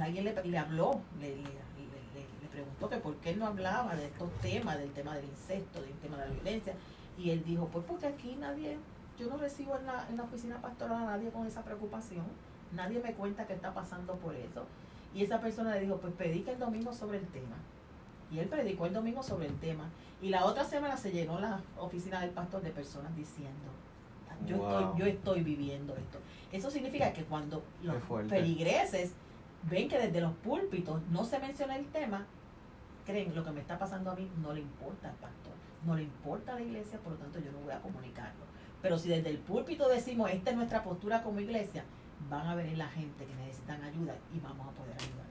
alguien 0.00 0.24
le, 0.24 0.44
le 0.44 0.58
habló, 0.58 1.00
le, 1.20 1.36
le 1.36 2.48
preguntó 2.50 2.88
que 2.88 2.96
por 2.96 3.16
qué 3.16 3.30
él 3.30 3.38
no 3.38 3.46
hablaba 3.46 3.94
de 3.94 4.06
estos 4.06 4.30
temas, 4.40 4.78
del 4.78 4.90
tema 4.92 5.14
del 5.14 5.24
incesto, 5.24 5.80
del 5.80 5.94
tema 5.94 6.16
de 6.18 6.28
la 6.28 6.34
violencia. 6.34 6.74
Y 7.16 7.30
él 7.30 7.44
dijo, 7.44 7.66
pues 7.68 7.84
porque 7.86 8.06
aquí 8.06 8.36
nadie, 8.38 8.78
yo 9.18 9.28
no 9.28 9.36
recibo 9.36 9.76
en 9.76 9.86
la, 9.86 10.06
en 10.08 10.16
la 10.16 10.24
oficina 10.24 10.60
pastoral 10.60 11.02
a 11.02 11.06
nadie 11.06 11.30
con 11.30 11.46
esa 11.46 11.62
preocupación. 11.62 12.24
Nadie 12.72 13.00
me 13.00 13.14
cuenta 13.14 13.46
que 13.46 13.54
está 13.54 13.72
pasando 13.72 14.14
por 14.16 14.34
eso. 14.34 14.66
Y 15.14 15.22
esa 15.22 15.40
persona 15.40 15.74
le 15.74 15.80
dijo, 15.80 15.96
pues 15.96 16.12
predica 16.14 16.50
el 16.52 16.58
domingo 16.58 16.92
sobre 16.92 17.18
el 17.18 17.26
tema. 17.28 17.56
Y 18.30 18.38
él 18.38 18.48
predicó 18.48 18.86
el 18.86 18.92
domingo 18.92 19.22
sobre 19.22 19.46
el 19.46 19.58
tema. 19.58 19.88
Y 20.20 20.28
la 20.28 20.44
otra 20.44 20.64
semana 20.64 20.96
se 20.96 21.12
llenó 21.12 21.38
la 21.40 21.60
oficina 21.78 22.20
del 22.20 22.30
pastor 22.30 22.62
de 22.62 22.70
personas 22.70 23.14
diciendo, 23.16 23.70
yo, 24.46 24.56
estoy, 24.56 24.98
yo 24.98 25.06
estoy 25.06 25.42
viviendo 25.42 25.96
esto. 25.96 26.18
Eso 26.52 26.70
significa 26.70 27.12
que 27.12 27.24
cuando 27.24 27.62
los 27.82 27.96
peligreses 28.28 29.12
ven 29.68 29.88
que 29.88 29.98
desde 29.98 30.20
los 30.20 30.32
púlpitos 30.34 31.00
no 31.10 31.24
se 31.24 31.38
menciona 31.38 31.76
el 31.76 31.86
tema, 31.86 32.26
creen 33.04 33.34
lo 33.34 33.44
que 33.44 33.50
me 33.50 33.60
está 33.60 33.78
pasando 33.78 34.10
a 34.10 34.14
mí 34.14 34.30
no 34.42 34.52
le 34.52 34.60
importa 34.60 35.08
al 35.08 35.16
pastor, 35.16 35.54
no 35.84 35.96
le 35.96 36.02
importa 36.02 36.52
a 36.52 36.54
la 36.56 36.62
iglesia, 36.62 36.98
por 36.98 37.12
lo 37.12 37.18
tanto 37.18 37.38
yo 37.38 37.50
no 37.52 37.58
voy 37.60 37.72
a 37.72 37.80
comunicarlo. 37.80 38.44
Pero 38.82 38.98
si 38.98 39.08
desde 39.08 39.30
el 39.30 39.38
púlpito 39.38 39.88
decimos, 39.88 40.30
esta 40.30 40.50
es 40.50 40.56
nuestra 40.56 40.84
postura 40.84 41.22
como 41.22 41.40
iglesia, 41.40 41.84
van 42.30 42.46
a 42.46 42.54
venir 42.54 42.78
la 42.78 42.88
gente 42.88 43.24
que 43.24 43.34
necesitan 43.34 43.82
ayuda 43.82 44.16
y 44.34 44.40
vamos 44.40 44.68
a 44.68 44.70
poder 44.72 44.94
ayudarles. 44.94 45.28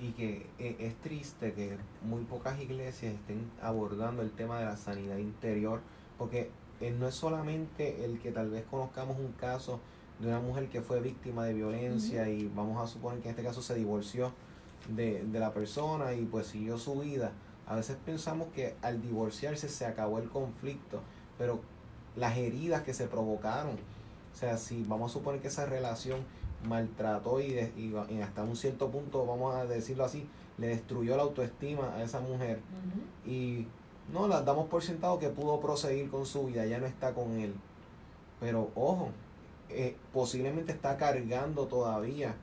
Y 0.00 0.12
que 0.12 0.46
eh, 0.58 0.76
es 0.80 0.94
triste 0.96 1.52
que 1.52 1.78
muy 2.02 2.24
pocas 2.24 2.60
iglesias 2.60 3.14
estén 3.14 3.50
abordando 3.62 4.22
el 4.22 4.32
tema 4.32 4.58
de 4.58 4.66
la 4.66 4.76
sanidad 4.76 5.18
interior, 5.18 5.80
porque 6.18 6.50
eh, 6.80 6.90
no 6.90 7.08
es 7.08 7.14
solamente 7.14 8.04
el 8.04 8.18
que 8.20 8.32
tal 8.32 8.50
vez 8.50 8.64
conozcamos 8.64 9.18
un 9.18 9.32
caso 9.32 9.80
de 10.18 10.28
una 10.28 10.40
mujer 10.40 10.68
que 10.68 10.80
fue 10.80 11.00
víctima 11.00 11.44
de 11.44 11.54
violencia 11.54 12.28
y 12.28 12.48
vamos 12.54 12.82
a 12.82 12.86
suponer 12.86 13.20
que 13.20 13.28
en 13.28 13.30
este 13.30 13.42
caso 13.42 13.62
se 13.62 13.74
divorció, 13.74 14.32
de, 14.88 15.26
la 15.32 15.52
persona 15.52 16.14
y 16.14 16.24
pues 16.24 16.48
siguió 16.48 16.78
su 16.78 17.00
vida. 17.00 17.32
A 17.66 17.76
veces 17.76 17.96
pensamos 18.04 18.48
que 18.54 18.74
al 18.82 19.00
divorciarse 19.00 19.68
se 19.68 19.86
acabó 19.86 20.18
el 20.18 20.28
conflicto, 20.28 21.00
pero 21.38 21.60
las 22.16 22.36
heridas 22.36 22.82
que 22.82 22.94
se 22.94 23.06
provocaron, 23.06 23.76
o 24.34 24.36
sea, 24.36 24.58
si 24.58 24.82
vamos 24.82 25.12
a 25.12 25.14
suponer 25.14 25.40
que 25.40 25.48
esa 25.48 25.64
relación 25.64 26.20
maltrató 26.64 27.40
y, 27.40 27.54
y, 27.76 28.20
hasta 28.20 28.42
un 28.42 28.56
cierto 28.56 28.90
punto, 28.90 29.24
vamos 29.24 29.54
a 29.54 29.64
decirlo 29.64 30.04
así, 30.04 30.26
le 30.58 30.68
destruyó 30.68 31.16
la 31.16 31.22
autoestima 31.22 31.94
a 31.94 32.02
esa 32.02 32.20
mujer 32.20 32.60
y 33.24 33.66
no, 34.12 34.26
la 34.26 34.42
damos 34.42 34.68
por 34.68 34.82
sentado 34.82 35.18
que 35.18 35.28
pudo 35.28 35.60
proseguir 35.60 36.10
con 36.10 36.26
su 36.26 36.46
vida, 36.46 36.66
ya 36.66 36.78
no 36.78 36.86
está 36.86 37.14
con 37.14 37.38
él. 37.38 37.54
Pero 38.40 38.70
ojo, 38.74 39.10
eh, 39.70 39.96
posiblemente 40.12 40.72
está 40.72 40.96
cargando 40.96 41.66
todavía 41.66 42.34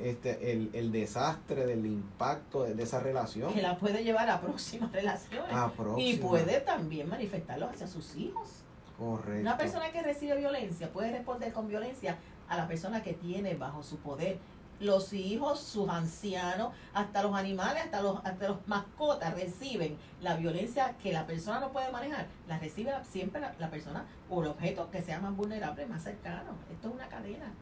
este, 0.00 0.52
el, 0.52 0.70
el 0.72 0.90
desastre 0.90 1.66
del 1.66 1.86
impacto 1.86 2.64
de, 2.64 2.82
esa 2.82 3.00
relación. 3.00 3.52
Que 3.52 3.62
la 3.62 3.78
puede 3.78 4.02
llevar 4.02 4.28
a 4.30 4.40
próximas 4.40 4.90
relaciones. 4.92 5.52
Y 5.98 6.16
puede 6.16 6.60
también 6.60 7.08
manifestarlo 7.08 7.68
hacia 7.68 7.86
sus 7.86 8.16
hijos. 8.16 8.65
Correcto. 8.98 9.40
Una 9.40 9.56
persona 9.56 9.90
que 9.92 10.02
recibe 10.02 10.36
violencia 10.36 10.92
puede 10.92 11.12
responder 11.12 11.52
con 11.52 11.68
violencia 11.68 12.16
a 12.48 12.56
la 12.56 12.66
persona 12.66 13.02
que 13.02 13.12
tiene 13.12 13.54
bajo 13.54 13.82
su 13.82 13.98
poder. 13.98 14.38
Los 14.78 15.14
hijos, 15.14 15.60
sus 15.60 15.88
ancianos, 15.88 16.72
hasta 16.92 17.22
los 17.22 17.34
animales, 17.34 17.84
hasta 17.84 18.02
los, 18.02 18.18
hasta 18.24 18.48
los 18.48 18.68
mascotas 18.68 19.34
reciben 19.34 19.96
la 20.20 20.36
violencia 20.36 20.96
que 21.02 21.12
la 21.12 21.26
persona 21.26 21.60
no 21.60 21.72
puede 21.72 21.90
manejar. 21.90 22.26
La 22.46 22.58
recibe 22.58 22.92
siempre 23.10 23.40
la, 23.40 23.54
la 23.58 23.70
persona 23.70 24.04
o 24.28 24.42
el 24.42 24.48
objeto 24.48 24.90
que 24.90 25.00
sea 25.00 25.18
más 25.18 25.34
vulnerable, 25.34 25.86
más 25.86 26.02
cercano. 26.04 26.52
Esto 26.70 26.88
es 26.88 26.94
una 26.94 27.08
cadena. 27.08 27.52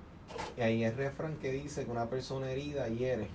Y 0.56 0.60
ahí 0.62 0.84
es 0.84 0.96
refrán 0.96 1.36
que 1.36 1.52
dice 1.52 1.84
que 1.84 1.90
una 1.90 2.06
persona 2.06 2.50
herida 2.50 2.88
hiere. 2.88 3.28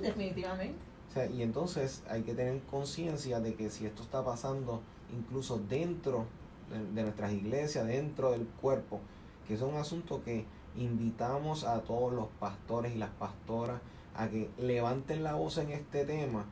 definitivamente. 0.00 0.78
O 1.08 1.12
sea, 1.12 1.26
y 1.26 1.42
entonces 1.42 2.04
hay 2.08 2.22
que 2.22 2.34
tener 2.34 2.60
conciencia 2.70 3.40
de 3.40 3.54
que 3.54 3.70
si 3.70 3.86
esto 3.86 4.02
está 4.02 4.24
pasando 4.24 4.82
incluso 5.10 5.58
dentro 5.58 6.26
de, 6.70 7.02
nuestras 7.02 7.32
iglesias, 7.32 7.86
dentro 7.86 8.32
del 8.32 8.46
cuerpo, 8.46 9.00
que 9.46 9.54
es 9.54 9.62
un 9.62 9.76
asunto 9.76 10.22
que 10.24 10.44
invitamos 10.76 11.64
a 11.64 11.80
todos 11.80 12.12
los 12.12 12.28
pastores 12.38 12.94
y 12.94 12.98
las 12.98 13.10
pastoras 13.10 13.80
a 14.14 14.28
que 14.28 14.50
levanten 14.58 15.22
la 15.22 15.34
voz 15.34 15.58
en 15.58 15.70
este 15.70 16.04
tema 16.04 16.44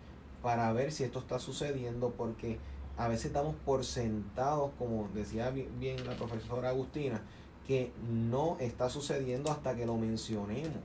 para 0.43 0.73
ver 0.73 0.93
si 0.93 1.05
esto 1.05 1.19
está 1.19 1.39
sucediendo, 1.39 2.11
porque 2.17 2.59
a 2.97 3.09
veces 3.09 3.27
estamos 3.27 3.55
por 3.65 3.85
sentados, 3.85 4.71
como 4.79 5.09
decía 5.15 5.51
bien 5.51 6.07
la 6.07 6.17
profesora 6.17 6.71
Agustina, 6.71 7.21
que 7.67 7.93
no 8.09 8.57
está 8.61 8.89
sucediendo 8.89 9.51
hasta 9.51 9.75
que 9.75 9.87
lo 9.87 9.97
mencionemos. 9.97 10.79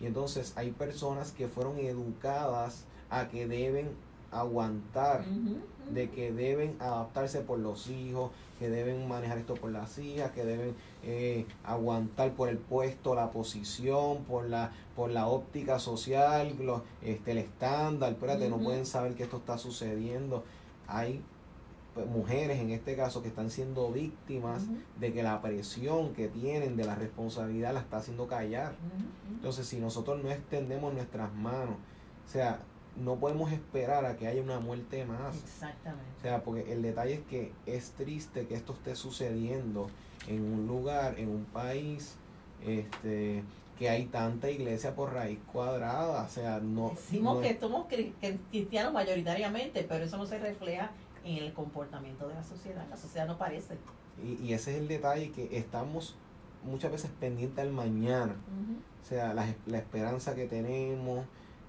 Y 0.00 0.06
entonces 0.06 0.52
hay 0.56 0.70
personas 0.70 1.32
que 1.32 1.48
fueron 1.48 1.78
educadas 1.78 2.84
a 3.10 3.28
que 3.28 3.46
deben 3.46 3.90
aguantar, 4.30 5.24
de 5.92 6.10
que 6.10 6.32
deben 6.32 6.76
adaptarse 6.80 7.40
por 7.40 7.58
los 7.58 7.88
hijos, 7.88 8.30
que 8.60 8.68
deben 8.68 9.08
manejar 9.08 9.38
esto 9.38 9.54
por 9.54 9.72
las 9.72 9.98
hijas, 9.98 10.32
que 10.32 10.44
deben 10.44 10.76
eh, 11.02 11.46
aguantar 11.64 12.32
por 12.34 12.50
el 12.50 12.58
puesto, 12.58 13.14
la 13.14 13.30
posición, 13.30 14.24
por 14.24 14.44
la, 14.44 14.70
por 14.94 15.10
la 15.10 15.28
óptica 15.28 15.78
social, 15.78 16.54
este, 17.00 17.32
el 17.32 17.38
estándar, 17.38 18.12
espérate, 18.12 18.50
no 18.50 18.58
pueden 18.58 18.84
saber 18.84 19.14
que 19.14 19.22
esto 19.22 19.38
está 19.38 19.56
sucediendo. 19.56 20.44
Hay 20.86 21.22
pues, 21.94 22.06
mujeres 22.06 22.60
en 22.60 22.68
este 22.68 22.94
caso 22.96 23.22
que 23.22 23.28
están 23.28 23.48
siendo 23.48 23.90
víctimas 23.90 24.64
de 24.98 25.10
que 25.14 25.22
la 25.22 25.40
presión 25.40 26.12
que 26.12 26.28
tienen 26.28 26.76
de 26.76 26.84
la 26.84 26.96
responsabilidad 26.96 27.72
la 27.72 27.80
está 27.80 27.96
haciendo 27.96 28.26
callar. 28.26 28.74
Entonces, 29.30 29.66
si 29.66 29.80
nosotros 29.80 30.22
no 30.22 30.30
extendemos 30.30 30.92
nuestras 30.92 31.32
manos, 31.32 31.76
o 32.26 32.28
sea, 32.30 32.60
no 32.96 33.16
podemos 33.16 33.52
esperar 33.52 34.04
a 34.04 34.16
que 34.16 34.26
haya 34.26 34.42
una 34.42 34.60
muerte 34.60 35.04
más. 35.04 35.36
Exactamente. 35.36 36.06
O 36.18 36.22
sea, 36.22 36.42
porque 36.42 36.72
el 36.72 36.82
detalle 36.82 37.14
es 37.14 37.20
que 37.20 37.52
es 37.66 37.90
triste 37.92 38.46
que 38.46 38.54
esto 38.54 38.72
esté 38.72 38.94
sucediendo 38.96 39.88
en 40.28 40.42
un 40.42 40.66
lugar, 40.66 41.18
en 41.18 41.28
un 41.28 41.44
país, 41.44 42.16
este 42.64 43.42
que 43.80 43.88
hay 43.88 44.04
tanta 44.04 44.50
iglesia 44.50 44.94
por 44.94 45.14
raíz 45.14 45.38
cuadrada, 45.50 46.24
o 46.24 46.28
sea, 46.28 46.60
no... 46.60 46.90
Decimos 46.90 47.40
que 47.40 47.58
somos 47.58 47.86
cristianos 48.50 48.92
mayoritariamente, 48.92 49.86
pero 49.88 50.04
eso 50.04 50.18
no 50.18 50.26
se 50.26 50.38
refleja 50.38 50.90
en 51.24 51.38
el 51.38 51.54
comportamiento 51.54 52.28
de 52.28 52.34
la 52.34 52.44
sociedad. 52.44 52.86
La 52.90 52.98
sociedad 52.98 53.26
no 53.26 53.38
parece. 53.38 53.78
Y, 54.22 54.52
ese 54.52 54.72
es 54.72 54.82
el 54.82 54.86
detalle 54.86 55.30
que 55.30 55.56
estamos 55.56 56.14
muchas 56.62 56.92
veces 56.92 57.10
pendientes 57.18 57.58
al 57.58 57.72
mañana. 57.72 58.36
O 59.02 59.06
sea, 59.06 59.32
la, 59.32 59.46
la, 59.64 59.78
esperanza 59.78 60.34
que 60.34 60.46
tenemos, 60.46 61.24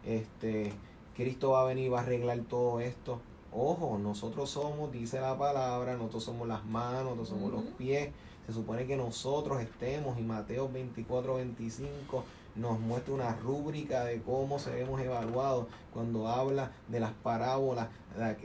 este, 0.06 0.74
Cristo 1.16 1.52
va 1.52 1.62
a 1.62 1.66
venir, 1.66 1.92
va 1.92 2.00
a 2.00 2.04
arreglar 2.04 2.40
todo 2.42 2.80
esto. 2.80 3.20
Ojo, 3.54 3.98
nosotros 3.98 4.50
somos, 4.50 4.92
dice 4.92 5.20
la 5.20 5.38
palabra, 5.38 5.96
nosotros 5.98 6.24
somos 6.24 6.48
las 6.48 6.66
manos, 6.66 7.04
nosotros 7.04 7.30
somos 7.30 7.52
los 7.52 7.64
pies. 7.78 8.10
Se 8.46 8.54
supone 8.54 8.88
que 8.88 8.96
nosotros 8.96 9.62
estemos, 9.62 10.18
y 10.18 10.24
Mateo 10.24 10.70
24, 10.70 11.36
25 11.36 12.24
nos 12.56 12.80
muestra 12.80 13.14
una 13.14 13.36
rúbrica 13.36 14.04
de 14.04 14.22
cómo 14.22 14.60
seremos 14.60 15.00
evaluados 15.00 15.68
cuando 15.94 16.28
habla 16.28 16.72
de 16.90 17.00
las 17.00 17.12
parábolas 17.12 17.88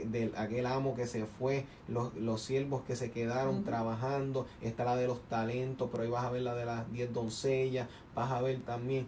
de, 0.05 0.33
aquel 0.37 0.67
amo 0.67 0.95
que 0.95 1.07
se 1.07 1.27
fue, 1.27 1.67
los, 1.89 2.15
los 2.15 2.41
siervos 2.41 2.83
que 2.83 2.95
se 2.95 3.11
quedaron 3.11 3.65
trabajando, 3.65 4.47
está 4.63 4.85
la 4.85 4.97
de 4.97 5.09
los 5.09 5.21
talentos, 5.29 5.89
pero 5.91 6.05
ahí 6.05 6.11
vas 6.11 6.25
a 6.25 6.31
ver 6.31 6.43
la 6.43 6.55
de 6.55 6.65
las 6.65 6.91
diez 6.93 7.13
doncellas, 7.13 7.89
vas 8.15 8.31
a 8.31 8.41
ver 8.41 8.61
también 8.61 9.07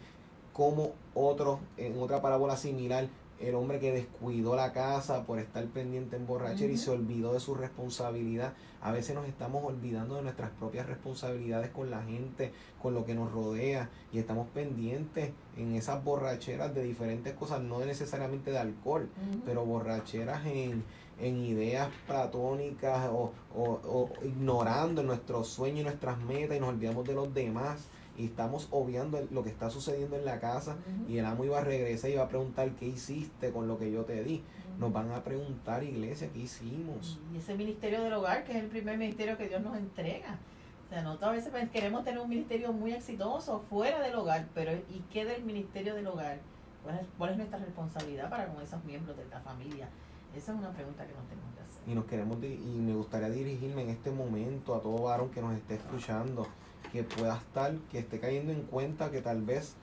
cómo 0.53 0.93
otro, 1.15 1.61
en 1.77 2.01
otra 2.01 2.21
parábola 2.21 2.57
similar, 2.57 3.09
el 3.41 3.55
hombre 3.55 3.79
que 3.79 3.93
descuidó 3.93 4.57
la 4.57 4.73
casa 4.73 5.25
por 5.25 5.39
estar 5.39 5.65
pendiente 5.67 6.17
en 6.17 6.27
borrachera 6.27 6.73
y 6.73 6.77
se 6.77 6.91
olvidó 6.91 7.35
de 7.35 7.41
su 7.41 7.55
responsabilidad. 7.55 8.53
A 8.81 8.93
veces 8.93 9.15
nos 9.15 9.27
estamos 9.27 9.65
olvidando 9.65 10.17
de 10.17 10.23
nuestras 10.23 10.51
propias 10.51 10.87
responsabilidades 10.87 11.71
con 11.71 11.91
la 11.91 12.03
gente, 12.03 12.53
con 12.83 12.95
lo 12.95 13.05
que 13.05 13.15
nos 13.15 13.33
rodea 13.33 13.91
y 14.13 14.19
estamos 14.19 14.49
pendientes 14.49 15.31
en 15.57 15.75
esas 15.75 16.03
borracheras 16.03 16.75
de 16.75 16.83
diferentes 16.83 17.35
cosas, 17.35 17.61
no 17.61 17.81
necesariamente 17.81 18.51
de 18.51 18.59
alcohol, 18.59 19.09
pero 19.45 19.65
borracheras 19.65 20.45
en, 20.47 20.85
en 21.21 21.45
ideas 21.45 21.89
platónicas 22.07 23.09
o, 23.09 23.33
o, 23.55 23.81
o 23.85 24.11
ignorando 24.25 25.03
nuestros 25.03 25.49
sueños 25.49 25.81
y 25.81 25.85
nuestras 25.85 26.19
metas 26.19 26.57
y 26.57 26.61
nos 26.61 26.71
olvidamos 26.71 27.07
de 27.07 27.15
los 27.15 27.33
demás 27.33 27.89
y 28.19 28.27
estamos 28.27 28.69
obviando 28.73 29.25
lo 29.31 29.45
que 29.45 29.51
está 29.51 29.71
sucediendo 29.71 30.17
en 30.17 30.25
la 30.25 30.41
casa 30.41 30.77
y 31.09 31.19
el 31.19 31.25
amo 31.25 31.45
iba 31.45 31.59
a 31.59 31.65
regresar 31.65 32.11
y 32.11 32.17
va 32.17 32.25
a 32.25 32.29
preguntar 32.29 32.71
qué 32.73 32.87
hiciste 32.87 33.53
con 33.53 33.69
lo 33.69 33.79
que 33.79 33.93
yo 33.93 34.05
te 34.05 34.23
di. 34.25 34.43
Nos 34.79 34.93
van 34.93 35.11
a 35.13 35.23
preguntar, 35.23 35.83
iglesia, 35.85 36.29
¿qué 36.33 36.41
hicimos? 36.41 37.21
Y 37.33 37.39
ese 37.39 37.55
ministerio 37.55 38.03
del 38.03 38.13
hogar, 38.13 38.45
que 38.45 38.53
es 38.53 38.59
el 38.63 38.69
primer 38.69 38.99
ministerio 38.99 39.37
que 39.37 39.49
Dios 39.49 39.63
nos 39.63 39.77
entrega. 39.77 40.39
O 40.87 40.89
sea, 40.89 41.03
nosotros 41.03 41.31
a 41.31 41.33
veces 41.33 41.51
pues, 41.51 41.71
queremos 41.71 42.05
tener 42.05 42.19
un 42.21 42.29
ministerio 42.29 42.73
muy 42.73 42.93
exitoso 42.93 43.63
fuera 43.71 44.01
del 44.01 44.15
hogar, 44.17 44.49
pero 44.55 44.73
¿y 44.73 45.05
qué 45.13 45.25
del 45.25 45.45
ministerio 45.45 45.95
del 45.95 46.07
hogar? 46.07 46.41
¿Cuál 46.83 46.99
es, 46.99 47.07
cuál 47.17 47.31
es 47.33 47.37
nuestra 47.37 47.59
responsabilidad 47.59 48.31
para 48.31 48.47
con 48.47 48.63
esos 48.63 48.83
miembros 48.85 49.17
de 49.17 49.23
esta 49.23 49.41
familia? 49.41 49.89
Esa 50.35 50.53
es 50.53 50.59
una 50.59 50.71
pregunta 50.71 51.07
que 51.07 51.15
nos 51.15 51.27
tenemos 51.29 51.55
que 51.55 51.63
hacer. 51.63 51.83
Y 51.87 51.95
nos 51.95 52.05
queremos 52.05 52.39
y 52.43 52.79
me 52.81 52.95
gustaría 52.95 53.29
dirigirme 53.31 53.83
en 53.83 53.91
este 53.91 54.11
momento 54.11 54.75
a 54.75 54.81
todo 54.81 55.03
varón 55.03 55.31
que 55.31 55.41
nos 55.41 55.55
esté 55.55 55.75
escuchando 55.75 56.47
que 56.93 57.03
pueda 57.03 57.37
estar, 57.37 57.75
que 57.91 57.99
esté 57.99 58.19
cayendo 58.19 58.53
en 58.53 58.63
cuenta 58.63 59.11
que 59.11 59.21
tal 59.21 59.43
vez 59.43 59.75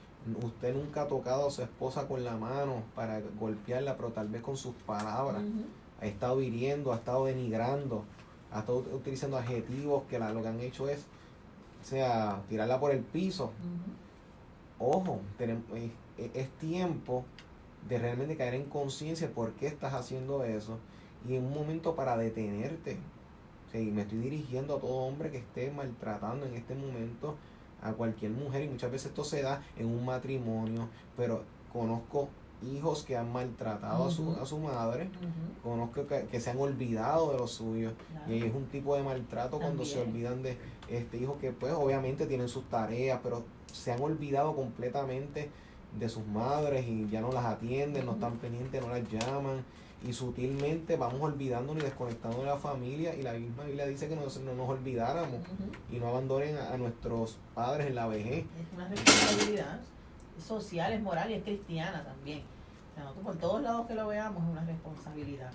usted 0.44 0.74
nunca 0.74 1.04
ha 1.04 1.08
tocado 1.08 1.48
a 1.48 1.52
su 1.52 1.62
esposa 1.62 2.08
con 2.08 2.24
la 2.24 2.36
mano 2.36 2.84
para 2.96 3.22
golpearla, 3.40 3.96
pero 3.96 4.10
tal 4.10 4.30
vez 4.30 4.42
con 4.42 4.58
sus 4.58 4.74
palabras. 4.74 5.44
Ha 6.02 6.06
estado 6.06 6.42
hiriendo, 6.42 6.92
ha 6.92 6.98
estado 6.98 7.26
denigrando, 7.26 8.04
ha 8.52 8.60
estado 8.60 8.80
utilizando 8.94 9.38
adjetivos 9.38 10.04
que 10.10 10.20
lo 10.20 10.42
que 10.42 10.48
han 10.48 10.60
hecho 10.60 10.90
es, 10.90 11.06
o 11.82 11.86
sea, 11.86 12.42
tirarla 12.50 12.80
por 12.80 12.92
el 12.92 13.02
piso. 13.02 13.52
Ojo, 14.80 15.20
tenemos, 15.38 15.64
es, 16.18 16.50
tiempo 16.60 17.24
de 17.88 18.00
realmente 18.00 18.36
caer 18.36 18.56
en 18.56 18.66
conciencia 18.66 19.30
por 19.30 19.54
qué 19.54 19.68
estás 19.68 19.94
haciendo 19.94 20.44
eso 20.44 20.80
y 21.28 21.36
en 21.36 21.46
un 21.46 21.54
momento 21.54 21.96
para 21.96 22.18
detenerte 22.18 22.98
y 23.82 23.92
me 23.92 24.04
estoy 24.04 24.20
dirigiendo 24.20 24.78
a 24.78 24.80
todo 24.80 24.92
hombre 24.92 25.32
que 25.32 25.38
esté 25.38 25.72
maltratando 25.72 26.46
en 26.46 26.56
este 26.56 26.76
momento 26.76 27.36
a 27.82 27.94
cualquier 27.94 28.32
mujer 28.32 28.64
y 28.64 28.70
muchas 28.70 28.92
veces 28.92 29.08
esto 29.08 29.24
se 29.24 29.42
da 29.42 29.62
en 29.78 29.88
un 29.88 30.06
matrimonio, 30.06 30.88
pero 31.16 31.44
conozco 31.72 32.30
hijos 32.64 33.04
que 33.04 33.16
han 33.16 33.32
maltratado 33.32 34.06
a, 34.06 34.12
su, 34.12 34.32
a 34.32 34.46
su 34.46 34.58
madre, 34.60 35.10
conozco 35.64 36.08
que, 36.08 36.40
se 36.40 36.50
han 36.50 36.60
olvidado 36.60 37.32
de 37.32 37.38
lo 37.38 37.48
suyo 37.48 37.92
y 38.28 38.44
es 38.44 38.56
un 38.56 38.66
tipo 38.66 38.96
de 38.96 39.04
maltrato 39.04 39.60
cuando 39.60 39.86
se 39.86 40.02
olvidan 40.02 40.42
de 40.42 40.58
este 40.90 41.18
hijo 41.18 41.38
que 41.40 41.52
pues 41.52 41.74
obviamente 41.74 42.26
tienen 42.26 42.48
sus 42.48 42.64
tareas, 42.70 43.20
pero 43.22 43.44
se 43.72 43.92
han 43.92 44.02
olvidado 44.02 44.56
completamente 44.56 45.50
de 46.00 46.10
sus 46.10 46.26
madres 46.26 46.88
y 46.88 47.08
ya 47.10 47.22
no 47.22 47.32
las 47.32 47.46
atienden, 47.46 48.06
no 48.06 48.14
están 48.14 48.38
pendientes, 48.38 48.82
no 48.82 48.90
las 48.90 49.08
llaman 49.10 49.64
y 50.08 50.14
sutilmente 50.14 50.98
vamos 50.98 51.22
olvidándonos 51.22 51.82
y 51.82 51.86
desconectando 51.86 52.40
de 52.40 52.46
la 52.46 52.58
familia 52.58 53.16
y 53.16 53.24
la 53.24 53.34
misma 53.34 53.64
Biblia 53.64 53.88
dice 53.88 54.08
que 54.08 54.16
no, 54.16 54.22
no 54.22 54.54
nos 54.54 54.70
olvidáramos 54.70 55.40
y 55.92 55.98
no 55.98 56.10
abandonen 56.10 56.58
a, 56.58 56.78
nuestros 56.78 57.38
padres 57.54 57.88
en 57.88 57.96
la 57.96 58.08
vejez. 58.08 58.46
Es 58.60 58.74
una 58.74 58.88
responsabilidad 58.88 59.80
social, 60.40 60.94
es 60.94 61.02
moral 61.02 61.32
y 61.32 61.36
es 61.36 61.44
cristiana 61.44 62.04
también. 62.04 62.44
O 62.92 62.96
sea, 62.96 63.24
por 63.24 63.36
todos 63.38 63.62
lados 63.62 63.88
que 63.88 63.96
lo 63.96 64.08
veamos 64.08 64.44
es 64.44 64.50
una 64.50 64.66
responsabilidad. 64.66 65.52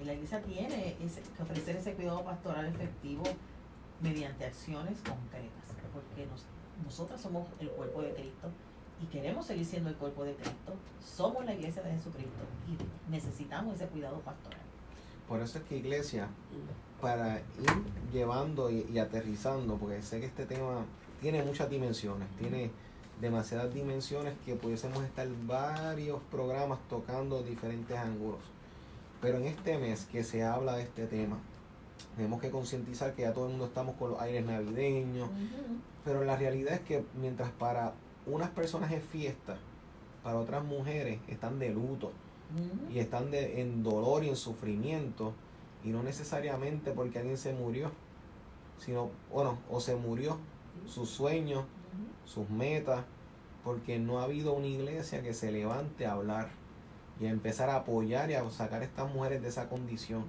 Y 0.00 0.04
la 0.04 0.14
iglesia 0.14 0.40
tiene 0.42 0.96
que 0.96 1.42
ofrecer 1.42 1.76
ese 1.76 1.94
cuidado 1.94 2.24
pastoral 2.24 2.66
efectivo 2.66 3.24
mediante 4.00 4.44
acciones 4.44 4.98
concretas, 4.98 5.74
porque 5.92 6.26
nos, 6.26 6.44
nosotras 6.84 7.20
somos 7.20 7.48
el 7.58 7.68
cuerpo 7.70 8.02
de 8.02 8.12
Cristo 8.14 8.48
y 9.02 9.06
queremos 9.06 9.46
seguir 9.46 9.64
siendo 9.64 9.90
el 9.90 9.96
cuerpo 9.96 10.24
de 10.24 10.34
Cristo, 10.34 10.74
somos 11.00 11.44
la 11.44 11.54
iglesia 11.54 11.82
de 11.82 11.92
Jesucristo 11.92 12.44
y 12.66 13.10
necesitamos 13.10 13.76
ese 13.76 13.86
cuidado 13.86 14.18
pastoral. 14.20 14.60
Por 15.28 15.40
eso 15.40 15.58
es 15.58 15.64
que 15.64 15.76
iglesia, 15.76 16.28
para 17.00 17.38
ir 17.38 18.12
llevando 18.12 18.70
y, 18.70 18.98
aterrizando, 18.98 19.76
porque 19.76 20.02
sé 20.02 20.20
que 20.20 20.26
este 20.26 20.46
tema 20.46 20.86
tiene 21.20 21.42
muchas 21.42 21.68
dimensiones, 21.68 22.28
tiene 22.38 22.70
demasiadas 23.20 23.74
dimensiones 23.74 24.34
que 24.46 24.54
pudiésemos 24.54 25.02
estar 25.04 25.28
varios 25.46 26.20
programas 26.30 26.78
tocando 26.88 27.42
diferentes 27.42 27.96
ángulos. 27.96 28.40
Pero 29.20 29.38
en 29.38 29.46
este 29.46 29.76
mes 29.78 30.06
que 30.06 30.24
se 30.24 30.44
habla 30.44 30.76
de 30.76 30.84
este 30.84 31.06
tema, 31.06 31.38
tenemos 32.16 32.40
que 32.40 32.50
concientizar 32.50 33.14
que 33.14 33.22
ya 33.22 33.34
todo 33.34 33.46
el 33.46 33.50
mundo 33.50 33.66
estamos 33.66 33.96
con 33.96 34.12
los 34.12 34.20
aires 34.20 34.46
navideños, 34.46 35.28
pero 36.04 36.24
la 36.24 36.36
realidad 36.36 36.74
es 36.74 36.80
que 36.80 37.04
mientras 37.20 37.50
para 37.50 37.92
unas 38.28 38.50
personas 38.50 38.92
es 38.92 39.02
fiesta, 39.02 39.58
para 40.22 40.38
otras 40.38 40.64
mujeres 40.64 41.20
están 41.28 41.58
de 41.58 41.70
luto 41.70 42.12
y 42.92 42.98
están 42.98 43.30
de, 43.30 43.60
en 43.60 43.82
dolor 43.82 44.24
y 44.24 44.28
en 44.28 44.36
sufrimiento 44.36 45.34
y 45.84 45.88
no 45.88 46.02
necesariamente 46.02 46.92
porque 46.92 47.18
alguien 47.18 47.38
se 47.38 47.52
murió, 47.52 47.90
sino, 48.78 49.10
bueno, 49.32 49.58
o 49.70 49.80
se 49.80 49.96
murió 49.96 50.38
sus 50.86 51.08
sueños, 51.08 51.64
sus 52.24 52.48
metas, 52.50 53.04
porque 53.64 53.98
no 53.98 54.20
ha 54.20 54.24
habido 54.24 54.54
una 54.54 54.66
iglesia 54.66 55.22
que 55.22 55.34
se 55.34 55.52
levante 55.52 56.06
a 56.06 56.12
hablar 56.12 56.48
y 57.20 57.26
a 57.26 57.30
empezar 57.30 57.70
a 57.70 57.76
apoyar 57.76 58.30
y 58.30 58.34
a 58.34 58.48
sacar 58.50 58.82
a 58.82 58.84
estas 58.84 59.12
mujeres 59.12 59.42
de 59.42 59.48
esa 59.48 59.68
condición. 59.68 60.24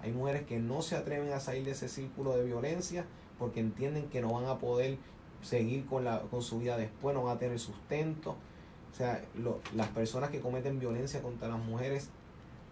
Hay 0.00 0.12
mujeres 0.12 0.42
que 0.42 0.58
no 0.58 0.82
se 0.82 0.96
atreven 0.96 1.32
a 1.32 1.40
salir 1.40 1.64
de 1.64 1.70
ese 1.72 1.88
círculo 1.88 2.36
de 2.36 2.44
violencia 2.44 3.06
porque 3.38 3.60
entienden 3.60 4.08
que 4.08 4.20
no 4.20 4.32
van 4.34 4.46
a 4.46 4.58
poder 4.58 4.98
seguir 5.44 5.86
con, 5.86 6.04
la, 6.04 6.20
con 6.22 6.42
su 6.42 6.58
vida 6.58 6.76
después, 6.76 7.14
no 7.14 7.24
van 7.24 7.36
a 7.36 7.38
tener 7.38 7.58
sustento. 7.58 8.36
O 8.92 8.96
sea, 8.96 9.22
las 9.74 9.88
personas 9.88 10.30
que 10.30 10.40
cometen 10.40 10.78
violencia 10.78 11.20
contra 11.20 11.48
las 11.48 11.58
mujeres 11.58 12.10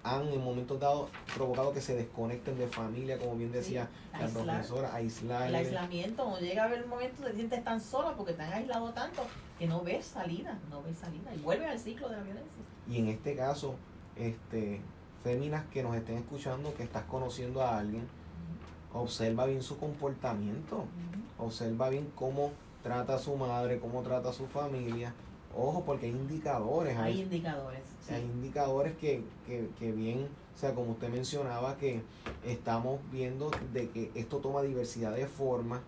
han 0.04 0.28
en 0.28 0.42
momentos 0.42 0.80
dados 0.80 1.10
provocado 1.34 1.72
que 1.72 1.80
se 1.80 1.94
desconecten 1.94 2.58
de 2.58 2.66
familia, 2.66 3.18
como 3.18 3.36
bien 3.36 3.52
decía 3.52 3.88
la 4.12 4.26
profesora, 4.26 4.94
aislar. 4.94 5.48
El 5.48 5.54
aislamiento, 5.54 6.38
llega 6.38 6.64
a 6.64 6.66
haber 6.66 6.82
un 6.82 6.90
momento 6.90 7.22
te 7.22 7.34
sientes 7.34 7.62
tan 7.62 7.80
sola 7.80 8.14
porque 8.16 8.32
te 8.32 8.42
han 8.42 8.52
aislado 8.52 8.92
tanto 8.92 9.22
que 9.58 9.66
no 9.66 9.82
ves 9.82 10.06
salida, 10.06 10.58
no 10.70 10.82
ves 10.82 10.98
salida 10.98 11.32
y 11.34 11.38
vuelve 11.38 11.66
al 11.66 11.78
ciclo 11.78 12.08
de 12.08 12.16
la 12.16 12.22
violencia. 12.22 12.62
Y 12.88 12.98
en 12.98 13.08
este 13.08 13.36
caso, 13.36 13.76
este, 14.16 14.80
féminas 15.22 15.64
que 15.66 15.82
nos 15.82 15.94
estén 15.94 16.18
escuchando, 16.18 16.74
que 16.74 16.82
estás 16.82 17.04
conociendo 17.04 17.62
a 17.62 17.78
alguien, 17.78 18.06
observa 18.92 19.46
bien 19.46 19.62
su 19.62 19.78
comportamiento, 19.78 20.84
observa 21.38 21.88
bien 21.90 22.10
cómo 22.16 22.50
trata 22.82 23.14
a 23.14 23.18
su 23.18 23.36
madre, 23.36 23.78
cómo 23.78 24.02
trata 24.02 24.30
a 24.30 24.32
su 24.32 24.46
familia. 24.46 25.14
Ojo, 25.54 25.84
porque 25.84 26.06
hay 26.06 26.12
indicadores. 26.12 26.96
Hay, 26.96 27.20
indicadores. 27.20 27.82
Hay 28.10 28.22
indicadores 28.22 28.96
que, 28.96 29.22
que, 29.46 29.68
que 29.78 29.92
bien, 29.92 30.28
o 30.54 30.58
sea, 30.58 30.74
como 30.74 30.92
usted 30.92 31.10
mencionaba, 31.10 31.76
que 31.76 32.02
estamos 32.44 33.00
viendo 33.10 33.50
de 33.72 33.90
que 33.90 34.10
esto 34.14 34.38
toma 34.38 34.62
diversidad 34.62 35.14
de 35.14 35.26
formas 35.26 35.80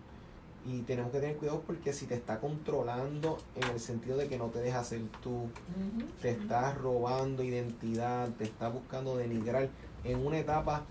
y 0.65 0.81
tenemos 0.81 1.11
que 1.11 1.19
tener 1.19 1.37
cuidado 1.37 1.61
porque 1.65 1.93
si 1.93 2.07
te 2.07 2.15
está 2.15 2.39
controlando 2.39 3.37
en 3.55 3.69
el 3.69 3.79
sentido 3.79 4.17
de 4.17 4.27
que 4.27 4.37
no 4.37 4.47
te 4.47 4.59
deja 4.59 4.83
ser 4.83 5.01
tú, 5.21 5.47
te 6.21 6.31
está 6.31 6.73
robando 6.73 7.43
identidad, 7.43 8.29
te 8.37 8.45
está 8.45 8.69
buscando 8.69 9.15
denigrar 9.15 9.69
en 10.03 10.25
una 10.25 10.39
etapa 10.39 10.83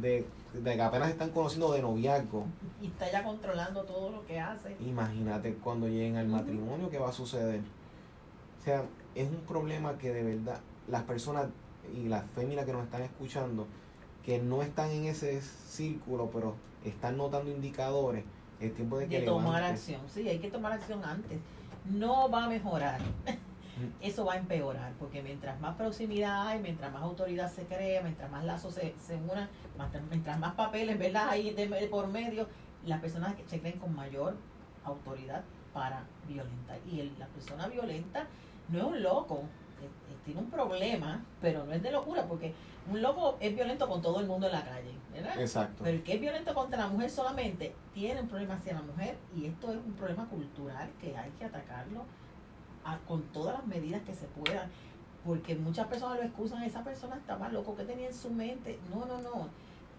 de, 0.00 0.26
que 0.62 0.82
apenas 0.82 1.10
están 1.10 1.30
conociendo 1.30 1.72
de 1.72 1.82
noviazgo. 1.82 2.46
Y 2.80 2.86
está 2.86 3.10
ya 3.10 3.22
controlando 3.22 3.84
todo 3.84 4.10
lo 4.10 4.26
que 4.26 4.38
hace. 4.38 4.76
Imagínate 4.80 5.54
cuando 5.54 5.88
lleguen 5.88 6.16
al 6.16 6.28
matrimonio, 6.28 6.90
¿qué 6.90 6.98
va 6.98 7.08
a 7.08 7.12
suceder? 7.12 7.60
O 8.60 8.64
sea, 8.64 8.84
es 9.14 9.28
un 9.28 9.40
problema 9.40 9.98
que 9.98 10.12
de 10.12 10.22
verdad 10.22 10.60
las 10.88 11.02
personas 11.02 11.46
y 11.94 12.08
las 12.08 12.24
féminas 12.34 12.64
que 12.64 12.72
nos 12.72 12.84
están 12.84 13.02
escuchando, 13.02 13.66
que 14.24 14.38
no 14.38 14.62
están 14.62 14.90
en 14.90 15.06
ese 15.06 15.40
círculo, 15.40 16.30
pero 16.32 16.54
están 16.84 17.16
notando 17.16 17.50
indicadores, 17.50 18.24
es 18.60 18.74
tiempo 18.74 18.98
de 18.98 19.08
que... 19.08 19.20
De 19.20 19.26
tomar 19.26 19.62
acción, 19.62 20.00
sí, 20.12 20.28
hay 20.28 20.38
que 20.38 20.50
tomar 20.50 20.72
acción 20.72 21.04
antes. 21.04 21.38
No 21.86 22.28
va 22.30 22.44
a 22.44 22.48
mejorar 22.48 23.00
eso 24.00 24.24
va 24.24 24.34
a 24.34 24.36
empeorar, 24.36 24.92
porque 24.98 25.22
mientras 25.22 25.60
más 25.60 25.76
proximidad 25.76 26.46
hay, 26.48 26.60
mientras 26.60 26.92
más 26.92 27.02
autoridad 27.02 27.50
se 27.50 27.64
crea, 27.64 28.02
mientras 28.02 28.30
más 28.30 28.44
lazos 28.44 28.74
se, 28.74 28.94
se 28.98 29.16
unan, 29.16 29.48
mientras 30.10 30.38
más 30.38 30.54
papeles 30.54 30.98
¿verdad? 30.98 31.28
hay 31.30 31.52
de, 31.54 31.66
por 31.88 32.08
medio, 32.08 32.46
las 32.84 33.00
personas 33.00 33.34
se 33.46 33.60
creen 33.60 33.78
con 33.78 33.94
mayor 33.94 34.36
autoridad 34.84 35.42
para 35.72 36.04
violentar. 36.26 36.78
Y 36.90 37.00
el- 37.00 37.18
la 37.18 37.26
persona 37.26 37.68
violenta 37.68 38.26
no 38.68 38.78
es 38.78 38.84
un 38.84 39.02
loco, 39.02 39.42
eh, 39.80 39.84
eh, 40.10 40.16
tiene 40.24 40.40
un 40.40 40.50
problema, 40.50 41.24
pero 41.40 41.64
no 41.64 41.72
es 41.72 41.82
de 41.82 41.90
locura, 41.90 42.24
porque 42.26 42.54
un 42.90 43.02
loco 43.02 43.36
es 43.40 43.54
violento 43.54 43.86
con 43.88 44.00
todo 44.00 44.20
el 44.20 44.26
mundo 44.26 44.46
en 44.46 44.52
la 44.52 44.64
calle, 44.64 44.92
¿verdad? 45.12 45.38
Exacto. 45.40 45.84
Pero 45.84 45.96
el 45.98 46.02
que 46.02 46.14
es 46.14 46.20
violento 46.20 46.54
contra 46.54 46.78
la 46.78 46.88
mujer 46.88 47.10
solamente 47.10 47.74
tiene 47.92 48.20
un 48.22 48.28
problema 48.28 48.54
hacia 48.54 48.74
la 48.74 48.82
mujer 48.82 49.16
y 49.36 49.46
esto 49.46 49.70
es 49.70 49.76
un 49.76 49.92
problema 49.92 50.26
cultural 50.26 50.90
que 51.00 51.16
hay 51.16 51.30
que 51.38 51.44
atacarlo 51.44 52.04
con 53.06 53.22
todas 53.24 53.58
las 53.58 53.66
medidas 53.66 54.02
que 54.02 54.14
se 54.14 54.26
puedan. 54.26 54.70
Porque 55.24 55.54
muchas 55.56 55.86
personas 55.88 56.18
lo 56.18 56.24
excusan, 56.24 56.62
esa 56.62 56.82
persona 56.82 57.16
está 57.16 57.36
más 57.36 57.52
loco 57.52 57.76
que 57.76 57.84
tenía 57.84 58.08
en 58.08 58.14
su 58.14 58.30
mente. 58.30 58.78
No, 58.90 59.04
no, 59.04 59.20
no. 59.20 59.48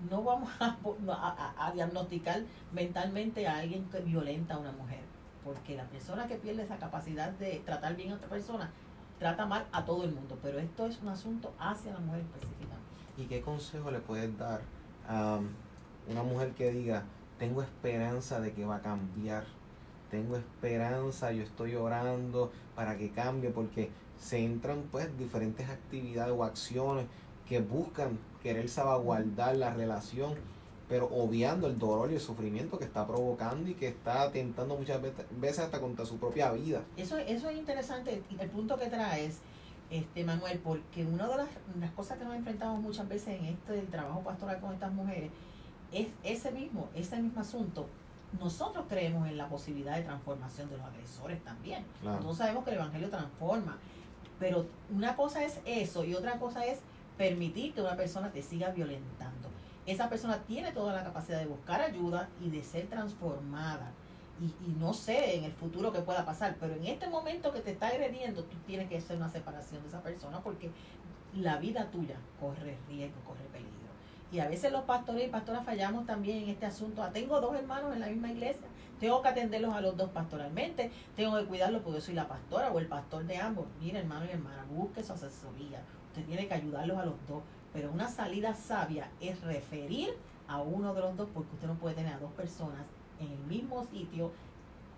No 0.09 0.23
vamos 0.23 0.49
a 0.59 1.71
diagnosticar 1.73 2.41
mentalmente 2.71 3.47
a 3.47 3.57
alguien 3.57 3.83
que 3.89 3.99
violenta 3.99 4.55
a 4.55 4.59
una 4.59 4.71
mujer. 4.71 5.01
Porque 5.43 5.75
la 5.75 5.83
persona 5.85 6.27
que 6.27 6.35
pierde 6.35 6.63
esa 6.63 6.77
capacidad 6.77 7.31
de 7.31 7.61
tratar 7.65 7.95
bien 7.95 8.11
a 8.11 8.15
otra 8.15 8.29
persona 8.29 8.71
trata 9.19 9.45
mal 9.45 9.65
a 9.71 9.83
todo 9.83 10.05
el 10.05 10.13
mundo. 10.13 10.37
Pero 10.41 10.59
esto 10.59 10.85
es 10.85 11.01
un 11.01 11.09
asunto 11.09 11.53
hacia 11.59 11.93
la 11.93 11.99
mujer 11.99 12.21
específicamente. 12.21 12.89
¿Y 13.17 13.25
qué 13.25 13.41
consejo 13.41 13.91
le 13.91 13.99
puedes 13.99 14.37
dar 14.37 14.61
a 15.07 15.39
una 16.09 16.23
mujer 16.23 16.53
que 16.53 16.71
diga, 16.71 17.03
tengo 17.37 17.61
esperanza 17.61 18.39
de 18.39 18.53
que 18.53 18.65
va 18.65 18.77
a 18.77 18.81
cambiar? 18.81 19.43
Tengo 20.09 20.37
esperanza, 20.37 21.31
yo 21.31 21.43
estoy 21.43 21.75
orando 21.75 22.51
para 22.75 22.97
que 22.97 23.11
cambie, 23.11 23.49
porque 23.49 23.89
se 24.17 24.39
entran 24.39 24.83
pues 24.91 25.17
diferentes 25.17 25.69
actividades 25.69 26.33
o 26.35 26.43
acciones 26.43 27.05
que 27.47 27.61
buscan 27.61 28.19
querer 28.43 28.69
salvaguardar 28.69 29.55
la 29.55 29.73
relación, 29.73 30.35
pero 30.87 31.07
obviando 31.07 31.67
el 31.67 31.77
dolor 31.77 32.11
y 32.11 32.15
el 32.15 32.19
sufrimiento 32.19 32.77
que 32.77 32.85
está 32.85 33.05
provocando 33.05 33.69
y 33.69 33.73
que 33.73 33.87
está 33.87 34.23
atentando 34.23 34.75
muchas 34.75 35.01
veces, 35.01 35.59
hasta 35.59 35.79
contra 35.79 36.05
su 36.05 36.17
propia 36.17 36.51
vida. 36.51 36.83
Eso, 36.97 37.17
eso 37.17 37.49
es 37.49 37.57
interesante, 37.57 38.23
el 38.39 38.49
punto 38.49 38.77
que 38.77 38.87
traes, 38.87 39.39
este 39.89 40.23
Manuel, 40.23 40.59
porque 40.59 41.05
una 41.05 41.27
de 41.27 41.37
las, 41.37 41.49
las 41.79 41.91
cosas 41.91 42.17
que 42.19 42.23
nos 42.23 42.35
enfrentamos 42.35 42.81
muchas 42.81 43.07
veces 43.07 43.39
en 43.39 43.45
este 43.45 43.73
del 43.73 43.87
trabajo 43.87 44.21
pastoral 44.21 44.59
con 44.59 44.73
estas 44.73 44.91
mujeres 44.93 45.31
es 45.91 46.07
ese 46.23 46.51
mismo, 46.51 46.89
ese 46.93 47.19
mismo 47.19 47.41
asunto. 47.41 47.87
Nosotros 48.39 48.85
creemos 48.87 49.27
en 49.27 49.37
la 49.37 49.47
posibilidad 49.47 49.95
de 49.95 50.03
transformación 50.03 50.69
de 50.69 50.77
los 50.77 50.85
agresores 50.85 51.43
también. 51.43 51.83
Claro. 52.01 52.19
Todos 52.19 52.37
sabemos 52.37 52.63
que 52.63 52.71
el 52.71 52.75
Evangelio 52.77 53.09
transforma, 53.09 53.77
pero 54.39 54.67
una 54.93 55.15
cosa 55.15 55.43
es 55.43 55.59
eso 55.65 56.03
y 56.03 56.13
otra 56.13 56.37
cosa 56.37 56.65
es 56.65 56.79
permitir 57.17 57.73
que 57.73 57.81
una 57.81 57.95
persona 57.95 58.31
te 58.31 58.41
siga 58.41 58.69
violentando. 58.69 59.49
Esa 59.85 60.09
persona 60.09 60.37
tiene 60.43 60.71
toda 60.71 60.93
la 60.93 61.03
capacidad 61.03 61.39
de 61.39 61.47
buscar 61.47 61.81
ayuda 61.81 62.29
y 62.39 62.49
de 62.49 62.61
ser 62.61 62.87
transformada. 62.87 63.91
Y, 64.39 64.45
y 64.45 64.75
no 64.79 64.93
sé 64.93 65.35
en 65.35 65.43
el 65.43 65.51
futuro 65.51 65.91
qué 65.91 65.99
pueda 65.99 66.23
pasar, 66.23 66.55
pero 66.59 66.75
en 66.75 66.85
este 66.85 67.09
momento 67.09 67.51
que 67.51 67.59
te 67.59 67.71
está 67.71 67.87
agrediendo, 67.87 68.43
tú 68.43 68.55
tienes 68.65 68.87
que 68.87 68.97
hacer 68.97 69.17
una 69.17 69.27
separación 69.27 69.81
de 69.81 69.89
esa 69.89 70.01
persona 70.01 70.39
porque 70.41 70.71
la 71.35 71.57
vida 71.57 71.89
tuya 71.91 72.15
corre 72.39 72.77
riesgo, 72.87 73.19
corre 73.25 73.43
peligro. 73.51 73.78
Y 74.31 74.39
a 74.39 74.47
veces 74.47 74.71
los 74.71 74.83
pastores 74.83 75.27
y 75.27 75.29
pastoras 75.29 75.65
fallamos 75.65 76.05
también 76.05 76.43
en 76.43 76.49
este 76.49 76.65
asunto. 76.65 77.01
Ah, 77.01 77.09
tengo 77.11 77.41
dos 77.41 77.55
hermanos 77.55 77.93
en 77.93 78.01
la 78.01 78.07
misma 78.07 78.31
iglesia, 78.31 78.67
tengo 78.99 79.21
que 79.21 79.29
atenderlos 79.29 79.73
a 79.73 79.81
los 79.81 79.97
dos 79.97 80.09
pastoralmente, 80.11 80.91
tengo 81.15 81.37
que 81.37 81.45
cuidarlos 81.45 81.81
porque 81.81 81.99
yo 81.99 82.05
soy 82.05 82.13
la 82.13 82.27
pastora 82.27 82.71
o 82.71 82.79
el 82.79 82.87
pastor 82.87 83.25
de 83.25 83.37
ambos. 83.37 83.65
Mira, 83.81 83.99
hermano 83.99 84.25
y 84.25 84.29
hermana, 84.29 84.65
busque 84.69 85.03
su 85.03 85.13
asesoría. 85.13 85.81
Usted 86.09 86.25
tiene 86.25 86.47
que 86.47 86.53
ayudarlos 86.53 86.97
a 86.97 87.05
los 87.05 87.15
dos. 87.27 87.41
Pero 87.73 87.91
una 87.91 88.07
salida 88.07 88.53
sabia 88.53 89.09
es 89.19 89.41
referir 89.41 90.15
a 90.47 90.59
uno 90.61 90.93
de 90.93 91.01
los 91.01 91.15
dos 91.15 91.29
porque 91.33 91.53
usted 91.53 91.67
no 91.67 91.75
puede 91.75 91.95
tener 91.95 92.13
a 92.13 92.19
dos 92.19 92.31
personas 92.31 92.85
en 93.19 93.31
el 93.31 93.39
mismo 93.45 93.85
sitio 93.85 94.31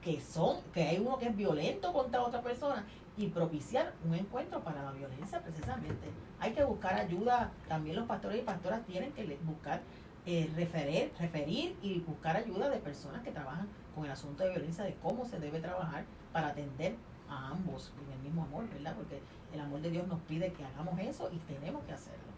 que 0.01 0.19
son, 0.19 0.57
que 0.73 0.83
hay 0.83 0.97
uno 0.97 1.17
que 1.19 1.27
es 1.27 1.35
violento 1.35 1.93
contra 1.93 2.23
otra 2.23 2.41
persona 2.41 2.85
y 3.17 3.27
propiciar 3.27 3.93
un 4.05 4.15
encuentro 4.15 4.61
para 4.61 4.83
la 4.83 4.91
violencia 4.91 5.41
precisamente. 5.41 6.09
Hay 6.39 6.53
que 6.53 6.63
buscar 6.63 6.95
ayuda, 6.95 7.51
también 7.67 7.95
los 7.95 8.05
pastores 8.07 8.39
y 8.39 8.41
pastoras 8.43 8.85
tienen 8.85 9.11
que 9.11 9.37
buscar, 9.43 9.81
eh, 10.25 10.49
referir, 10.55 11.11
referir 11.19 11.75
y 11.81 11.99
buscar 11.99 12.37
ayuda 12.37 12.69
de 12.69 12.77
personas 12.77 13.21
que 13.23 13.31
trabajan 13.31 13.67
con 13.93 14.05
el 14.05 14.11
asunto 14.11 14.43
de 14.43 14.51
violencia, 14.51 14.83
de 14.83 14.95
cómo 14.95 15.25
se 15.25 15.39
debe 15.39 15.59
trabajar 15.59 16.05
para 16.31 16.49
atender 16.49 16.95
a 17.29 17.49
ambos 17.49 17.91
en 18.05 18.13
el 18.13 18.19
mismo 18.19 18.43
amor, 18.43 18.69
¿verdad? 18.69 18.95
Porque 18.95 19.21
el 19.53 19.59
amor 19.59 19.81
de 19.81 19.89
Dios 19.89 20.07
nos 20.07 20.19
pide 20.21 20.51
que 20.53 20.63
hagamos 20.63 20.99
eso 20.99 21.29
y 21.31 21.37
tenemos 21.39 21.83
que 21.85 21.93
hacerlo. 21.93 22.31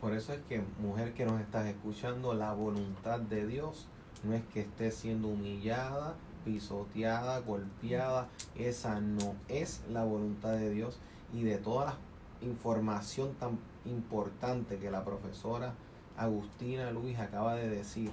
Por 0.00 0.12
eso 0.12 0.32
es 0.32 0.40
que, 0.48 0.62
mujer 0.78 1.14
que 1.14 1.24
nos 1.24 1.40
estás 1.40 1.66
escuchando, 1.66 2.34
la 2.34 2.52
voluntad 2.52 3.18
de 3.18 3.46
Dios 3.46 3.88
no 4.24 4.34
es 4.34 4.44
que 4.52 4.60
estés 4.60 4.94
siendo 4.94 5.28
humillada, 5.28 6.14
pisoteada, 6.46 7.40
golpeada. 7.40 8.28
Esa 8.54 9.00
no 9.00 9.34
es 9.48 9.82
la 9.90 10.04
voluntad 10.04 10.52
de 10.52 10.70
Dios. 10.70 10.98
Y 11.34 11.42
de 11.42 11.58
toda 11.58 11.86
la 11.86 11.98
información 12.46 13.34
tan 13.34 13.58
importante 13.84 14.78
que 14.78 14.90
la 14.90 15.04
profesora 15.04 15.74
Agustina 16.16 16.90
Luis 16.92 17.18
acaba 17.18 17.56
de 17.56 17.68
decir, 17.68 18.10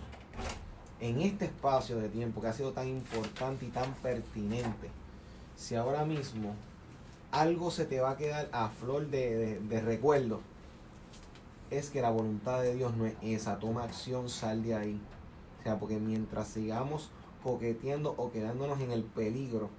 en 0.99 1.21
este 1.21 1.45
espacio 1.45 1.97
de 1.97 2.09
tiempo 2.09 2.41
que 2.41 2.47
ha 2.47 2.53
sido 2.53 2.73
tan 2.73 2.87
importante 2.87 3.65
y 3.65 3.69
tan 3.69 3.93
pertinente, 3.95 4.89
si 5.55 5.75
ahora 5.75 6.03
mismo 6.03 6.55
algo 7.31 7.71
se 7.71 7.85
te 7.85 8.01
va 8.01 8.11
a 8.11 8.17
quedar 8.17 8.49
a 8.51 8.69
flor 8.69 9.07
de, 9.07 9.81
recuerdo, 9.85 10.41
es 11.69 11.89
que 11.89 12.01
la 12.01 12.09
voluntad 12.09 12.61
de 12.61 12.75
Dios 12.75 12.95
no 12.95 13.05
es 13.05 13.15
esa. 13.21 13.59
Toma 13.59 13.83
acción, 13.83 14.29
sal 14.29 14.63
de 14.63 14.75
ahí. 14.75 15.01
O 15.59 15.63
sea, 15.63 15.79
porque 15.79 15.97
mientras 15.97 16.47
sigamos 16.49 17.09
coqueteando 17.43 18.13
o 18.17 18.31
quedándonos 18.31 18.79
en 18.79 18.91
el 18.91 19.03
peligro, 19.03 19.69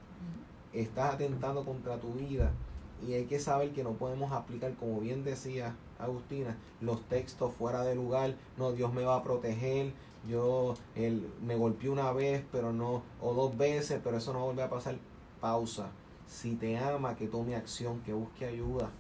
estás 0.72 1.14
atentando 1.14 1.64
contra 1.64 1.98
tu 1.98 2.12
vida. 2.12 2.52
Y 3.06 3.14
hay 3.14 3.24
que 3.24 3.38
saber 3.38 3.72
que 3.72 3.84
no 3.84 3.92
podemos 3.92 4.32
aplicar, 4.32 4.74
como 4.74 5.00
bien 5.00 5.24
decía 5.24 5.74
Agustina, 5.98 6.56
los 6.80 7.02
textos 7.08 7.52
fuera 7.54 7.82
de 7.82 7.94
lugar. 7.94 8.34
No, 8.56 8.72
Dios 8.72 8.92
me 8.92 9.04
va 9.04 9.16
a 9.16 9.22
proteger. 9.22 9.92
Yo 10.28 10.74
él, 10.94 11.30
me 11.42 11.54
golpeé 11.56 11.90
una 11.90 12.12
vez, 12.12 12.44
pero 12.50 12.72
no, 12.72 13.02
o 13.20 13.34
dos 13.34 13.56
veces, 13.56 14.00
pero 14.02 14.16
eso 14.16 14.32
no 14.32 14.44
vuelve 14.44 14.62
a 14.62 14.70
pasar. 14.70 14.96
Pausa. 15.40 15.90
Si 16.26 16.54
te 16.54 16.78
ama, 16.78 17.16
que 17.16 17.26
tome 17.26 17.54
acción, 17.54 18.00
que 18.00 18.14
busque 18.14 18.46
ayuda. 18.46 18.90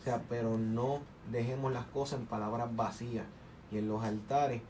O 0.00 0.02
sea, 0.02 0.22
pero 0.28 0.58
no 0.58 1.00
dejemos 1.30 1.72
las 1.72 1.86
cosas 1.86 2.20
en 2.20 2.26
palabras 2.26 2.74
vacías. 2.74 3.26
Y 3.70 3.78
en 3.78 3.88
los 3.88 4.02
altares, 4.02 4.62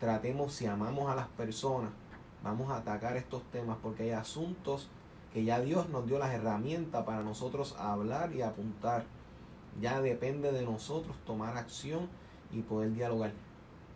tratemos, 0.00 0.52
si 0.54 0.66
amamos 0.66 1.10
a 1.10 1.14
las 1.14 1.28
personas, 1.28 1.90
vamos 2.44 2.70
a 2.70 2.76
atacar 2.76 3.16
estos 3.16 3.42
temas 3.50 3.78
porque 3.82 4.04
hay 4.04 4.10
asuntos 4.10 4.88
que 5.32 5.44
ya 5.44 5.60
Dios 5.60 5.88
nos 5.88 6.06
dio 6.06 6.18
las 6.18 6.32
herramientas 6.32 7.02
para 7.04 7.22
nosotros 7.22 7.74
hablar 7.78 8.32
y 8.32 8.42
apuntar. 8.42 9.04
Ya 9.80 10.00
depende 10.00 10.52
de 10.52 10.62
nosotros 10.62 11.16
tomar 11.26 11.56
acción 11.56 12.08
y 12.52 12.60
poder 12.60 12.92
dialogar. 12.92 13.32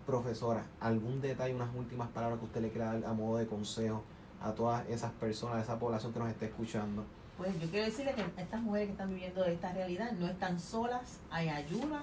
Profesora, 0.06 0.64
¿algún 0.80 1.20
detalle, 1.20 1.54
unas 1.54 1.72
últimas 1.76 2.08
palabras 2.08 2.40
que 2.40 2.46
usted 2.46 2.62
le 2.62 2.70
quiera 2.70 2.94
dar 2.94 3.04
a 3.04 3.12
modo 3.12 3.36
de 3.36 3.46
consejo 3.46 4.02
a 4.42 4.52
todas 4.52 4.88
esas 4.88 5.12
personas, 5.12 5.58
a 5.58 5.60
esa 5.60 5.78
población 5.78 6.12
que 6.12 6.18
nos 6.18 6.28
esté 6.30 6.46
escuchando? 6.46 7.04
Pues 7.36 7.52
yo 7.60 7.68
quiero 7.68 7.84
decirle 7.84 8.14
que 8.14 8.42
estas 8.42 8.62
mujeres 8.62 8.88
que 8.88 8.92
están 8.92 9.10
viviendo 9.10 9.44
esta 9.44 9.72
realidad 9.72 10.10
no 10.12 10.26
están 10.26 10.58
solas, 10.58 11.20
hay 11.30 11.50
ayuda, 11.50 12.02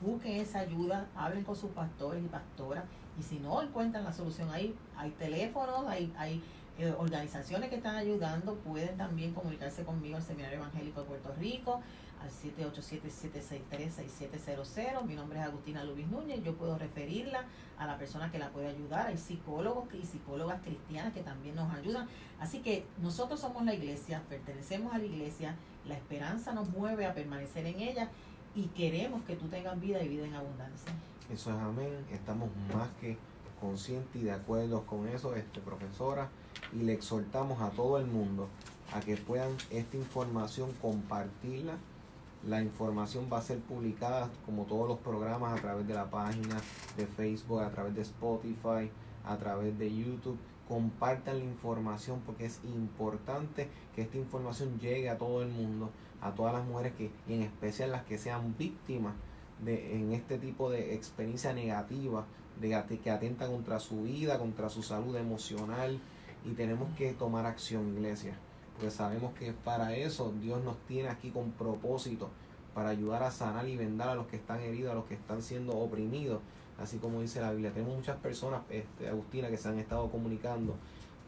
busquen 0.00 0.40
esa 0.40 0.60
ayuda, 0.60 1.08
hablen 1.14 1.44
con 1.44 1.56
sus 1.56 1.70
pastores 1.72 2.24
y 2.24 2.28
pastoras 2.28 2.84
y 3.20 3.22
si 3.22 3.38
no 3.38 3.60
encuentran 3.60 4.04
la 4.04 4.14
solución, 4.14 4.48
hay, 4.50 4.74
hay 4.96 5.10
teléfonos, 5.10 5.86
hay, 5.86 6.10
hay 6.16 6.42
eh, 6.78 6.94
organizaciones 6.98 7.68
que 7.68 7.76
están 7.76 7.96
ayudando, 7.96 8.54
pueden 8.56 8.96
también 8.96 9.34
comunicarse 9.34 9.84
conmigo 9.84 10.16
al 10.16 10.22
Seminario 10.22 10.56
Evangélico 10.58 11.02
de 11.02 11.06
Puerto 11.06 11.34
Rico 11.38 11.82
al 12.22 12.30
787-763-6700. 12.30 15.04
Mi 15.04 15.14
nombre 15.14 15.38
es 15.38 15.44
Agustina 15.44 15.84
Luis 15.84 16.06
Núñez, 16.06 16.42
yo 16.42 16.54
puedo 16.54 16.78
referirla 16.78 17.44
a 17.78 17.86
la 17.86 17.98
persona 17.98 18.32
que 18.32 18.38
la 18.38 18.48
puede 18.50 18.68
ayudar. 18.68 19.08
Hay 19.08 19.18
psicólogos 19.18 19.92
y 19.94 20.06
psicólogas 20.06 20.62
cristianas 20.62 21.12
que 21.12 21.20
también 21.20 21.56
nos 21.56 21.70
ayudan. 21.74 22.08
Así 22.38 22.60
que 22.60 22.86
nosotros 23.02 23.40
somos 23.40 23.62
la 23.64 23.74
iglesia, 23.74 24.22
pertenecemos 24.30 24.94
a 24.94 24.98
la 24.98 25.04
iglesia, 25.04 25.56
la 25.86 25.94
esperanza 25.94 26.54
nos 26.54 26.70
mueve 26.70 27.04
a 27.04 27.12
permanecer 27.12 27.66
en 27.66 27.80
ella 27.80 28.08
y 28.54 28.68
queremos 28.68 29.24
que 29.24 29.36
tú 29.36 29.48
tengas 29.48 29.78
vida 29.78 30.02
y 30.02 30.08
vida 30.08 30.24
en 30.26 30.32
abundancia. 30.34 30.90
Eso 31.32 31.50
es 31.50 31.56
amén. 31.58 32.06
Estamos 32.10 32.50
más 32.74 32.88
que 33.00 33.16
conscientes 33.60 34.20
y 34.20 34.24
de 34.24 34.32
acuerdo 34.32 34.84
con 34.84 35.06
eso, 35.06 35.36
este, 35.36 35.60
profesora. 35.60 36.28
Y 36.72 36.82
le 36.82 36.92
exhortamos 36.92 37.60
a 37.62 37.70
todo 37.70 37.98
el 37.98 38.06
mundo 38.06 38.48
a 38.92 38.98
que 38.98 39.16
puedan 39.16 39.52
esta 39.70 39.96
información 39.96 40.72
compartirla. 40.82 41.74
La 42.48 42.60
información 42.60 43.28
va 43.32 43.38
a 43.38 43.42
ser 43.42 43.60
publicada 43.60 44.28
como 44.44 44.64
todos 44.64 44.88
los 44.88 44.98
programas 44.98 45.56
a 45.56 45.62
través 45.62 45.86
de 45.86 45.94
la 45.94 46.10
página 46.10 46.56
de 46.96 47.06
Facebook, 47.06 47.60
a 47.60 47.70
través 47.70 47.94
de 47.94 48.02
Spotify, 48.02 48.90
a 49.24 49.36
través 49.36 49.78
de 49.78 49.94
YouTube. 49.94 50.38
Compartan 50.66 51.38
la 51.38 51.44
información 51.44 52.22
porque 52.26 52.46
es 52.46 52.60
importante 52.64 53.68
que 53.94 54.02
esta 54.02 54.16
información 54.16 54.80
llegue 54.80 55.08
a 55.08 55.18
todo 55.18 55.42
el 55.42 55.50
mundo, 55.50 55.90
a 56.20 56.32
todas 56.32 56.54
las 56.54 56.64
mujeres 56.66 56.94
que, 56.94 57.12
y 57.28 57.34
en 57.34 57.42
especial 57.42 57.92
las 57.92 58.02
que 58.04 58.18
sean 58.18 58.56
víctimas 58.58 59.14
de, 59.64 59.96
en 59.96 60.12
este 60.12 60.38
tipo 60.38 60.70
de 60.70 60.94
experiencia 60.94 61.52
negativa, 61.52 62.26
de 62.60 63.00
que 63.02 63.10
atenta 63.10 63.46
contra 63.46 63.80
su 63.80 64.02
vida, 64.02 64.38
contra 64.38 64.68
su 64.68 64.82
salud 64.82 65.16
emocional 65.16 65.98
y 66.44 66.52
tenemos 66.52 66.94
que 66.96 67.12
tomar 67.12 67.46
acción, 67.46 67.88
iglesia, 67.94 68.34
porque 68.74 68.90
sabemos 68.90 69.32
que 69.34 69.52
para 69.52 69.96
eso 69.96 70.32
Dios 70.40 70.62
nos 70.62 70.78
tiene 70.86 71.08
aquí 71.08 71.30
con 71.30 71.52
propósito, 71.52 72.30
para 72.74 72.90
ayudar 72.90 73.22
a 73.22 73.30
sanar 73.30 73.68
y 73.68 73.76
vendar 73.76 74.10
a 74.10 74.14
los 74.14 74.26
que 74.26 74.36
están 74.36 74.60
heridos, 74.60 74.92
a 74.92 74.94
los 74.94 75.04
que 75.06 75.14
están 75.14 75.42
siendo 75.42 75.76
oprimidos, 75.76 76.40
así 76.78 76.98
como 76.98 77.20
dice 77.20 77.40
la 77.40 77.50
Biblia. 77.50 77.72
Tenemos 77.72 77.96
muchas 77.96 78.16
personas, 78.18 78.62
este, 78.70 79.08
Agustina, 79.08 79.48
que 79.48 79.56
se 79.56 79.68
han 79.68 79.78
estado 79.78 80.10
comunicando. 80.10 80.76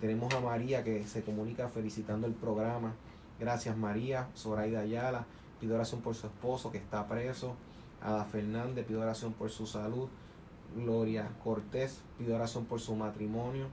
Tenemos 0.01 0.33
a 0.35 0.41
María 0.41 0.85
que 0.85 1.07
se 1.07 1.23
comunica 1.23 1.69
felicitando 1.69 2.27
el 2.27 2.33
programa. 2.33 2.95
Gracias 3.41 3.77
María, 3.77 4.29
Zoraida 4.37 4.81
Ayala, 4.81 5.27
pido 5.61 5.75
oración 5.75 6.01
por 6.01 6.15
su 6.15 6.27
esposo 6.27 6.71
que 6.71 6.79
está 6.79 7.07
preso. 7.09 7.57
Ada 8.03 8.25
Fernández, 8.25 8.85
pido 8.87 9.01
oración 9.01 9.33
por 9.33 9.51
su 9.51 9.67
salud. 9.67 10.09
Gloria 10.77 11.29
Cortés, 11.45 12.03
pido 12.19 12.35
oración 12.35 12.65
por 12.65 12.81
su 12.81 12.97
matrimonio. 12.97 13.67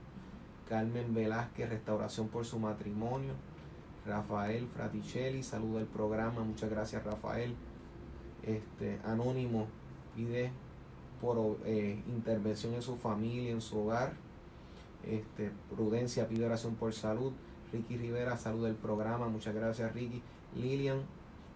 Carmen 0.68 1.14
Velázquez, 1.14 1.68
restauración 1.68 2.28
por 2.28 2.44
su 2.44 2.58
matrimonio. 2.58 3.32
Rafael 4.06 4.68
Fraticelli, 4.68 5.42
saludo 5.42 5.78
del 5.78 5.86
programa, 5.86 6.42
muchas 6.42 6.70
gracias 6.70 7.04
Rafael. 7.04 7.54
Este, 8.42 8.98
Anónimo 9.04 9.66
pide 10.14 10.52
por 11.20 11.58
eh, 11.64 12.02
intervención 12.08 12.74
en 12.74 12.82
su 12.82 12.96
familia, 12.96 13.50
en 13.50 13.60
su 13.60 13.78
hogar. 13.80 14.12
Este, 15.04 15.50
Prudencia 15.74 16.28
pide 16.28 16.46
oración 16.46 16.76
por 16.76 16.92
salud. 16.92 17.32
Ricky 17.72 17.96
Rivera, 17.96 18.36
salud 18.36 18.64
del 18.64 18.74
programa, 18.74 19.28
muchas 19.28 19.54
gracias 19.54 19.92
Ricky. 19.92 20.22
Lilian 20.56 21.02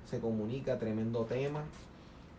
se 0.05 0.21
comunica, 0.21 0.79
tremendo 0.79 1.25
tema. 1.25 1.63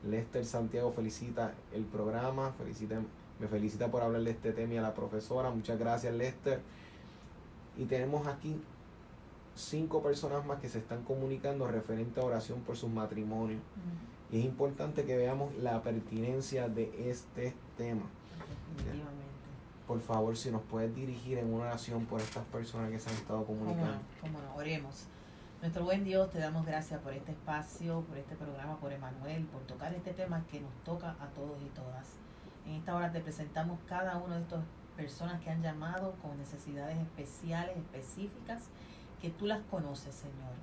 Lester 0.06 0.46
Santiago 0.46 0.92
felicita 0.92 1.54
el 1.74 1.84
programa, 1.84 2.54
felicita, 2.58 3.02
me 3.40 3.48
felicita 3.48 3.90
por 3.90 4.02
hablar 4.02 4.22
de 4.24 4.32
este 4.32 4.52
tema 4.52 4.74
y 4.74 4.78
a 4.78 4.82
la 4.82 4.94
profesora, 4.94 5.50
muchas 5.50 5.80
gracias 5.80 6.14
Lester. 6.14 6.62
Y 7.78 7.86
tenemos 7.86 8.28
aquí 8.28 8.62
cinco 9.56 10.02
personas 10.02 10.46
más 10.46 10.60
que 10.60 10.70
se 10.70 10.80
están 10.80 11.04
comunicando 11.04 11.68
referente 11.68 12.20
a 12.20 12.24
oración 12.24 12.60
por 12.62 12.78
sus 12.78 12.90
matrimonios. 12.90 13.62
Y 14.32 14.40
es 14.40 14.46
importante 14.46 15.06
que 15.06 15.16
veamos 15.16 15.56
la 15.58 15.82
pertinencia 15.82 16.68
de 16.68 17.10
este 17.10 17.54
tema. 17.78 18.04
Por 19.88 20.02
favor, 20.02 20.36
si 20.36 20.50
nos 20.52 20.64
puedes 20.64 20.96
dirigir 20.96 21.38
en 21.38 21.54
una 21.54 21.66
oración 21.66 22.06
por 22.06 22.20
estas 22.20 22.44
personas 22.46 22.90
que 22.90 23.00
se 23.00 23.10
han 23.10 23.16
estado 23.16 23.46
comunicando. 23.46 24.00
Como 24.20 24.40
no, 24.40 24.56
oremos. 24.56 25.06
Nuestro 25.66 25.84
buen 25.84 26.04
Dios, 26.04 26.30
te 26.30 26.38
damos 26.38 26.64
gracias 26.64 27.02
por 27.02 27.12
este 27.12 27.32
espacio, 27.32 28.02
por 28.02 28.20
este 28.20 28.36
programa, 28.36 28.80
por 28.80 28.94
Emanuel, 28.94 29.46
por 29.46 29.64
tocar 29.64 29.96
este 29.96 30.14
tema 30.14 30.46
que 30.46 30.62
nos 30.62 30.72
toca 30.84 31.16
a 31.20 31.26
todos 31.34 31.60
y 31.60 31.70
todas. 31.70 32.20
En 32.68 32.74
esta 32.74 32.96
hora 32.96 33.12
te 33.12 33.20
presentamos 33.20 33.80
cada 33.88 34.18
uno 34.18 34.36
de 34.36 34.42
estas 34.42 34.64
personas 34.96 35.42
que 35.42 35.50
han 35.50 35.64
llamado 35.64 36.14
con 36.22 36.38
necesidades 36.38 37.00
especiales, 37.00 37.78
específicas, 37.78 38.70
que 39.20 39.32
tú 39.32 39.48
las 39.48 39.60
conoces, 39.72 40.14
Señor. 40.14 40.54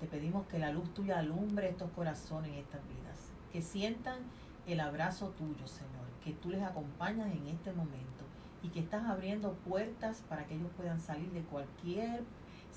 Te 0.00 0.08
pedimos 0.08 0.44
que 0.48 0.58
la 0.58 0.72
luz 0.72 0.92
tuya 0.92 1.20
alumbre 1.20 1.68
estos 1.68 1.92
corazones 1.92 2.50
y 2.50 2.58
estas 2.58 2.80
vidas, 2.88 3.30
que 3.52 3.62
sientan 3.62 4.18
el 4.66 4.80
abrazo 4.80 5.28
tuyo, 5.38 5.68
Señor, 5.68 6.08
que 6.24 6.32
tú 6.32 6.50
les 6.50 6.64
acompañas 6.64 7.30
en 7.30 7.46
este 7.46 7.72
momento 7.72 8.24
y 8.64 8.70
que 8.70 8.80
estás 8.80 9.04
abriendo 9.04 9.52
puertas 9.52 10.24
para 10.28 10.46
que 10.46 10.56
ellos 10.56 10.72
puedan 10.76 11.00
salir 11.00 11.30
de 11.30 11.42
cualquier 11.42 12.24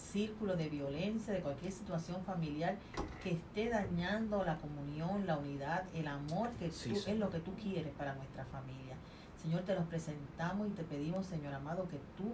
círculo 0.01 0.55
de 0.55 0.69
violencia, 0.69 1.33
de 1.33 1.41
cualquier 1.41 1.71
situación 1.71 2.23
familiar 2.23 2.77
que 3.23 3.31
esté 3.31 3.69
dañando 3.69 4.43
la 4.43 4.57
comunión, 4.57 5.25
la 5.25 5.37
unidad, 5.37 5.85
el 5.93 6.07
amor 6.07 6.49
que 6.59 6.69
tú, 6.69 6.91
es 6.91 7.17
lo 7.17 7.29
que 7.29 7.39
tú 7.39 7.53
quieres 7.55 7.93
para 7.93 8.15
nuestra 8.15 8.45
familia. 8.45 8.95
Señor, 9.41 9.61
te 9.61 9.75
los 9.75 9.85
presentamos 9.85 10.67
y 10.67 10.71
te 10.71 10.83
pedimos, 10.83 11.25
Señor 11.25 11.53
amado, 11.53 11.87
que 11.87 11.99
tú 12.17 12.33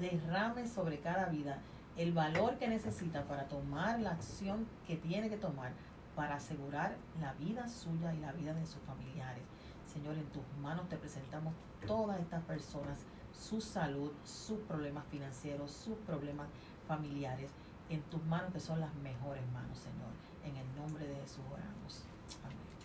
derrames 0.00 0.70
sobre 0.70 0.98
cada 0.98 1.26
vida 1.26 1.58
el 1.96 2.12
valor 2.12 2.58
que 2.58 2.68
necesita 2.68 3.24
para 3.24 3.48
tomar 3.48 4.00
la 4.00 4.10
acción 4.10 4.66
que 4.86 4.96
tiene 4.96 5.30
que 5.30 5.36
tomar 5.36 5.72
para 6.14 6.36
asegurar 6.36 6.96
la 7.20 7.32
vida 7.34 7.68
suya 7.68 8.14
y 8.14 8.18
la 8.18 8.32
vida 8.32 8.54
de 8.54 8.66
sus 8.66 8.80
familiares. 8.82 9.42
Señor, 9.86 10.16
en 10.16 10.26
tus 10.26 10.42
manos 10.60 10.88
te 10.88 10.96
presentamos 10.96 11.54
todas 11.86 12.20
estas 12.20 12.42
personas, 12.44 12.98
su 13.32 13.60
salud, 13.60 14.10
sus 14.24 14.58
problemas 14.60 15.04
financieros, 15.06 15.70
sus 15.70 15.96
problemas 15.98 16.48
familiares, 16.86 17.50
en 17.90 18.00
tus 18.02 18.24
manos 18.24 18.52
que 18.52 18.60
son 18.60 18.80
las 18.80 18.94
mejores 18.96 19.42
manos, 19.52 19.78
Señor. 19.78 20.10
En 20.44 20.56
el 20.56 20.76
nombre 20.76 21.06
de 21.06 21.14
Jesús 21.16 21.40
oramos. 21.52 22.02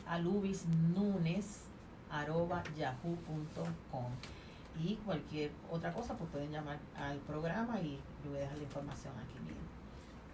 alubisnunes 0.06 1.64
arroba 2.12 2.62
yahoo.com 2.76 4.12
y 4.80 4.94
cualquier 4.96 5.50
otra 5.70 5.92
cosa 5.92 6.14
pues 6.14 6.30
pueden 6.30 6.50
llamar 6.50 6.78
al 6.96 7.18
programa 7.18 7.80
y 7.80 7.98
yo 8.24 8.30
voy 8.30 8.38
a 8.38 8.42
dejar 8.42 8.56
la 8.58 8.64
información 8.64 9.12
aquí 9.18 9.38
mismo. 9.40 9.60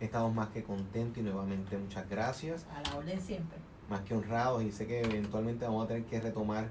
Estamos 0.00 0.34
más 0.34 0.48
que 0.48 0.62
contentos 0.62 1.18
y 1.18 1.22
nuevamente 1.22 1.76
muchas 1.76 2.08
gracias. 2.08 2.66
A 2.74 2.82
la 2.82 2.98
orden 2.98 3.20
siempre. 3.20 3.58
Más 3.88 4.00
que 4.02 4.14
honrados 4.14 4.62
y 4.62 4.70
sé 4.70 4.86
que 4.86 5.00
eventualmente 5.00 5.64
vamos 5.64 5.84
a 5.84 5.88
tener 5.88 6.04
que 6.04 6.20
retomar 6.20 6.68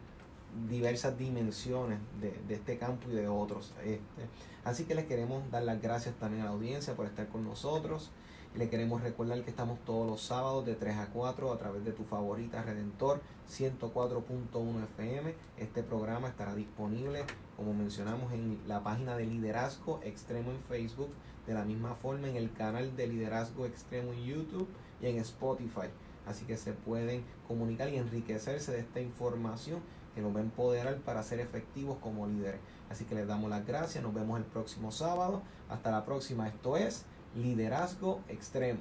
diversas 0.70 1.18
dimensiones 1.18 1.99
de, 2.22 2.32
de 2.47 2.53
este 2.55 2.78
campo 2.78 3.10
y 3.10 3.16
de 3.16 3.28
otros. 3.28 3.74
Este. 3.84 4.28
Así 4.64 4.86
que 4.86 4.95
les 4.95 5.05
queremos 5.05 5.49
dar 5.51 5.64
las 5.64 5.82
gracias 5.82 6.16
también 6.16 6.43
a 6.43 6.45
la 6.45 6.51
audiencia 6.51 6.95
por 6.95 7.05
estar 7.05 7.28
con 7.28 7.43
nosotros. 7.43 8.12
Le 8.56 8.70
queremos 8.70 9.02
recordar 9.02 9.43
que 9.43 9.52
estamos 9.52 9.78
todos 9.86 10.10
los 10.10 10.22
sábados 10.22 10.66
de 10.66 10.74
3 10.74 10.98
a 10.98 11.08
4 11.08 11.52
a 11.54 11.58
través 11.58 11.86
de 11.86 11.91
tu 11.91 12.04
favorita 12.04 12.64
Redentor 12.64 13.22
104.1 13.50 14.84
FM. 14.84 15.36
Este 15.58 15.84
programa 15.84 16.30
estará 16.30 16.56
disponible, 16.56 17.24
como 17.56 17.74
mencionamos, 17.74 18.34
en 18.34 18.60
la 18.68 18.84
página 18.84 19.16
de 19.16 19.28
Liderazgo 19.28 20.00
Extremo 20.04 20.52
en 20.52 20.60
Facebook, 20.62 21.10
de 21.45 21.54
la 21.54 21.66
misma 21.66 21.93
forma 21.95 22.30
en 22.30 22.36
el 22.36 22.52
canal 22.52 22.95
de 22.95 23.08
Liderazgo 23.08 23.66
Extremo 23.66 24.14
en 24.14 24.24
YouTube 24.24 24.68
y 25.02 25.06
en 25.08 25.18
Spotify. 25.18 25.89
Así 26.26 26.45
que 26.45 26.58
se 26.58 26.74
pueden 26.74 27.24
comunicar 27.48 27.89
y 27.89 27.98
enriquecerse 27.98 28.72
de 28.72 28.80
esta 28.80 29.00
información 29.00 29.82
que 30.16 30.22
nos 30.22 30.36
va 30.36 30.39
a 30.39 30.43
empoderar 30.43 30.98
para 30.98 31.22
ser 31.22 31.39
efectivos 31.39 32.00
como 32.00 32.26
líderes. 32.26 32.60
Así 32.89 33.06
que 33.06 33.14
les 33.14 33.28
damos 33.28 33.52
las 33.52 33.66
gracias, 33.68 34.04
nos 34.04 34.16
vemos 34.16 34.39
el 34.39 34.45
próximo 34.45 34.91
sábado. 34.91 35.43
Hasta 35.70 35.91
la 35.91 36.06
próxima. 36.06 36.48
Esto 36.48 36.76
es 36.76 37.06
Liderazgo 37.36 38.21
Extremo. 38.30 38.80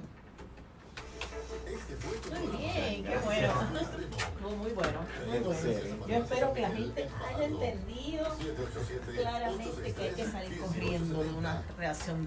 Muy 2.29 2.57
bien, 2.57 3.03
qué 3.03 3.17
bueno. 3.23 3.53
Muy, 4.41 4.71
bueno, 4.71 4.99
muy 5.27 5.39
bueno. 5.39 6.07
Yo 6.07 6.15
espero 6.15 6.53
que 6.53 6.61
la 6.61 6.69
gente 6.69 7.09
haya 7.27 7.45
entendido 7.45 8.25
claramente 9.15 9.93
que 9.93 10.01
hay 10.01 10.13
que 10.13 10.25
salir 10.25 10.59
corriendo 10.59 11.23
de 11.23 11.29
una 11.29 11.63
reacción 11.77 12.17
de 12.17 12.25